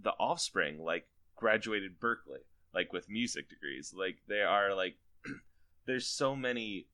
the 0.03 0.11
offspring 0.19 0.83
like 0.85 1.07
graduated 1.37 1.99
berkeley 1.99 2.39
like 2.73 2.93
with 2.93 3.09
music 3.09 3.49
degrees 3.49 3.93
like 3.97 4.19
they 4.29 4.41
are 4.43 4.75
like 4.75 4.95
there's 5.87 6.07
so 6.07 6.37
many 6.37 6.87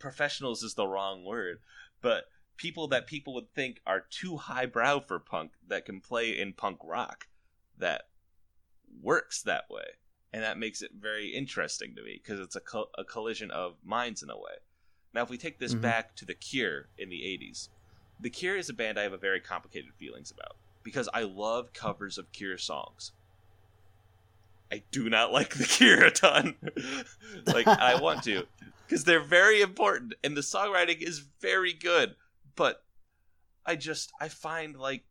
professionals 0.00 0.62
is 0.62 0.74
the 0.74 0.86
wrong 0.86 1.24
word 1.24 1.58
but 2.02 2.24
people 2.56 2.88
that 2.88 3.06
people 3.06 3.32
would 3.34 3.52
think 3.54 3.80
are 3.86 4.04
too 4.10 4.36
highbrow 4.36 4.98
for 5.00 5.18
punk 5.18 5.52
that 5.66 5.84
can 5.84 6.00
play 6.00 6.36
in 6.36 6.52
punk 6.52 6.78
rock 6.84 7.26
that 7.78 8.02
works 9.02 9.42
that 9.42 9.64
way 9.70 9.84
and 10.32 10.42
that 10.42 10.58
makes 10.58 10.82
it 10.82 10.90
very 10.98 11.28
interesting 11.28 11.94
to 11.94 12.02
me 12.02 12.20
because 12.22 12.40
it's 12.40 12.56
a, 12.56 12.60
co- 12.60 12.90
a 12.98 13.04
collision 13.04 13.50
of 13.50 13.76
minds 13.84 14.22
in 14.22 14.30
a 14.30 14.36
way 14.36 14.54
now 15.14 15.22
if 15.22 15.30
we 15.30 15.38
take 15.38 15.58
this 15.58 15.74
Mhm. 15.74 15.82
back 15.82 16.16
to 16.16 16.24
the 16.24 16.34
cure 16.34 16.88
in 16.98 17.08
the 17.08 17.22
80s 17.22 17.68
the 18.22 18.28
Cure 18.28 18.56
is 18.56 18.68
a 18.68 18.74
band 18.74 18.98
I 18.98 19.02
have 19.04 19.14
a 19.14 19.18
very 19.18 19.40
complicated 19.40 19.94
feelings 19.94 20.30
about 20.30 20.56
because 20.82 21.08
I 21.14 21.22
love 21.22 21.72
covers 21.72 22.18
of 22.18 22.32
Cure 22.32 22.58
songs. 22.58 23.12
I 24.70 24.82
do 24.90 25.08
not 25.08 25.32
like 25.38 25.54
the 25.54 25.64
Cure 25.64 26.04
a 26.04 26.10
ton. 26.10 26.56
like 27.46 27.66
I 27.66 28.00
want 28.00 28.22
to 28.24 28.44
because 28.90 29.04
they're 29.04 29.22
very 29.22 29.60
important 29.60 30.14
and 30.24 30.36
the 30.36 30.40
songwriting 30.40 31.00
is 31.00 31.24
very 31.40 31.72
good, 31.72 32.16
but 32.56 32.82
I 33.64 33.76
just 33.76 34.10
I 34.20 34.26
find 34.26 34.76
like 34.76 35.04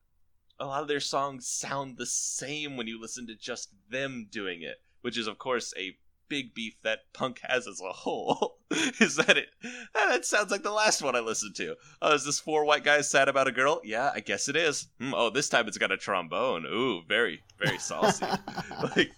a 0.60 0.66
lot 0.66 0.82
of 0.82 0.90
their 0.90 1.00
songs 1.00 1.48
sound 1.48 1.98
the 1.98 2.06
same 2.06 2.76
when 2.76 2.88
you 2.88 3.00
listen 3.00 3.26
to 3.28 3.36
just 3.36 3.70
them 3.90 4.28
doing 4.30 4.64
it, 4.64 4.82
which 5.00 5.18
is 5.18 5.28
of 5.28 5.38
course 5.38 5.74
a 5.78 5.96
big 6.28 6.54
beef 6.54 6.76
that 6.84 7.12
punk 7.14 7.40
has 7.42 7.68
as 7.68 7.80
a 7.80 7.94
whole 7.94 8.58
is 9.00 9.16
that 9.16 9.38
it 9.38 9.48
"Ah, 9.96 10.08
that 10.10 10.26
sounds 10.26 10.52
like 10.52 10.64
the 10.64 10.72
last 10.72 11.02
one 11.02 11.16
I 11.16 11.22
listened 11.22 11.56
to. 11.56 11.78
Oh, 12.02 12.14
is 12.14 12.26
this 12.26 12.42
four 12.42 12.66
white 12.66 12.84
guys 12.84 13.10
sad 13.10 13.30
about 13.30 13.48
a 13.48 13.54
girl? 13.54 13.80
Yeah, 13.86 14.12
I 14.14 14.20
guess 14.20 14.50
it 14.50 14.58
is. 14.58 14.90
Hmm, 15.00 15.14
oh, 15.16 15.30
this 15.30 15.48
time 15.48 15.70
it's 15.70 15.78
got 15.78 15.94
a 15.94 15.98
trombone. 15.98 16.66
Ooh, 16.66 17.04
very, 17.08 17.44
very 17.58 17.78
saucy. 17.78 18.26
like, 18.96 19.12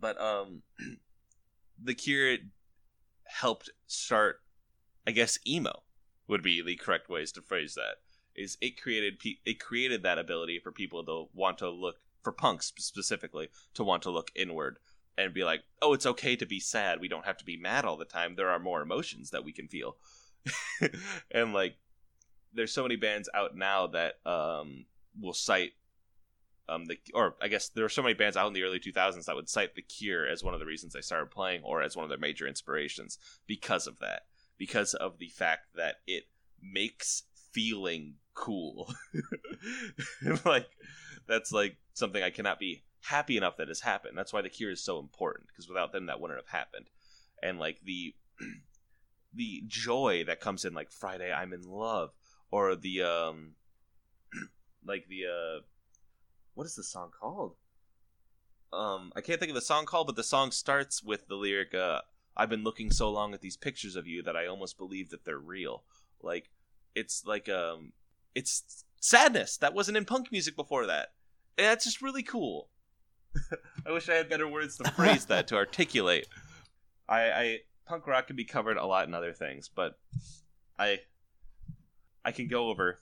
but 0.00 0.20
um, 0.20 0.62
the 1.82 1.94
Cure 1.94 2.38
helped 3.40 3.70
start, 3.86 4.40
I 5.06 5.10
guess, 5.10 5.38
emo 5.46 5.82
would 6.28 6.42
be 6.42 6.62
the 6.62 6.76
correct 6.76 7.08
ways 7.08 7.32
to 7.32 7.42
phrase 7.42 7.74
that. 7.74 7.96
Is 8.34 8.56
it 8.60 8.80
created 8.80 9.22
it 9.44 9.60
created 9.60 10.02
that 10.02 10.18
ability 10.18 10.60
for 10.62 10.72
people 10.72 11.04
to 11.04 11.28
want 11.34 11.58
to 11.58 11.70
look 11.70 11.96
for 12.22 12.32
punks 12.32 12.72
specifically 12.78 13.48
to 13.74 13.84
want 13.84 14.02
to 14.02 14.10
look 14.10 14.30
inward 14.34 14.78
and 15.16 15.34
be 15.34 15.44
like, 15.44 15.62
oh, 15.82 15.92
it's 15.92 16.06
okay 16.06 16.34
to 16.36 16.46
be 16.46 16.58
sad. 16.58 17.00
We 17.00 17.08
don't 17.08 17.26
have 17.26 17.36
to 17.38 17.44
be 17.44 17.56
mad 17.56 17.84
all 17.84 17.96
the 17.96 18.04
time. 18.04 18.34
There 18.34 18.50
are 18.50 18.58
more 18.58 18.82
emotions 18.82 19.30
that 19.30 19.44
we 19.44 19.52
can 19.52 19.68
feel. 19.68 19.96
and 21.30 21.52
like, 21.52 21.76
there's 22.52 22.72
so 22.72 22.82
many 22.82 22.96
bands 22.96 23.28
out 23.34 23.56
now 23.56 23.88
that 23.88 24.14
um, 24.26 24.86
will 25.20 25.34
cite 25.34 25.72
um 26.68 26.86
the 26.86 26.98
or 27.14 27.36
I 27.42 27.48
guess 27.48 27.68
there 27.68 27.84
were 27.84 27.88
so 27.88 28.02
many 28.02 28.14
bands 28.14 28.36
out 28.36 28.46
in 28.46 28.52
the 28.52 28.62
early 28.62 28.80
2000s 28.80 29.24
that 29.26 29.36
would 29.36 29.48
cite 29.48 29.74
The 29.74 29.82
Cure 29.82 30.26
as 30.26 30.42
one 30.42 30.54
of 30.54 30.60
the 30.60 30.66
reasons 30.66 30.92
they 30.92 31.00
started 31.00 31.30
playing 31.30 31.62
or 31.62 31.82
as 31.82 31.96
one 31.96 32.04
of 32.04 32.08
their 32.08 32.18
major 32.18 32.46
inspirations 32.46 33.18
because 33.46 33.86
of 33.86 33.98
that. 34.00 34.22
Because 34.56 34.94
of 34.94 35.18
the 35.18 35.28
fact 35.28 35.74
that 35.74 35.96
it 36.06 36.24
makes 36.62 37.24
feeling 37.52 38.14
cool. 38.34 38.92
like 40.44 40.68
that's 41.26 41.52
like 41.52 41.76
something 41.92 42.22
I 42.22 42.30
cannot 42.30 42.58
be 42.58 42.84
happy 43.02 43.36
enough 43.36 43.56
that 43.58 43.68
has 43.68 43.80
happened. 43.80 44.16
That's 44.16 44.32
why 44.32 44.42
the 44.42 44.48
cure 44.48 44.70
is 44.70 44.82
so 44.82 44.98
important 44.98 45.48
because 45.48 45.68
without 45.68 45.92
them 45.92 46.06
that 46.06 46.20
wouldn't 46.20 46.38
have 46.38 46.48
happened. 46.48 46.86
And 47.42 47.58
like 47.58 47.80
the 47.84 48.14
the 49.34 49.62
joy 49.66 50.24
that 50.26 50.40
comes 50.40 50.64
in 50.64 50.74
like 50.74 50.90
Friday 50.90 51.32
I'm 51.32 51.52
in 51.52 51.62
love 51.62 52.10
or 52.50 52.76
the 52.76 53.02
um 53.02 53.52
like 54.86 55.06
the 55.08 55.24
uh 55.26 55.60
what 56.54 56.66
is 56.66 56.74
the 56.74 56.82
song 56.82 57.10
called? 57.18 57.56
Um 58.72 59.12
I 59.14 59.20
can't 59.20 59.38
think 59.38 59.50
of 59.50 59.56
the 59.56 59.60
song 59.60 59.86
called 59.86 60.06
but 60.06 60.16
the 60.16 60.22
song 60.22 60.50
starts 60.50 61.02
with 61.02 61.28
the 61.28 61.36
lyric 61.36 61.74
uh 61.74 62.00
I've 62.36 62.50
been 62.50 62.64
looking 62.64 62.90
so 62.90 63.10
long 63.10 63.32
at 63.32 63.40
these 63.40 63.56
pictures 63.56 63.94
of 63.94 64.06
you 64.06 64.22
that 64.22 64.36
I 64.36 64.46
almost 64.46 64.76
believe 64.76 65.10
that 65.10 65.24
they're 65.24 65.38
real. 65.38 65.84
Like 66.22 66.50
it's 66.94 67.24
like 67.24 67.48
um 67.48 67.92
it's 68.34 68.84
sadness 69.00 69.56
that 69.58 69.74
wasn't 69.74 69.96
in 69.96 70.04
punk 70.04 70.32
music 70.32 70.56
before 70.56 70.86
that. 70.86 71.12
And 71.56 71.66
that's 71.66 71.84
just 71.84 72.02
really 72.02 72.22
cool. 72.22 72.68
I 73.86 73.92
wish 73.92 74.08
I 74.08 74.14
had 74.14 74.28
better 74.28 74.48
words 74.48 74.76
to 74.78 74.90
phrase 74.92 75.26
that 75.26 75.48
to 75.48 75.56
articulate. 75.56 76.26
I, 77.08 77.20
I 77.30 77.58
punk 77.86 78.06
rock 78.06 78.28
can 78.28 78.36
be 78.36 78.44
covered 78.44 78.76
a 78.76 78.86
lot 78.86 79.06
in 79.06 79.14
other 79.14 79.32
things, 79.32 79.68
but 79.68 79.98
I 80.78 81.00
I 82.24 82.32
can 82.32 82.48
go 82.48 82.68
over 82.68 82.98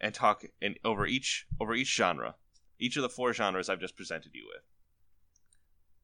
and 0.00 0.14
talk 0.14 0.44
in 0.60 0.76
over 0.84 1.06
each 1.06 1.46
over 1.60 1.74
each 1.74 1.94
genre, 1.94 2.34
each 2.80 2.96
of 2.96 3.02
the 3.02 3.08
four 3.08 3.32
genres 3.32 3.68
I've 3.68 3.78
just 3.78 3.96
presented 3.96 4.34
you 4.34 4.44
with. 4.48 4.64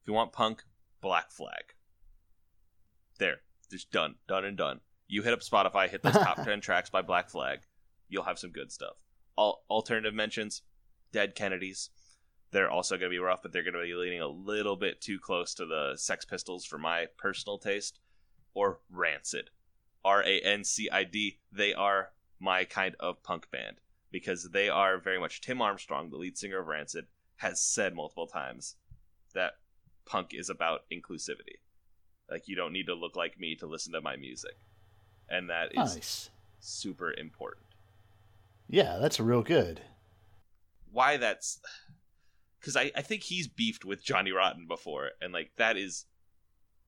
If 0.01 0.07
you 0.07 0.13
want 0.13 0.31
punk, 0.31 0.63
Black 1.01 1.31
Flag. 1.31 1.73
There, 3.19 3.41
just 3.69 3.91
done, 3.91 4.15
done 4.27 4.45
and 4.45 4.55
done. 4.55 4.79
You 5.07 5.23
hit 5.23 5.33
up 5.33 5.41
Spotify, 5.41 5.89
hit 5.89 6.03
those 6.03 6.13
top 6.13 6.37
ten 6.43 6.61
tracks 6.61 6.89
by 6.89 7.01
Black 7.01 7.29
Flag, 7.29 7.59
you'll 8.07 8.23
have 8.23 8.39
some 8.39 8.51
good 8.51 8.71
stuff. 8.71 8.93
All 9.35 9.63
alternative 9.69 10.13
mentions, 10.13 10.61
Dead 11.11 11.35
Kennedys. 11.35 11.89
They're 12.51 12.69
also 12.69 12.95
going 12.95 13.09
to 13.09 13.15
be 13.15 13.19
rough, 13.19 13.41
but 13.41 13.51
they're 13.51 13.63
going 13.63 13.73
to 13.73 13.81
be 13.81 13.93
leaning 13.93 14.21
a 14.21 14.27
little 14.27 14.77
bit 14.77 15.01
too 15.01 15.19
close 15.19 15.53
to 15.55 15.65
the 15.65 15.93
Sex 15.97 16.25
Pistols 16.25 16.65
for 16.65 16.77
my 16.77 17.07
personal 17.17 17.57
taste. 17.57 17.99
Or 18.53 18.79
Rancid. 18.89 19.49
R 20.05 20.23
A 20.23 20.39
N 20.39 20.63
C 20.63 20.89
I 20.89 21.03
D. 21.03 21.39
They 21.51 21.73
are 21.73 22.11
my 22.39 22.63
kind 22.63 22.95
of 22.99 23.21
punk 23.21 23.51
band 23.51 23.77
because 24.11 24.49
they 24.51 24.69
are 24.69 24.97
very 24.99 25.19
much 25.19 25.41
Tim 25.41 25.61
Armstrong, 25.61 26.09
the 26.09 26.17
lead 26.17 26.37
singer 26.37 26.59
of 26.59 26.67
Rancid, 26.67 27.05
has 27.37 27.61
said 27.61 27.93
multiple 27.95 28.27
times 28.27 28.75
that 29.33 29.53
punk 30.05 30.33
is 30.33 30.49
about 30.49 30.81
inclusivity. 30.91 31.57
Like, 32.29 32.47
you 32.47 32.55
don't 32.55 32.73
need 32.73 32.87
to 32.87 32.93
look 32.95 33.15
like 33.15 33.39
me 33.39 33.55
to 33.57 33.67
listen 33.67 33.93
to 33.93 34.01
my 34.01 34.15
music. 34.15 34.57
And 35.29 35.49
that 35.49 35.67
is 35.71 35.95
Nice. 35.95 36.29
super 36.59 37.13
important. 37.13 37.65
Yeah, 38.69 38.97
that's 38.99 39.19
real 39.19 39.43
good. 39.43 39.81
why 40.91 41.17
that's 41.17 41.59
because 42.59 42.75
I, 42.75 42.91
I 42.95 43.01
think 43.01 43.23
he's 43.23 43.47
beefed 43.47 43.85
with 43.85 44.03
Johnny 44.03 44.31
Rotten 44.31 44.67
before, 44.67 45.11
and 45.21 45.31
like 45.31 45.51
that 45.57 45.77
is 45.77 46.05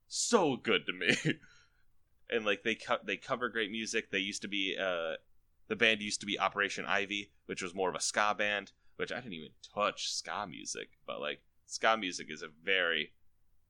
so 0.07 0.55
good 0.57 0.85
to 0.87 0.93
me. 0.93 1.15
and 2.29 2.45
like 2.45 2.63
they 2.63 2.75
co- 2.75 2.97
they 3.05 3.17
cover 3.17 3.49
great 3.49 3.71
music. 3.71 4.09
They 4.11 4.19
used 4.19 4.41
to 4.41 4.47
be 4.47 4.75
uh 4.79 5.13
the 5.69 5.75
band 5.77 6.01
used 6.01 6.19
to 6.19 6.25
be 6.25 6.37
Operation 6.39 6.85
Ivy, 6.85 7.31
which 7.45 7.61
was 7.63 7.73
more 7.73 7.89
of 7.89 7.95
a 7.95 8.01
ska 8.01 8.35
band, 8.37 8.73
which 8.97 9.11
I 9.13 9.15
didn't 9.21 9.33
even 9.33 9.49
touch 9.73 10.11
ska 10.11 10.45
music, 10.47 10.89
but 11.07 11.21
like 11.21 11.39
ska 11.67 11.95
music 11.97 12.27
is 12.29 12.41
a 12.43 12.49
very 12.63 13.13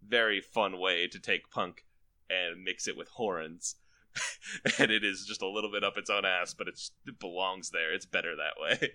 very 0.08 0.40
fun 0.42 0.80
way 0.80 1.08
to 1.08 1.20
take 1.20 1.52
punk 1.52 1.86
and 2.30 2.64
mix 2.64 2.88
it 2.88 2.98
with 2.98 3.10
horns. 3.10 3.76
and 4.80 4.90
it 4.90 5.04
is 5.04 5.26
just 5.28 5.42
a 5.42 5.48
little 5.48 5.70
bit 5.72 5.84
up 5.84 5.98
its 5.98 6.10
own 6.10 6.26
ass, 6.26 6.54
but 6.54 6.68
it's, 6.68 6.92
it 7.06 7.20
belongs 7.20 7.70
there. 7.70 7.94
It's 7.94 8.06
better 8.06 8.34
that 8.36 8.60
way. 8.62 8.92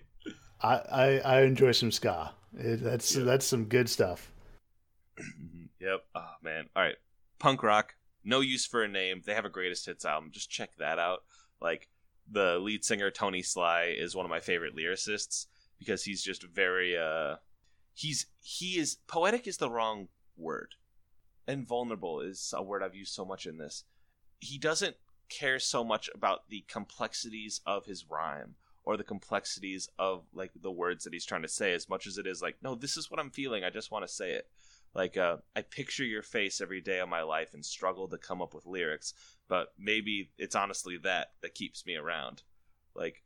I, 0.61 0.73
I, 0.75 1.19
I 1.19 1.41
enjoy 1.43 1.71
some 1.73 1.91
ska. 1.91 2.33
It, 2.57 2.83
that's 2.83 3.15
Yeah. 3.15 3.23
that's 3.23 3.45
some 3.45 3.65
good 3.65 3.87
stuff. 3.89 4.31
yep. 5.79 6.05
Oh 6.15 6.31
man. 6.41 6.65
All 6.75 6.83
right. 6.83 6.95
Punk 7.39 7.61
rock. 7.63 7.95
No 8.23 8.39
use 8.39 8.65
for 8.65 8.83
a 8.83 8.87
name. 8.87 9.21
They 9.25 9.33
have 9.35 9.45
a 9.45 9.49
greatest 9.49 9.85
hits 9.85 10.05
album. 10.05 10.31
Just 10.33 10.49
check 10.49 10.71
that 10.79 10.97
out. 10.99 11.19
Like 11.61 11.87
the 12.29 12.57
lead 12.59 12.83
singer 12.83 13.11
Tony 13.11 13.41
Sly 13.41 13.95
is 13.97 14.15
one 14.15 14.25
of 14.25 14.29
my 14.29 14.39
favorite 14.39 14.75
lyricists 14.75 15.47
because 15.77 16.03
he's 16.03 16.23
just 16.23 16.43
very 16.43 16.97
uh 16.97 17.35
he's 17.93 18.27
he 18.41 18.77
is 18.77 18.97
poetic 19.07 19.47
is 19.47 19.57
the 19.57 19.69
wrong 19.69 20.07
word. 20.37 20.75
And 21.47 21.67
vulnerable 21.67 22.21
is 22.21 22.53
a 22.55 22.63
word 22.63 22.81
I've 22.81 22.95
used 22.95 23.13
so 23.13 23.23
much 23.23 23.45
in 23.45 23.57
this. 23.57 23.83
He 24.39 24.57
doesn't 24.57 24.95
care 25.29 25.59
so 25.59 25.83
much 25.83 26.09
about 26.13 26.49
the 26.49 26.63
complexities 26.67 27.61
of 27.65 27.85
his 27.85 28.05
rhyme 28.09 28.55
or 28.83 28.97
the 28.97 29.03
complexities 29.03 29.89
of 29.97 30.23
like 30.33 30.51
the 30.61 30.71
words 30.71 31.03
that 31.03 31.13
he's 31.13 31.25
trying 31.25 31.41
to 31.41 31.47
say 31.47 31.73
as 31.73 31.89
much 31.89 32.05
as 32.05 32.17
it 32.17 32.27
is 32.27 32.41
like 32.41 32.55
no 32.61 32.75
this 32.75 32.95
is 32.95 33.09
what 33.09 33.19
i'm 33.19 33.31
feeling 33.31 33.63
i 33.63 33.69
just 33.69 33.91
want 33.91 34.05
to 34.05 34.13
say 34.13 34.31
it 34.31 34.47
like 34.95 35.17
uh, 35.17 35.37
i 35.55 35.61
picture 35.61 36.03
your 36.05 36.23
face 36.23 36.61
every 36.61 36.81
day 36.81 36.99
of 36.99 37.09
my 37.09 37.21
life 37.21 37.53
and 37.53 37.63
struggle 37.63 38.07
to 38.07 38.17
come 38.17 38.41
up 38.41 38.55
with 38.55 38.65
lyrics 38.65 39.13
but 39.47 39.73
maybe 39.77 40.31
it's 40.37 40.55
honestly 40.55 40.97
that 41.03 41.31
that 41.41 41.53
keeps 41.53 41.85
me 41.85 41.95
around. 41.95 42.43
Like 42.95 43.23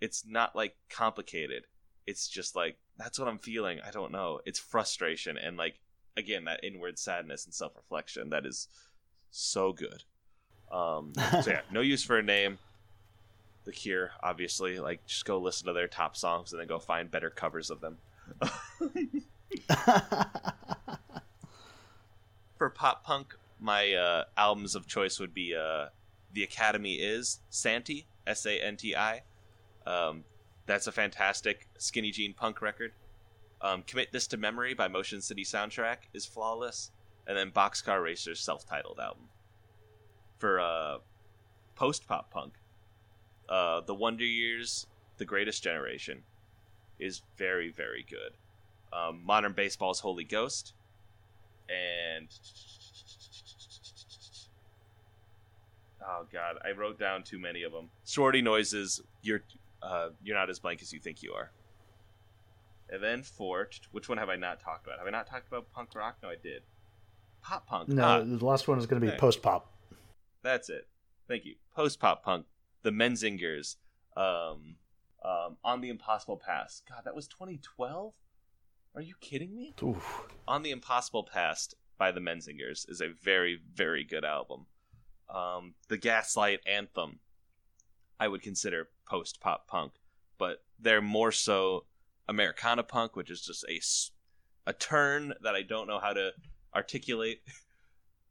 it's 0.00 0.24
not 0.26 0.56
like 0.56 0.76
complicated. 0.88 1.66
It's 2.06 2.28
just 2.28 2.56
like 2.56 2.76
that's 2.96 3.18
what 3.18 3.28
i'm 3.28 3.38
feeling. 3.38 3.80
I 3.86 3.90
don't 3.90 4.12
know. 4.12 4.40
It's 4.44 4.58
frustration 4.58 5.36
and 5.36 5.56
like 5.56 5.80
again 6.16 6.44
that 6.44 6.60
inward 6.62 6.98
sadness 6.98 7.44
and 7.44 7.54
self-reflection 7.54 8.30
that 8.30 8.46
is 8.46 8.68
so 9.30 9.72
good. 9.72 10.04
Um 10.70 11.12
so 11.42 11.50
yeah 11.50 11.60
no 11.70 11.80
use 11.80 12.02
for 12.02 12.18
a 12.18 12.22
name. 12.22 12.58
The 13.64 13.72
Cure, 13.72 14.10
obviously. 14.20 14.80
Like, 14.80 15.06
just 15.06 15.24
go 15.24 15.38
listen 15.38 15.68
to 15.68 15.72
their 15.72 15.86
top 15.86 16.16
songs 16.16 16.52
and 16.52 16.58
then 16.58 16.66
go 16.66 16.80
find 16.80 17.08
better 17.08 17.30
covers 17.30 17.70
of 17.70 17.80
them. 17.80 17.98
For 22.56 22.70
pop 22.70 23.04
punk, 23.04 23.36
my 23.60 23.92
uh, 23.92 24.24
albums 24.36 24.74
of 24.74 24.86
choice 24.86 25.18
would 25.18 25.34
be 25.34 25.54
uh, 25.54 25.86
The 26.32 26.42
Academy 26.42 26.94
Is, 26.94 27.40
Santi, 27.50 28.06
S 28.26 28.46
A 28.46 28.58
N 28.62 28.76
T 28.76 28.94
I. 28.94 29.22
Um, 29.86 30.24
that's 30.66 30.86
a 30.86 30.92
fantastic 30.92 31.66
skinny 31.78 32.10
jean 32.10 32.34
punk 32.34 32.62
record. 32.62 32.92
Um, 33.60 33.82
Commit 33.82 34.12
This 34.12 34.26
to 34.28 34.36
Memory 34.36 34.74
by 34.74 34.88
Motion 34.88 35.20
City 35.20 35.44
Soundtrack 35.44 36.08
is 36.12 36.26
flawless. 36.26 36.90
And 37.26 37.36
then 37.36 37.50
Boxcar 37.52 38.02
Racer's 38.02 38.40
self 38.40 38.66
titled 38.66 38.98
album. 38.98 39.28
For 40.38 40.58
uh, 40.58 40.98
post 41.76 42.08
pop 42.08 42.30
punk, 42.30 42.54
uh, 43.48 43.80
The 43.82 43.94
Wonder 43.94 44.24
Years, 44.24 44.86
The 45.18 45.24
Greatest 45.24 45.62
Generation 45.62 46.22
is 46.98 47.22
very, 47.36 47.70
very 47.70 48.04
good. 48.08 48.32
Um, 48.92 49.22
Modern 49.24 49.52
Baseball's 49.54 50.00
Holy 50.00 50.24
Ghost, 50.24 50.74
and 51.70 52.28
oh 56.06 56.26
god, 56.32 56.56
I 56.64 56.72
wrote 56.72 56.98
down 56.98 57.22
too 57.22 57.38
many 57.38 57.62
of 57.62 57.72
them. 57.72 57.88
Sorority 58.04 58.42
Noises, 58.42 59.00
you're 59.22 59.42
uh, 59.82 60.10
you're 60.22 60.36
not 60.36 60.50
as 60.50 60.58
blank 60.58 60.82
as 60.82 60.92
you 60.92 61.00
think 61.00 61.22
you 61.22 61.32
are. 61.32 61.50
And 62.90 63.02
then 63.02 63.22
for 63.22 63.68
which 63.92 64.08
one 64.08 64.18
have 64.18 64.28
I 64.28 64.36
not 64.36 64.60
talked 64.60 64.86
about? 64.86 64.98
Have 64.98 65.06
I 65.06 65.10
not 65.10 65.26
talked 65.26 65.48
about 65.48 65.72
punk 65.72 65.94
rock? 65.94 66.18
No, 66.22 66.28
I 66.28 66.36
did. 66.42 66.62
Pop 67.42 67.66
punk. 67.66 67.88
no, 67.88 68.04
Ah, 68.04 68.18
the 68.20 68.44
last 68.44 68.68
one 68.68 68.78
is 68.78 68.86
going 68.86 69.00
to 69.00 69.06
be 69.06 69.10
Okay. 69.10 69.18
post 69.18 69.42
pop. 69.42 69.72
that's 70.42 70.68
it. 70.68 70.86
Thank 71.28 71.44
you. 71.46 71.54
Post 71.74 71.98
pop 71.98 72.22
punk, 72.22 72.44
the 72.82 72.90
Menzingers, 72.90 73.76
um, 74.16 74.76
um, 75.24 75.56
on 75.64 75.80
the 75.80 75.88
Impossible 75.88 76.36
Past. 76.36 76.82
God, 76.88 77.02
that 77.04 77.14
was 77.14 77.26
2012. 77.28 78.12
Are 78.94 79.02
you 79.02 79.14
kidding 79.20 79.56
me? 79.56 79.74
Oof. 79.82 80.22
On 80.46 80.62
the 80.62 80.70
Impossible 80.70 81.24
Past 81.24 81.74
by 81.96 82.12
the 82.12 82.20
Menzingers 82.20 82.88
is 82.90 83.00
a 83.00 83.08
very, 83.08 83.58
very 83.74 84.04
good 84.04 84.24
album. 84.24 84.66
Um, 85.30 85.74
the 85.88 85.96
Gaslight 85.96 86.60
Anthem, 86.66 87.20
I 88.20 88.28
would 88.28 88.42
consider 88.42 88.88
post 89.08 89.40
pop 89.40 89.66
punk, 89.66 89.94
but 90.36 90.62
they're 90.78 91.00
more 91.00 91.32
so 91.32 91.86
Americana 92.28 92.82
punk, 92.82 93.16
which 93.16 93.30
is 93.30 93.40
just 93.40 93.64
a, 93.66 93.80
a 94.70 94.74
turn 94.74 95.32
that 95.42 95.54
I 95.54 95.62
don't 95.62 95.88
know 95.88 95.98
how 95.98 96.12
to 96.12 96.32
articulate. 96.74 97.42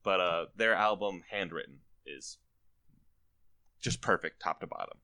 But 0.04 0.20
uh, 0.20 0.46
their 0.56 0.74
album 0.74 1.22
Handwritten 1.30 1.82
is 2.08 2.40
just 3.80 4.02
perfect, 4.02 4.42
top 4.42 4.60
to 4.62 4.66
bottom, 4.66 4.98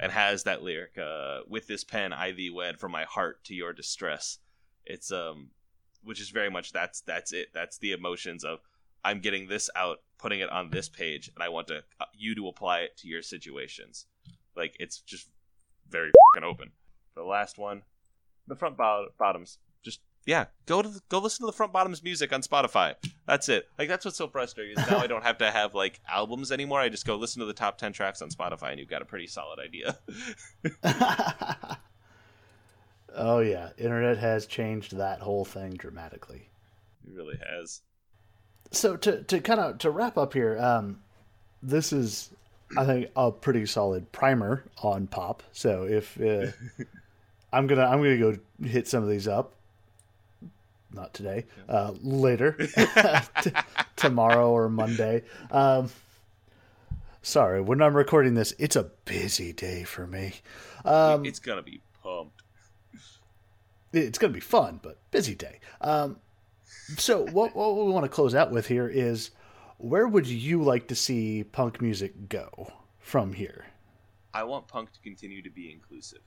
and 0.00 0.10
has 0.10 0.44
that 0.44 0.62
lyric 0.62 0.96
uh, 0.96 1.40
"With 1.46 1.66
this 1.66 1.84
pen, 1.84 2.14
I 2.14 2.32
thee 2.32 2.48
wed 2.48 2.80
from 2.80 2.90
my 2.90 3.04
heart 3.04 3.44
to 3.44 3.54
your 3.54 3.74
distress." 3.74 4.38
It's 4.88 5.12
um, 5.12 5.50
which 6.02 6.20
is 6.20 6.30
very 6.30 6.50
much 6.50 6.72
that's 6.72 7.02
that's 7.02 7.32
it. 7.32 7.48
That's 7.52 7.78
the 7.78 7.92
emotions 7.92 8.44
of 8.44 8.60
I'm 9.04 9.20
getting 9.20 9.48
this 9.48 9.70
out, 9.76 9.98
putting 10.18 10.40
it 10.40 10.50
on 10.50 10.70
this 10.70 10.88
page, 10.88 11.30
and 11.34 11.42
I 11.42 11.48
want 11.48 11.68
to 11.68 11.82
uh, 12.00 12.06
you 12.14 12.34
to 12.34 12.48
apply 12.48 12.80
it 12.80 12.96
to 12.98 13.08
your 13.08 13.22
situations. 13.22 14.06
Like 14.56 14.76
it's 14.80 15.00
just 15.00 15.28
very 15.88 16.10
open. 16.42 16.72
The 17.14 17.22
last 17.22 17.58
one, 17.58 17.82
the 18.46 18.56
front 18.56 18.76
bo- 18.76 19.08
bottoms, 19.18 19.58
just 19.82 20.00
yeah, 20.24 20.46
go 20.66 20.82
to 20.82 20.88
the, 20.88 21.00
go 21.08 21.18
listen 21.18 21.44
to 21.44 21.46
the 21.46 21.56
front 21.56 21.72
bottoms 21.72 22.02
music 22.02 22.32
on 22.32 22.42
Spotify. 22.42 22.94
That's 23.26 23.48
it. 23.48 23.68
Like 23.78 23.88
that's 23.88 24.04
what's 24.04 24.18
so 24.18 24.28
frustrating 24.28 24.78
is 24.78 24.90
now 24.90 24.98
I 24.98 25.06
don't 25.06 25.24
have 25.24 25.38
to 25.38 25.50
have 25.50 25.74
like 25.74 26.00
albums 26.08 26.52
anymore. 26.52 26.80
I 26.80 26.88
just 26.88 27.06
go 27.06 27.16
listen 27.16 27.40
to 27.40 27.46
the 27.46 27.52
top 27.52 27.78
ten 27.78 27.92
tracks 27.92 28.22
on 28.22 28.30
Spotify, 28.30 28.70
and 28.70 28.78
you've 28.78 28.88
got 28.88 29.02
a 29.02 29.06
pretty 29.06 29.26
solid 29.26 29.58
idea. 29.58 29.98
oh 33.18 33.40
yeah, 33.40 33.70
internet 33.78 34.18
has 34.18 34.46
changed 34.46 34.96
that 34.96 35.20
whole 35.20 35.44
thing 35.44 35.74
dramatically. 35.74 36.48
it 37.06 37.14
really 37.14 37.38
has. 37.50 37.82
So 38.70 38.96
to 38.96 39.22
to 39.24 39.40
kind 39.40 39.60
of 39.60 39.78
to 39.78 39.90
wrap 39.90 40.16
up 40.18 40.32
here, 40.32 40.58
um, 40.58 41.00
this 41.62 41.92
is 41.92 42.30
I 42.76 42.84
think 42.84 43.08
a 43.16 43.32
pretty 43.32 43.64
solid 43.66 44.10
primer 44.12 44.64
on 44.82 45.06
pop. 45.06 45.42
So 45.52 45.84
if 45.84 46.20
uh, 46.20 46.52
I'm 47.52 47.66
gonna 47.66 47.84
I'm 47.84 47.98
gonna 48.02 48.18
go 48.18 48.36
hit 48.62 48.86
some 48.88 49.02
of 49.02 49.08
these 49.08 49.26
up, 49.26 49.54
not 50.92 51.14
today, 51.14 51.46
uh, 51.68 51.92
later, 52.02 52.52
T- 53.42 53.50
tomorrow 53.96 54.50
or 54.50 54.68
Monday. 54.68 55.22
Um, 55.50 55.90
sorry, 57.22 57.60
when 57.62 57.80
I'm 57.80 57.96
recording 57.96 58.34
this, 58.34 58.52
it's 58.58 58.76
a 58.76 58.84
busy 59.06 59.52
day 59.52 59.84
for 59.84 60.06
me. 60.06 60.34
Um, 60.84 61.24
it's 61.24 61.38
gonna 61.38 61.62
be. 61.62 61.80
It's 63.92 64.18
going 64.18 64.32
to 64.32 64.36
be 64.36 64.40
fun, 64.40 64.80
but 64.82 64.98
busy 65.10 65.34
day. 65.34 65.60
Um, 65.80 66.18
so 66.96 67.24
what, 67.26 67.54
what 67.54 67.76
we 67.76 67.90
want 67.92 68.04
to 68.04 68.08
close 68.10 68.34
out 68.34 68.50
with 68.50 68.66
here 68.66 68.88
is 68.88 69.30
where 69.78 70.06
would 70.08 70.26
you 70.26 70.62
like 70.62 70.88
to 70.88 70.94
see 70.94 71.44
punk 71.44 71.80
music 71.80 72.28
go 72.28 72.72
from 72.98 73.32
here? 73.32 73.66
I 74.34 74.44
want 74.44 74.68
punk 74.68 74.92
to 74.92 75.00
continue 75.00 75.42
to 75.42 75.50
be 75.50 75.72
inclusive. 75.72 76.20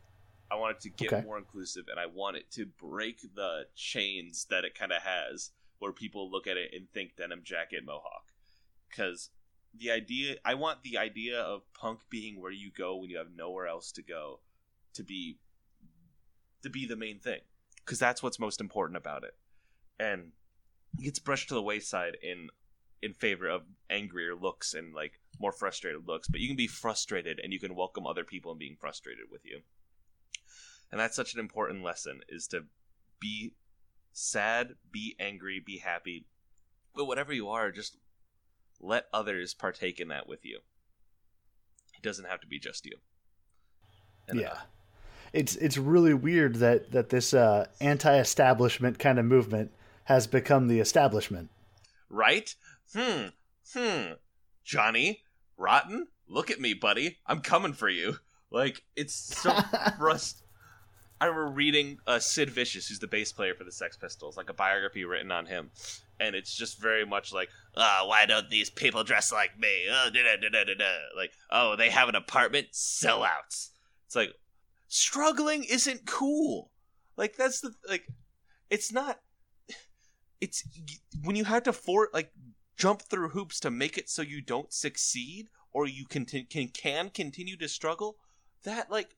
I 0.50 0.56
want 0.56 0.76
it 0.76 0.82
to 0.82 0.90
get 0.90 1.14
Okay. 1.14 1.26
more 1.26 1.38
inclusive, 1.38 1.86
and 1.90 2.00
I 2.00 2.08
want 2.08 2.36
it 2.36 2.52
to 2.52 2.66
break 2.66 3.22
the 3.36 3.68
chains 3.76 4.46
that 4.50 4.66
it 4.66 4.76
kind 4.76 4.92
of 4.92 5.02
has, 5.02 5.52
where 5.80 5.94
people 5.94 6.30
look 6.30 6.46
at 6.48 6.58
it 6.58 6.72
and 6.74 6.90
think 6.92 7.16
denim 7.16 7.42
jacket 7.44 7.86
mohawk. 7.86 8.34
Because 8.90 9.30
the 9.74 9.92
idea, 9.92 10.36
I 10.44 10.56
want 10.56 10.84
the 10.84 10.98
idea 10.98 11.40
of 11.40 11.62
punk 11.74 12.02
being 12.10 12.42
where 12.42 12.52
you 12.52 12.70
go 12.78 12.98
when 12.98 13.10
you 13.10 13.18
have 13.18 13.34
nowhere 13.34 13.68
else 13.68 13.94
to 13.94 14.02
go, 14.02 14.42
to 14.94 15.04
be, 15.04 15.38
to 16.64 16.70
be 16.70 16.86
the 16.86 16.98
main 16.98 17.20
thing. 17.20 17.40
Because 17.86 18.00
that's 18.00 18.22
what's 18.22 18.40
most 18.40 18.62
important 18.62 18.98
about 18.98 19.24
it, 19.24 19.36
and 20.00 20.32
it 20.98 21.04
gets 21.04 21.20
brushed 21.20 21.50
to 21.50 21.56
the 21.56 21.62
wayside 21.62 22.18
in 22.22 22.50
in 23.02 23.14
favor 23.14 23.48
of 23.48 23.64
angrier 23.90 24.36
looks 24.36 24.74
and 24.74 24.94
like 24.94 25.14
more 25.40 25.52
frustrated 25.52 26.08
looks 26.08 26.28
but 26.28 26.40
you 26.40 26.48
can 26.48 26.56
be 26.56 26.68
frustrated 26.68 27.40
and 27.44 27.52
you 27.52 27.60
can 27.60 27.74
welcome 27.74 28.06
other 28.06 28.24
people 28.24 28.52
in 28.52 28.58
being 28.60 28.78
frustrated 28.80 29.26
with 29.32 29.42
you. 29.44 29.62
And 30.92 31.00
that's 31.00 31.16
such 31.16 31.34
an 31.34 31.40
important 31.40 31.84
lesson 31.84 32.20
is 32.30 32.48
to 32.48 32.66
be 33.20 33.54
sad 34.14 34.76
be 34.92 35.16
angry 35.20 35.60
be 35.66 35.78
happy 35.78 36.26
but 36.94 37.06
whatever 37.06 37.34
you 37.34 37.50
are 37.50 37.72
just 37.72 37.98
let 38.80 39.06
others 39.14 39.54
partake 39.54 40.00
in 40.00 40.10
that 40.10 40.28
with 40.28 40.46
you. 40.46 40.60
It 41.96 42.04
doesn't 42.04 42.26
have 42.26 42.42
to 42.42 42.48
be 42.48 42.60
just 42.60 42.86
you. 42.86 42.98
And, 44.28 44.40
uh, 44.40 44.42
yeah. 44.42 44.58
It's 45.34 45.56
it's 45.56 45.78
really 45.78 46.14
weird 46.14 46.56
that 46.56 46.92
that 46.92 47.10
this 47.10 47.34
uh, 47.34 47.68
anti-establishment 47.80 49.00
kind 49.00 49.20
of 49.20 49.26
movement 49.26 49.72
has 50.06 50.28
become 50.28 50.68
the 50.68 50.80
establishment. 50.80 51.50
right 52.10 52.54
hmm 52.94 53.28
hmm 53.74 54.12
johnny 54.66 55.22
rotten 55.58 56.08
look 56.28 56.52
at 56.52 56.60
me 56.60 56.74
buddy 56.74 57.18
i'm 57.26 57.40
coming 57.40 57.72
for 57.72 57.88
you 57.88 58.18
like 58.52 58.84
it's 58.96 59.14
so 59.14 59.50
frust 60.00 60.42
I 61.22 61.26
remember 61.26 61.52
reading 61.52 62.00
uh, 62.08 62.18
Sid 62.18 62.50
Vicious, 62.50 62.88
who's 62.88 62.98
the 62.98 63.06
bass 63.06 63.32
player 63.32 63.54
for 63.54 63.64
the 63.64 63.72
Sex 63.72 63.96
Pistols, 63.96 64.38
like 64.38 64.50
a 64.50 64.56
biography 64.56 65.06
written 65.06 65.32
on 65.32 65.46
him, 65.46 65.70
and 66.20 66.36
it's 66.36 66.52
just 66.52 66.82
very 66.82 67.06
much 67.06 67.32
like, 67.32 67.50
oh, 67.76 68.06
why 68.08 68.26
don't 68.26 68.50
these 68.50 68.72
people 68.72 69.04
dress 69.04 69.32
like 69.32 69.52
me? 69.60 69.86
Oh, 69.88 70.10
da 70.12 70.24
da 70.24 70.50
da 70.50 70.64
da 70.64 70.74
da. 70.74 70.86
Like, 71.16 71.32
oh, 71.52 71.76
they 71.76 71.92
have 71.92 72.10
an 72.10 72.16
apartment, 72.16 72.72
sellouts. 72.72 73.70
It's 74.08 74.16
like 74.16 74.34
struggling 74.92 75.64
isn't 75.64 76.06
cool. 76.06 76.70
Like 77.16 77.38
that's 77.38 77.62
the 77.62 77.74
like, 77.88 78.08
it's 78.70 78.92
not. 78.92 79.20
It's 80.40 80.64
when 81.24 81.36
you 81.36 81.46
have 81.46 81.64
to 81.64 81.74
for 81.74 82.10
like 82.14 82.32
jump 82.78 83.04
through 83.04 83.30
hoops 83.30 83.60
to 83.62 83.72
make 83.72 83.98
it 83.98 84.10
so 84.10 84.22
you 84.22 84.42
don't 84.42 84.74
succeed 84.74 85.50
or 85.72 85.88
you 85.88 86.06
can 86.06 86.26
can 86.26 86.68
can 86.68 87.10
continue 87.10 87.58
to 87.58 87.68
struggle. 87.68 88.18
That 88.64 88.92
like, 88.92 89.16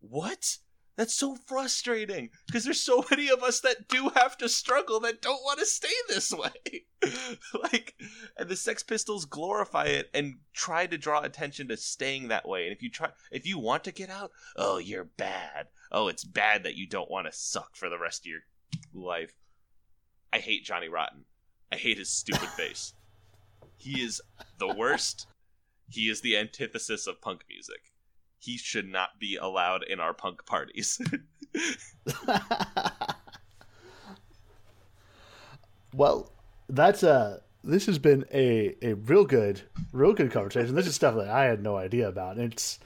what? 0.00 0.58
That's 0.96 1.14
so 1.14 1.36
frustrating 1.46 2.30
because 2.46 2.64
there's 2.64 2.80
so 2.80 3.04
many 3.10 3.28
of 3.28 3.42
us 3.42 3.60
that 3.60 3.88
do 3.88 4.10
have 4.14 4.36
to 4.38 4.48
struggle 4.48 5.00
that 5.00 5.20
don't 5.20 5.42
want 5.42 5.58
to 5.58 5.66
stay 5.66 5.88
this 6.08 6.32
way. 6.32 6.84
like, 7.62 7.94
and 8.38 8.48
the 8.48 8.54
Sex 8.54 8.84
Pistols 8.84 9.24
glorify 9.24 9.86
it 9.86 10.08
and 10.14 10.36
try 10.52 10.86
to 10.86 10.96
draw 10.96 11.20
attention 11.20 11.66
to 11.68 11.76
staying 11.76 12.28
that 12.28 12.46
way. 12.46 12.64
And 12.64 12.72
if 12.72 12.80
you 12.80 12.90
try, 12.90 13.10
if 13.32 13.44
you 13.44 13.58
want 13.58 13.82
to 13.84 13.92
get 13.92 14.08
out, 14.08 14.30
oh, 14.56 14.78
you're 14.78 15.04
bad. 15.04 15.66
Oh, 15.90 16.06
it's 16.06 16.24
bad 16.24 16.62
that 16.62 16.76
you 16.76 16.86
don't 16.86 17.10
want 17.10 17.26
to 17.26 17.32
suck 17.32 17.74
for 17.74 17.88
the 17.88 17.98
rest 17.98 18.22
of 18.22 18.30
your 18.30 18.40
life. 18.92 19.34
I 20.32 20.38
hate 20.38 20.64
Johnny 20.64 20.88
Rotten. 20.88 21.24
I 21.72 21.76
hate 21.76 21.98
his 21.98 22.10
stupid 22.10 22.48
face. 22.56 22.94
He 23.76 24.00
is 24.00 24.20
the 24.58 24.72
worst. 24.72 25.26
He 25.88 26.08
is 26.08 26.20
the 26.20 26.36
antithesis 26.36 27.08
of 27.08 27.20
punk 27.20 27.42
music 27.48 27.93
he 28.44 28.58
should 28.58 28.86
not 28.86 29.18
be 29.18 29.36
allowed 29.36 29.82
in 29.84 30.00
our 30.00 30.12
punk 30.12 30.44
parties. 30.44 31.00
well, 35.94 36.30
that's 36.68 37.02
a. 37.02 37.12
Uh, 37.12 37.38
this 37.66 37.86
has 37.86 37.98
been 37.98 38.26
a, 38.30 38.76
a 38.82 38.92
real 38.92 39.24
good, 39.24 39.62
real 39.90 40.12
good 40.12 40.30
conversation. 40.30 40.74
This 40.74 40.86
is 40.86 40.94
stuff 40.94 41.14
that 41.14 41.28
I 41.28 41.44
had 41.44 41.62
no 41.62 41.76
idea 41.76 42.06
about. 42.06 42.36
It's 42.36 42.78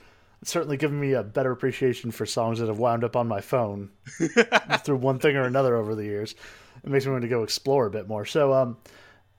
certainly 0.45 0.77
given 0.77 0.97
me 0.97 1.11
a 1.11 1.21
better 1.21 1.51
appreciation 1.51 2.11
for 2.11 2.25
songs 2.25 2.59
that 2.59 2.69
have 2.69 2.79
wound 2.79 3.03
up 3.03 3.17
on 3.17 3.27
my 3.27 3.41
phone 3.41 3.89
through 4.85 4.95
one 4.95 5.19
thing 5.19 5.35
or 5.35 5.43
another 5.43 5.75
over 5.75 5.95
the 5.95 6.05
years. 6.05 6.33
It 6.81 6.89
makes 6.89 7.05
me 7.05 7.11
want 7.11 7.23
to 7.23 7.27
go 7.27 7.43
explore 7.43 7.87
a 7.87 7.91
bit 7.91 8.07
more. 8.07 8.23
So, 8.23 8.53
um, 8.53 8.77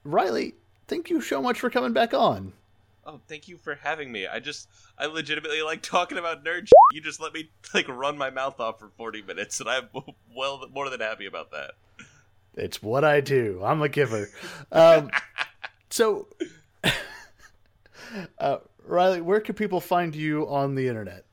Riley, 0.03 0.53
thank 0.87 1.09
you 1.09 1.21
so 1.21 1.41
much 1.41 1.59
for 1.59 1.71
coming 1.71 1.93
back 1.93 2.13
on. 2.13 2.53
Oh, 3.03 3.19
thank 3.27 3.47
you 3.47 3.57
for 3.57 3.75
having 3.75 4.11
me. 4.11 4.27
I 4.27 4.39
just, 4.39 4.69
I 4.97 5.07
legitimately 5.07 5.63
like 5.63 5.81
talking 5.81 6.19
about 6.19 6.45
nerd. 6.45 6.67
You 6.93 7.01
just 7.01 7.19
let 7.19 7.33
me 7.33 7.49
like 7.73 7.87
run 7.87 8.17
my 8.17 8.29
mouth 8.29 8.59
off 8.59 8.79
for 8.79 8.89
forty 8.89 9.21
minutes, 9.21 9.59
and 9.59 9.69
I'm 9.69 9.89
well 10.35 10.67
more 10.73 10.89
than 10.89 10.99
happy 10.99 11.25
about 11.25 11.51
that. 11.51 11.71
It's 12.55 12.83
what 12.83 13.03
I 13.03 13.21
do. 13.21 13.61
I'm 13.63 13.81
a 13.81 13.89
giver. 13.89 14.29
Um, 14.71 15.09
so, 15.89 16.27
uh, 18.39 18.57
Riley, 18.85 19.21
where 19.21 19.39
can 19.39 19.55
people 19.55 19.79
find 19.79 20.15
you 20.15 20.47
on 20.47 20.75
the 20.75 20.87
internet? 20.87 21.25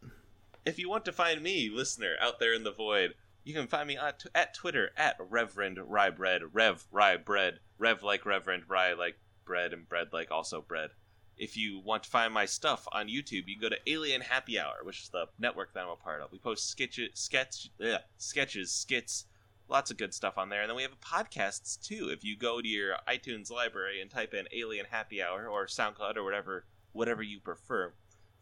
If 0.65 0.79
you 0.79 0.89
want 0.89 1.05
to 1.07 1.13
find 1.13 1.43
me, 1.43 1.71
listener, 1.71 2.15
out 2.21 2.39
there 2.39 2.55
in 2.55 2.63
the 2.63 2.73
void, 2.73 3.15
you 3.45 3.53
can 3.53 3.67
find 3.67 3.89
me 3.89 3.97
at, 3.97 4.25
at 4.35 4.55
Twitter 4.55 4.91
at 4.97 5.17
Reverend 5.19 5.79
Rye 5.79 6.11
Bread, 6.11 6.43
Rev 6.53 6.87
Rye 6.93 7.17
Bread, 7.17 7.59
Rev 7.79 8.03
like 8.03 8.25
Reverend, 8.25 8.65
Rye 8.69 8.93
like 8.95 9.19
bread, 9.45 9.73
and 9.73 9.89
bread 9.89 10.09
like 10.13 10.31
also 10.31 10.63
bread 10.63 10.91
if 11.39 11.57
you 11.57 11.81
want 11.81 12.03
to 12.03 12.11
find 12.11 12.35
my 12.35 12.45
stuff 12.45 12.87
on 12.93 13.07
YouTube, 13.07 13.47
you 13.47 13.59
can 13.59 13.61
go 13.61 13.69
to 13.69 13.91
Alien 13.91 14.21
Happy 14.21 14.59
Hour, 14.59 14.77
which 14.83 15.03
is 15.03 15.09
the 15.09 15.27
network 15.39 15.73
that 15.73 15.85
I'm 15.85 15.91
a 15.91 15.97
part 15.97 16.21
of. 16.21 16.33
We 16.33 16.39
post 16.39 16.69
sketches, 16.69 17.11
sketch, 17.15 17.71
ugh, 17.83 18.01
sketches, 18.17 18.73
skits, 18.73 19.25
lots 19.69 19.91
of 19.91 19.97
good 19.97 20.13
stuff 20.13 20.37
on 20.37 20.49
there. 20.49 20.63
And 20.63 20.69
then 20.69 20.77
we 20.77 20.83
have 20.83 21.01
podcasts 21.01 21.81
too. 21.81 22.09
If 22.11 22.25
you 22.25 22.37
go 22.37 22.61
to 22.61 22.69
your 22.69 22.97
iTunes 23.09 23.51
library 23.51 24.01
and 24.01 24.11
type 24.11 24.35
in 24.35 24.49
Alien 24.53 24.87
Happy 24.91 25.23
Hour 25.23 25.49
or 25.49 25.67
SoundCloud 25.67 26.17
or 26.17 26.25
whatever, 26.25 26.65
whatever 26.93 27.23
you 27.23 27.41
prefer, 27.41 27.93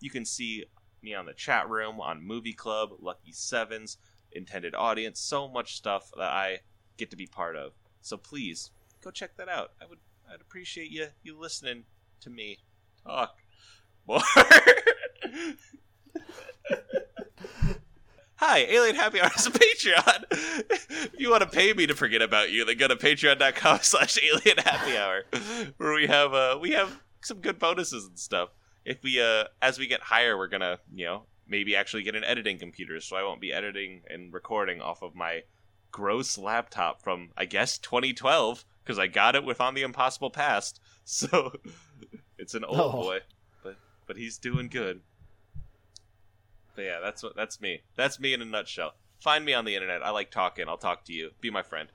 you 0.00 0.10
can 0.10 0.24
see 0.24 0.64
me 1.02 1.14
on 1.14 1.26
the 1.26 1.34
chat 1.34 1.68
room, 1.68 2.00
on 2.00 2.26
Movie 2.26 2.52
Club, 2.52 2.90
Lucky 3.00 3.32
Sevens, 3.32 3.98
Intended 4.32 4.74
Audience, 4.74 5.20
so 5.20 5.48
much 5.48 5.76
stuff 5.76 6.10
that 6.16 6.30
I 6.30 6.60
get 6.96 7.10
to 7.10 7.16
be 7.16 7.26
part 7.26 7.56
of. 7.56 7.72
So 8.00 8.16
please 8.16 8.70
go 9.02 9.10
check 9.10 9.36
that 9.36 9.48
out. 9.48 9.72
I 9.80 9.86
would 9.86 9.98
I'd 10.32 10.40
appreciate 10.40 10.90
you 10.90 11.08
you 11.22 11.38
listening 11.38 11.84
to 12.20 12.30
me 12.30 12.58
talk 13.06 13.36
more. 14.06 14.20
Hi, 18.38 18.58
Alien 18.58 18.96
Happy 18.96 19.18
Hour 19.20 19.30
is 19.36 19.46
a 19.46 19.50
Patreon. 19.50 20.24
if 20.30 21.14
you 21.18 21.30
want 21.30 21.42
to 21.42 21.48
pay 21.48 21.72
me 21.72 21.86
to 21.86 21.94
forget 21.94 22.20
about 22.20 22.50
you, 22.50 22.66
then 22.66 22.76
go 22.76 22.86
to 22.86 22.96
patreon.com 22.96 23.78
slash 23.82 24.18
alien 24.22 24.58
happy 24.58 24.96
hour, 24.96 25.22
where 25.78 25.94
we 25.94 26.06
have 26.06 26.34
uh 26.34 26.58
we 26.60 26.72
have 26.72 27.00
some 27.22 27.40
good 27.40 27.58
bonuses 27.58 28.04
and 28.06 28.18
stuff. 28.18 28.50
If 28.84 29.02
we 29.02 29.20
uh 29.20 29.44
as 29.62 29.78
we 29.78 29.86
get 29.86 30.02
higher, 30.02 30.36
we're 30.36 30.48
gonna, 30.48 30.80
you 30.94 31.06
know, 31.06 31.22
maybe 31.48 31.74
actually 31.74 32.02
get 32.02 32.14
an 32.14 32.24
editing 32.24 32.58
computer, 32.58 33.00
so 33.00 33.16
I 33.16 33.22
won't 33.22 33.40
be 33.40 33.52
editing 33.52 34.02
and 34.10 34.32
recording 34.32 34.82
off 34.82 35.02
of 35.02 35.14
my 35.14 35.44
gross 35.90 36.36
laptop 36.36 37.02
from 37.02 37.30
I 37.38 37.46
guess 37.46 37.78
2012 37.78 38.66
because 38.84 38.98
I 38.98 39.06
got 39.06 39.34
it 39.34 39.44
with 39.44 39.62
on 39.62 39.74
the 39.74 39.82
impossible 39.82 40.30
past. 40.30 40.80
So 41.04 41.52
it's 42.46 42.54
an 42.54 42.62
old 42.62 42.78
oh. 42.78 42.92
boy, 42.92 43.18
but 43.64 43.74
but 44.06 44.16
he's 44.16 44.38
doing 44.38 44.68
good. 44.68 45.00
But 46.76 46.82
yeah, 46.82 47.00
that's 47.02 47.20
what 47.20 47.34
that's 47.34 47.60
me. 47.60 47.80
That's 47.96 48.20
me 48.20 48.32
in 48.34 48.40
a 48.40 48.44
nutshell. 48.44 48.94
Find 49.20 49.44
me 49.44 49.52
on 49.52 49.64
the 49.64 49.74
internet. 49.74 50.06
I 50.06 50.10
like 50.10 50.30
talking. 50.30 50.68
I'll 50.68 50.76
talk 50.76 51.04
to 51.06 51.12
you. 51.12 51.30
Be 51.40 51.50
my 51.50 51.62
friend. 51.62 51.88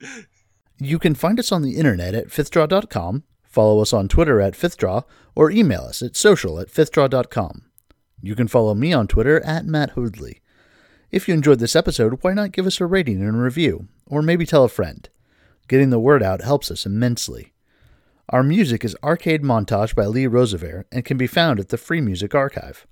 you 0.78 1.00
can 1.00 1.16
find 1.16 1.40
us 1.40 1.50
on 1.50 1.62
the 1.62 1.76
internet 1.76 2.14
at 2.14 2.28
fifthdraw.com, 2.28 3.24
follow 3.42 3.80
us 3.80 3.92
on 3.92 4.06
Twitter 4.06 4.40
at 4.40 4.54
fifthdraw, 4.54 5.02
or 5.34 5.50
email 5.50 5.80
us 5.80 6.02
at 6.02 6.14
social 6.14 6.60
at 6.60 6.68
fifthdraw.com. 6.68 7.64
You 8.22 8.36
can 8.36 8.46
follow 8.46 8.76
me 8.76 8.92
on 8.92 9.08
Twitter 9.08 9.40
at 9.44 9.66
Matt 9.66 9.96
Hoodley. 9.96 10.40
If 11.10 11.26
you 11.26 11.34
enjoyed 11.34 11.58
this 11.58 11.74
episode, 11.74 12.20
why 12.22 12.32
not 12.32 12.52
give 12.52 12.68
us 12.68 12.80
a 12.80 12.86
rating 12.86 13.20
and 13.20 13.34
a 13.34 13.38
review, 13.40 13.88
or 14.06 14.22
maybe 14.22 14.46
tell 14.46 14.62
a 14.62 14.68
friend? 14.68 15.08
Getting 15.66 15.90
the 15.90 15.98
word 15.98 16.22
out 16.22 16.42
helps 16.42 16.70
us 16.70 16.86
immensely. 16.86 17.54
Our 18.32 18.44
music 18.44 18.84
is 18.84 18.96
Arcade 19.02 19.42
Montage 19.42 19.96
by 19.96 20.06
Lee 20.06 20.28
Rosevere 20.28 20.84
and 20.92 21.04
can 21.04 21.16
be 21.16 21.26
found 21.26 21.58
at 21.58 21.70
the 21.70 21.76
Free 21.76 22.00
Music 22.00 22.32
Archive. 22.32 22.86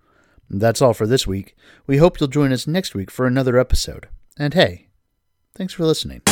That's 0.51 0.83
all 0.83 0.93
for 0.95 1.07
this 1.07 1.29
week. 1.29 1.55
We 1.87 1.99
hope 1.99 2.19
you'll 2.19 2.29
join 2.29 2.53
us 2.53 2.67
next 2.67 2.93
week 2.93 3.09
for 3.09 3.25
another 3.25 3.57
episode. 3.57 4.09
And 4.37 4.55
hey, 4.55 4.89
thanks 5.55 5.73
for 5.73 5.85
listening. 5.85 6.23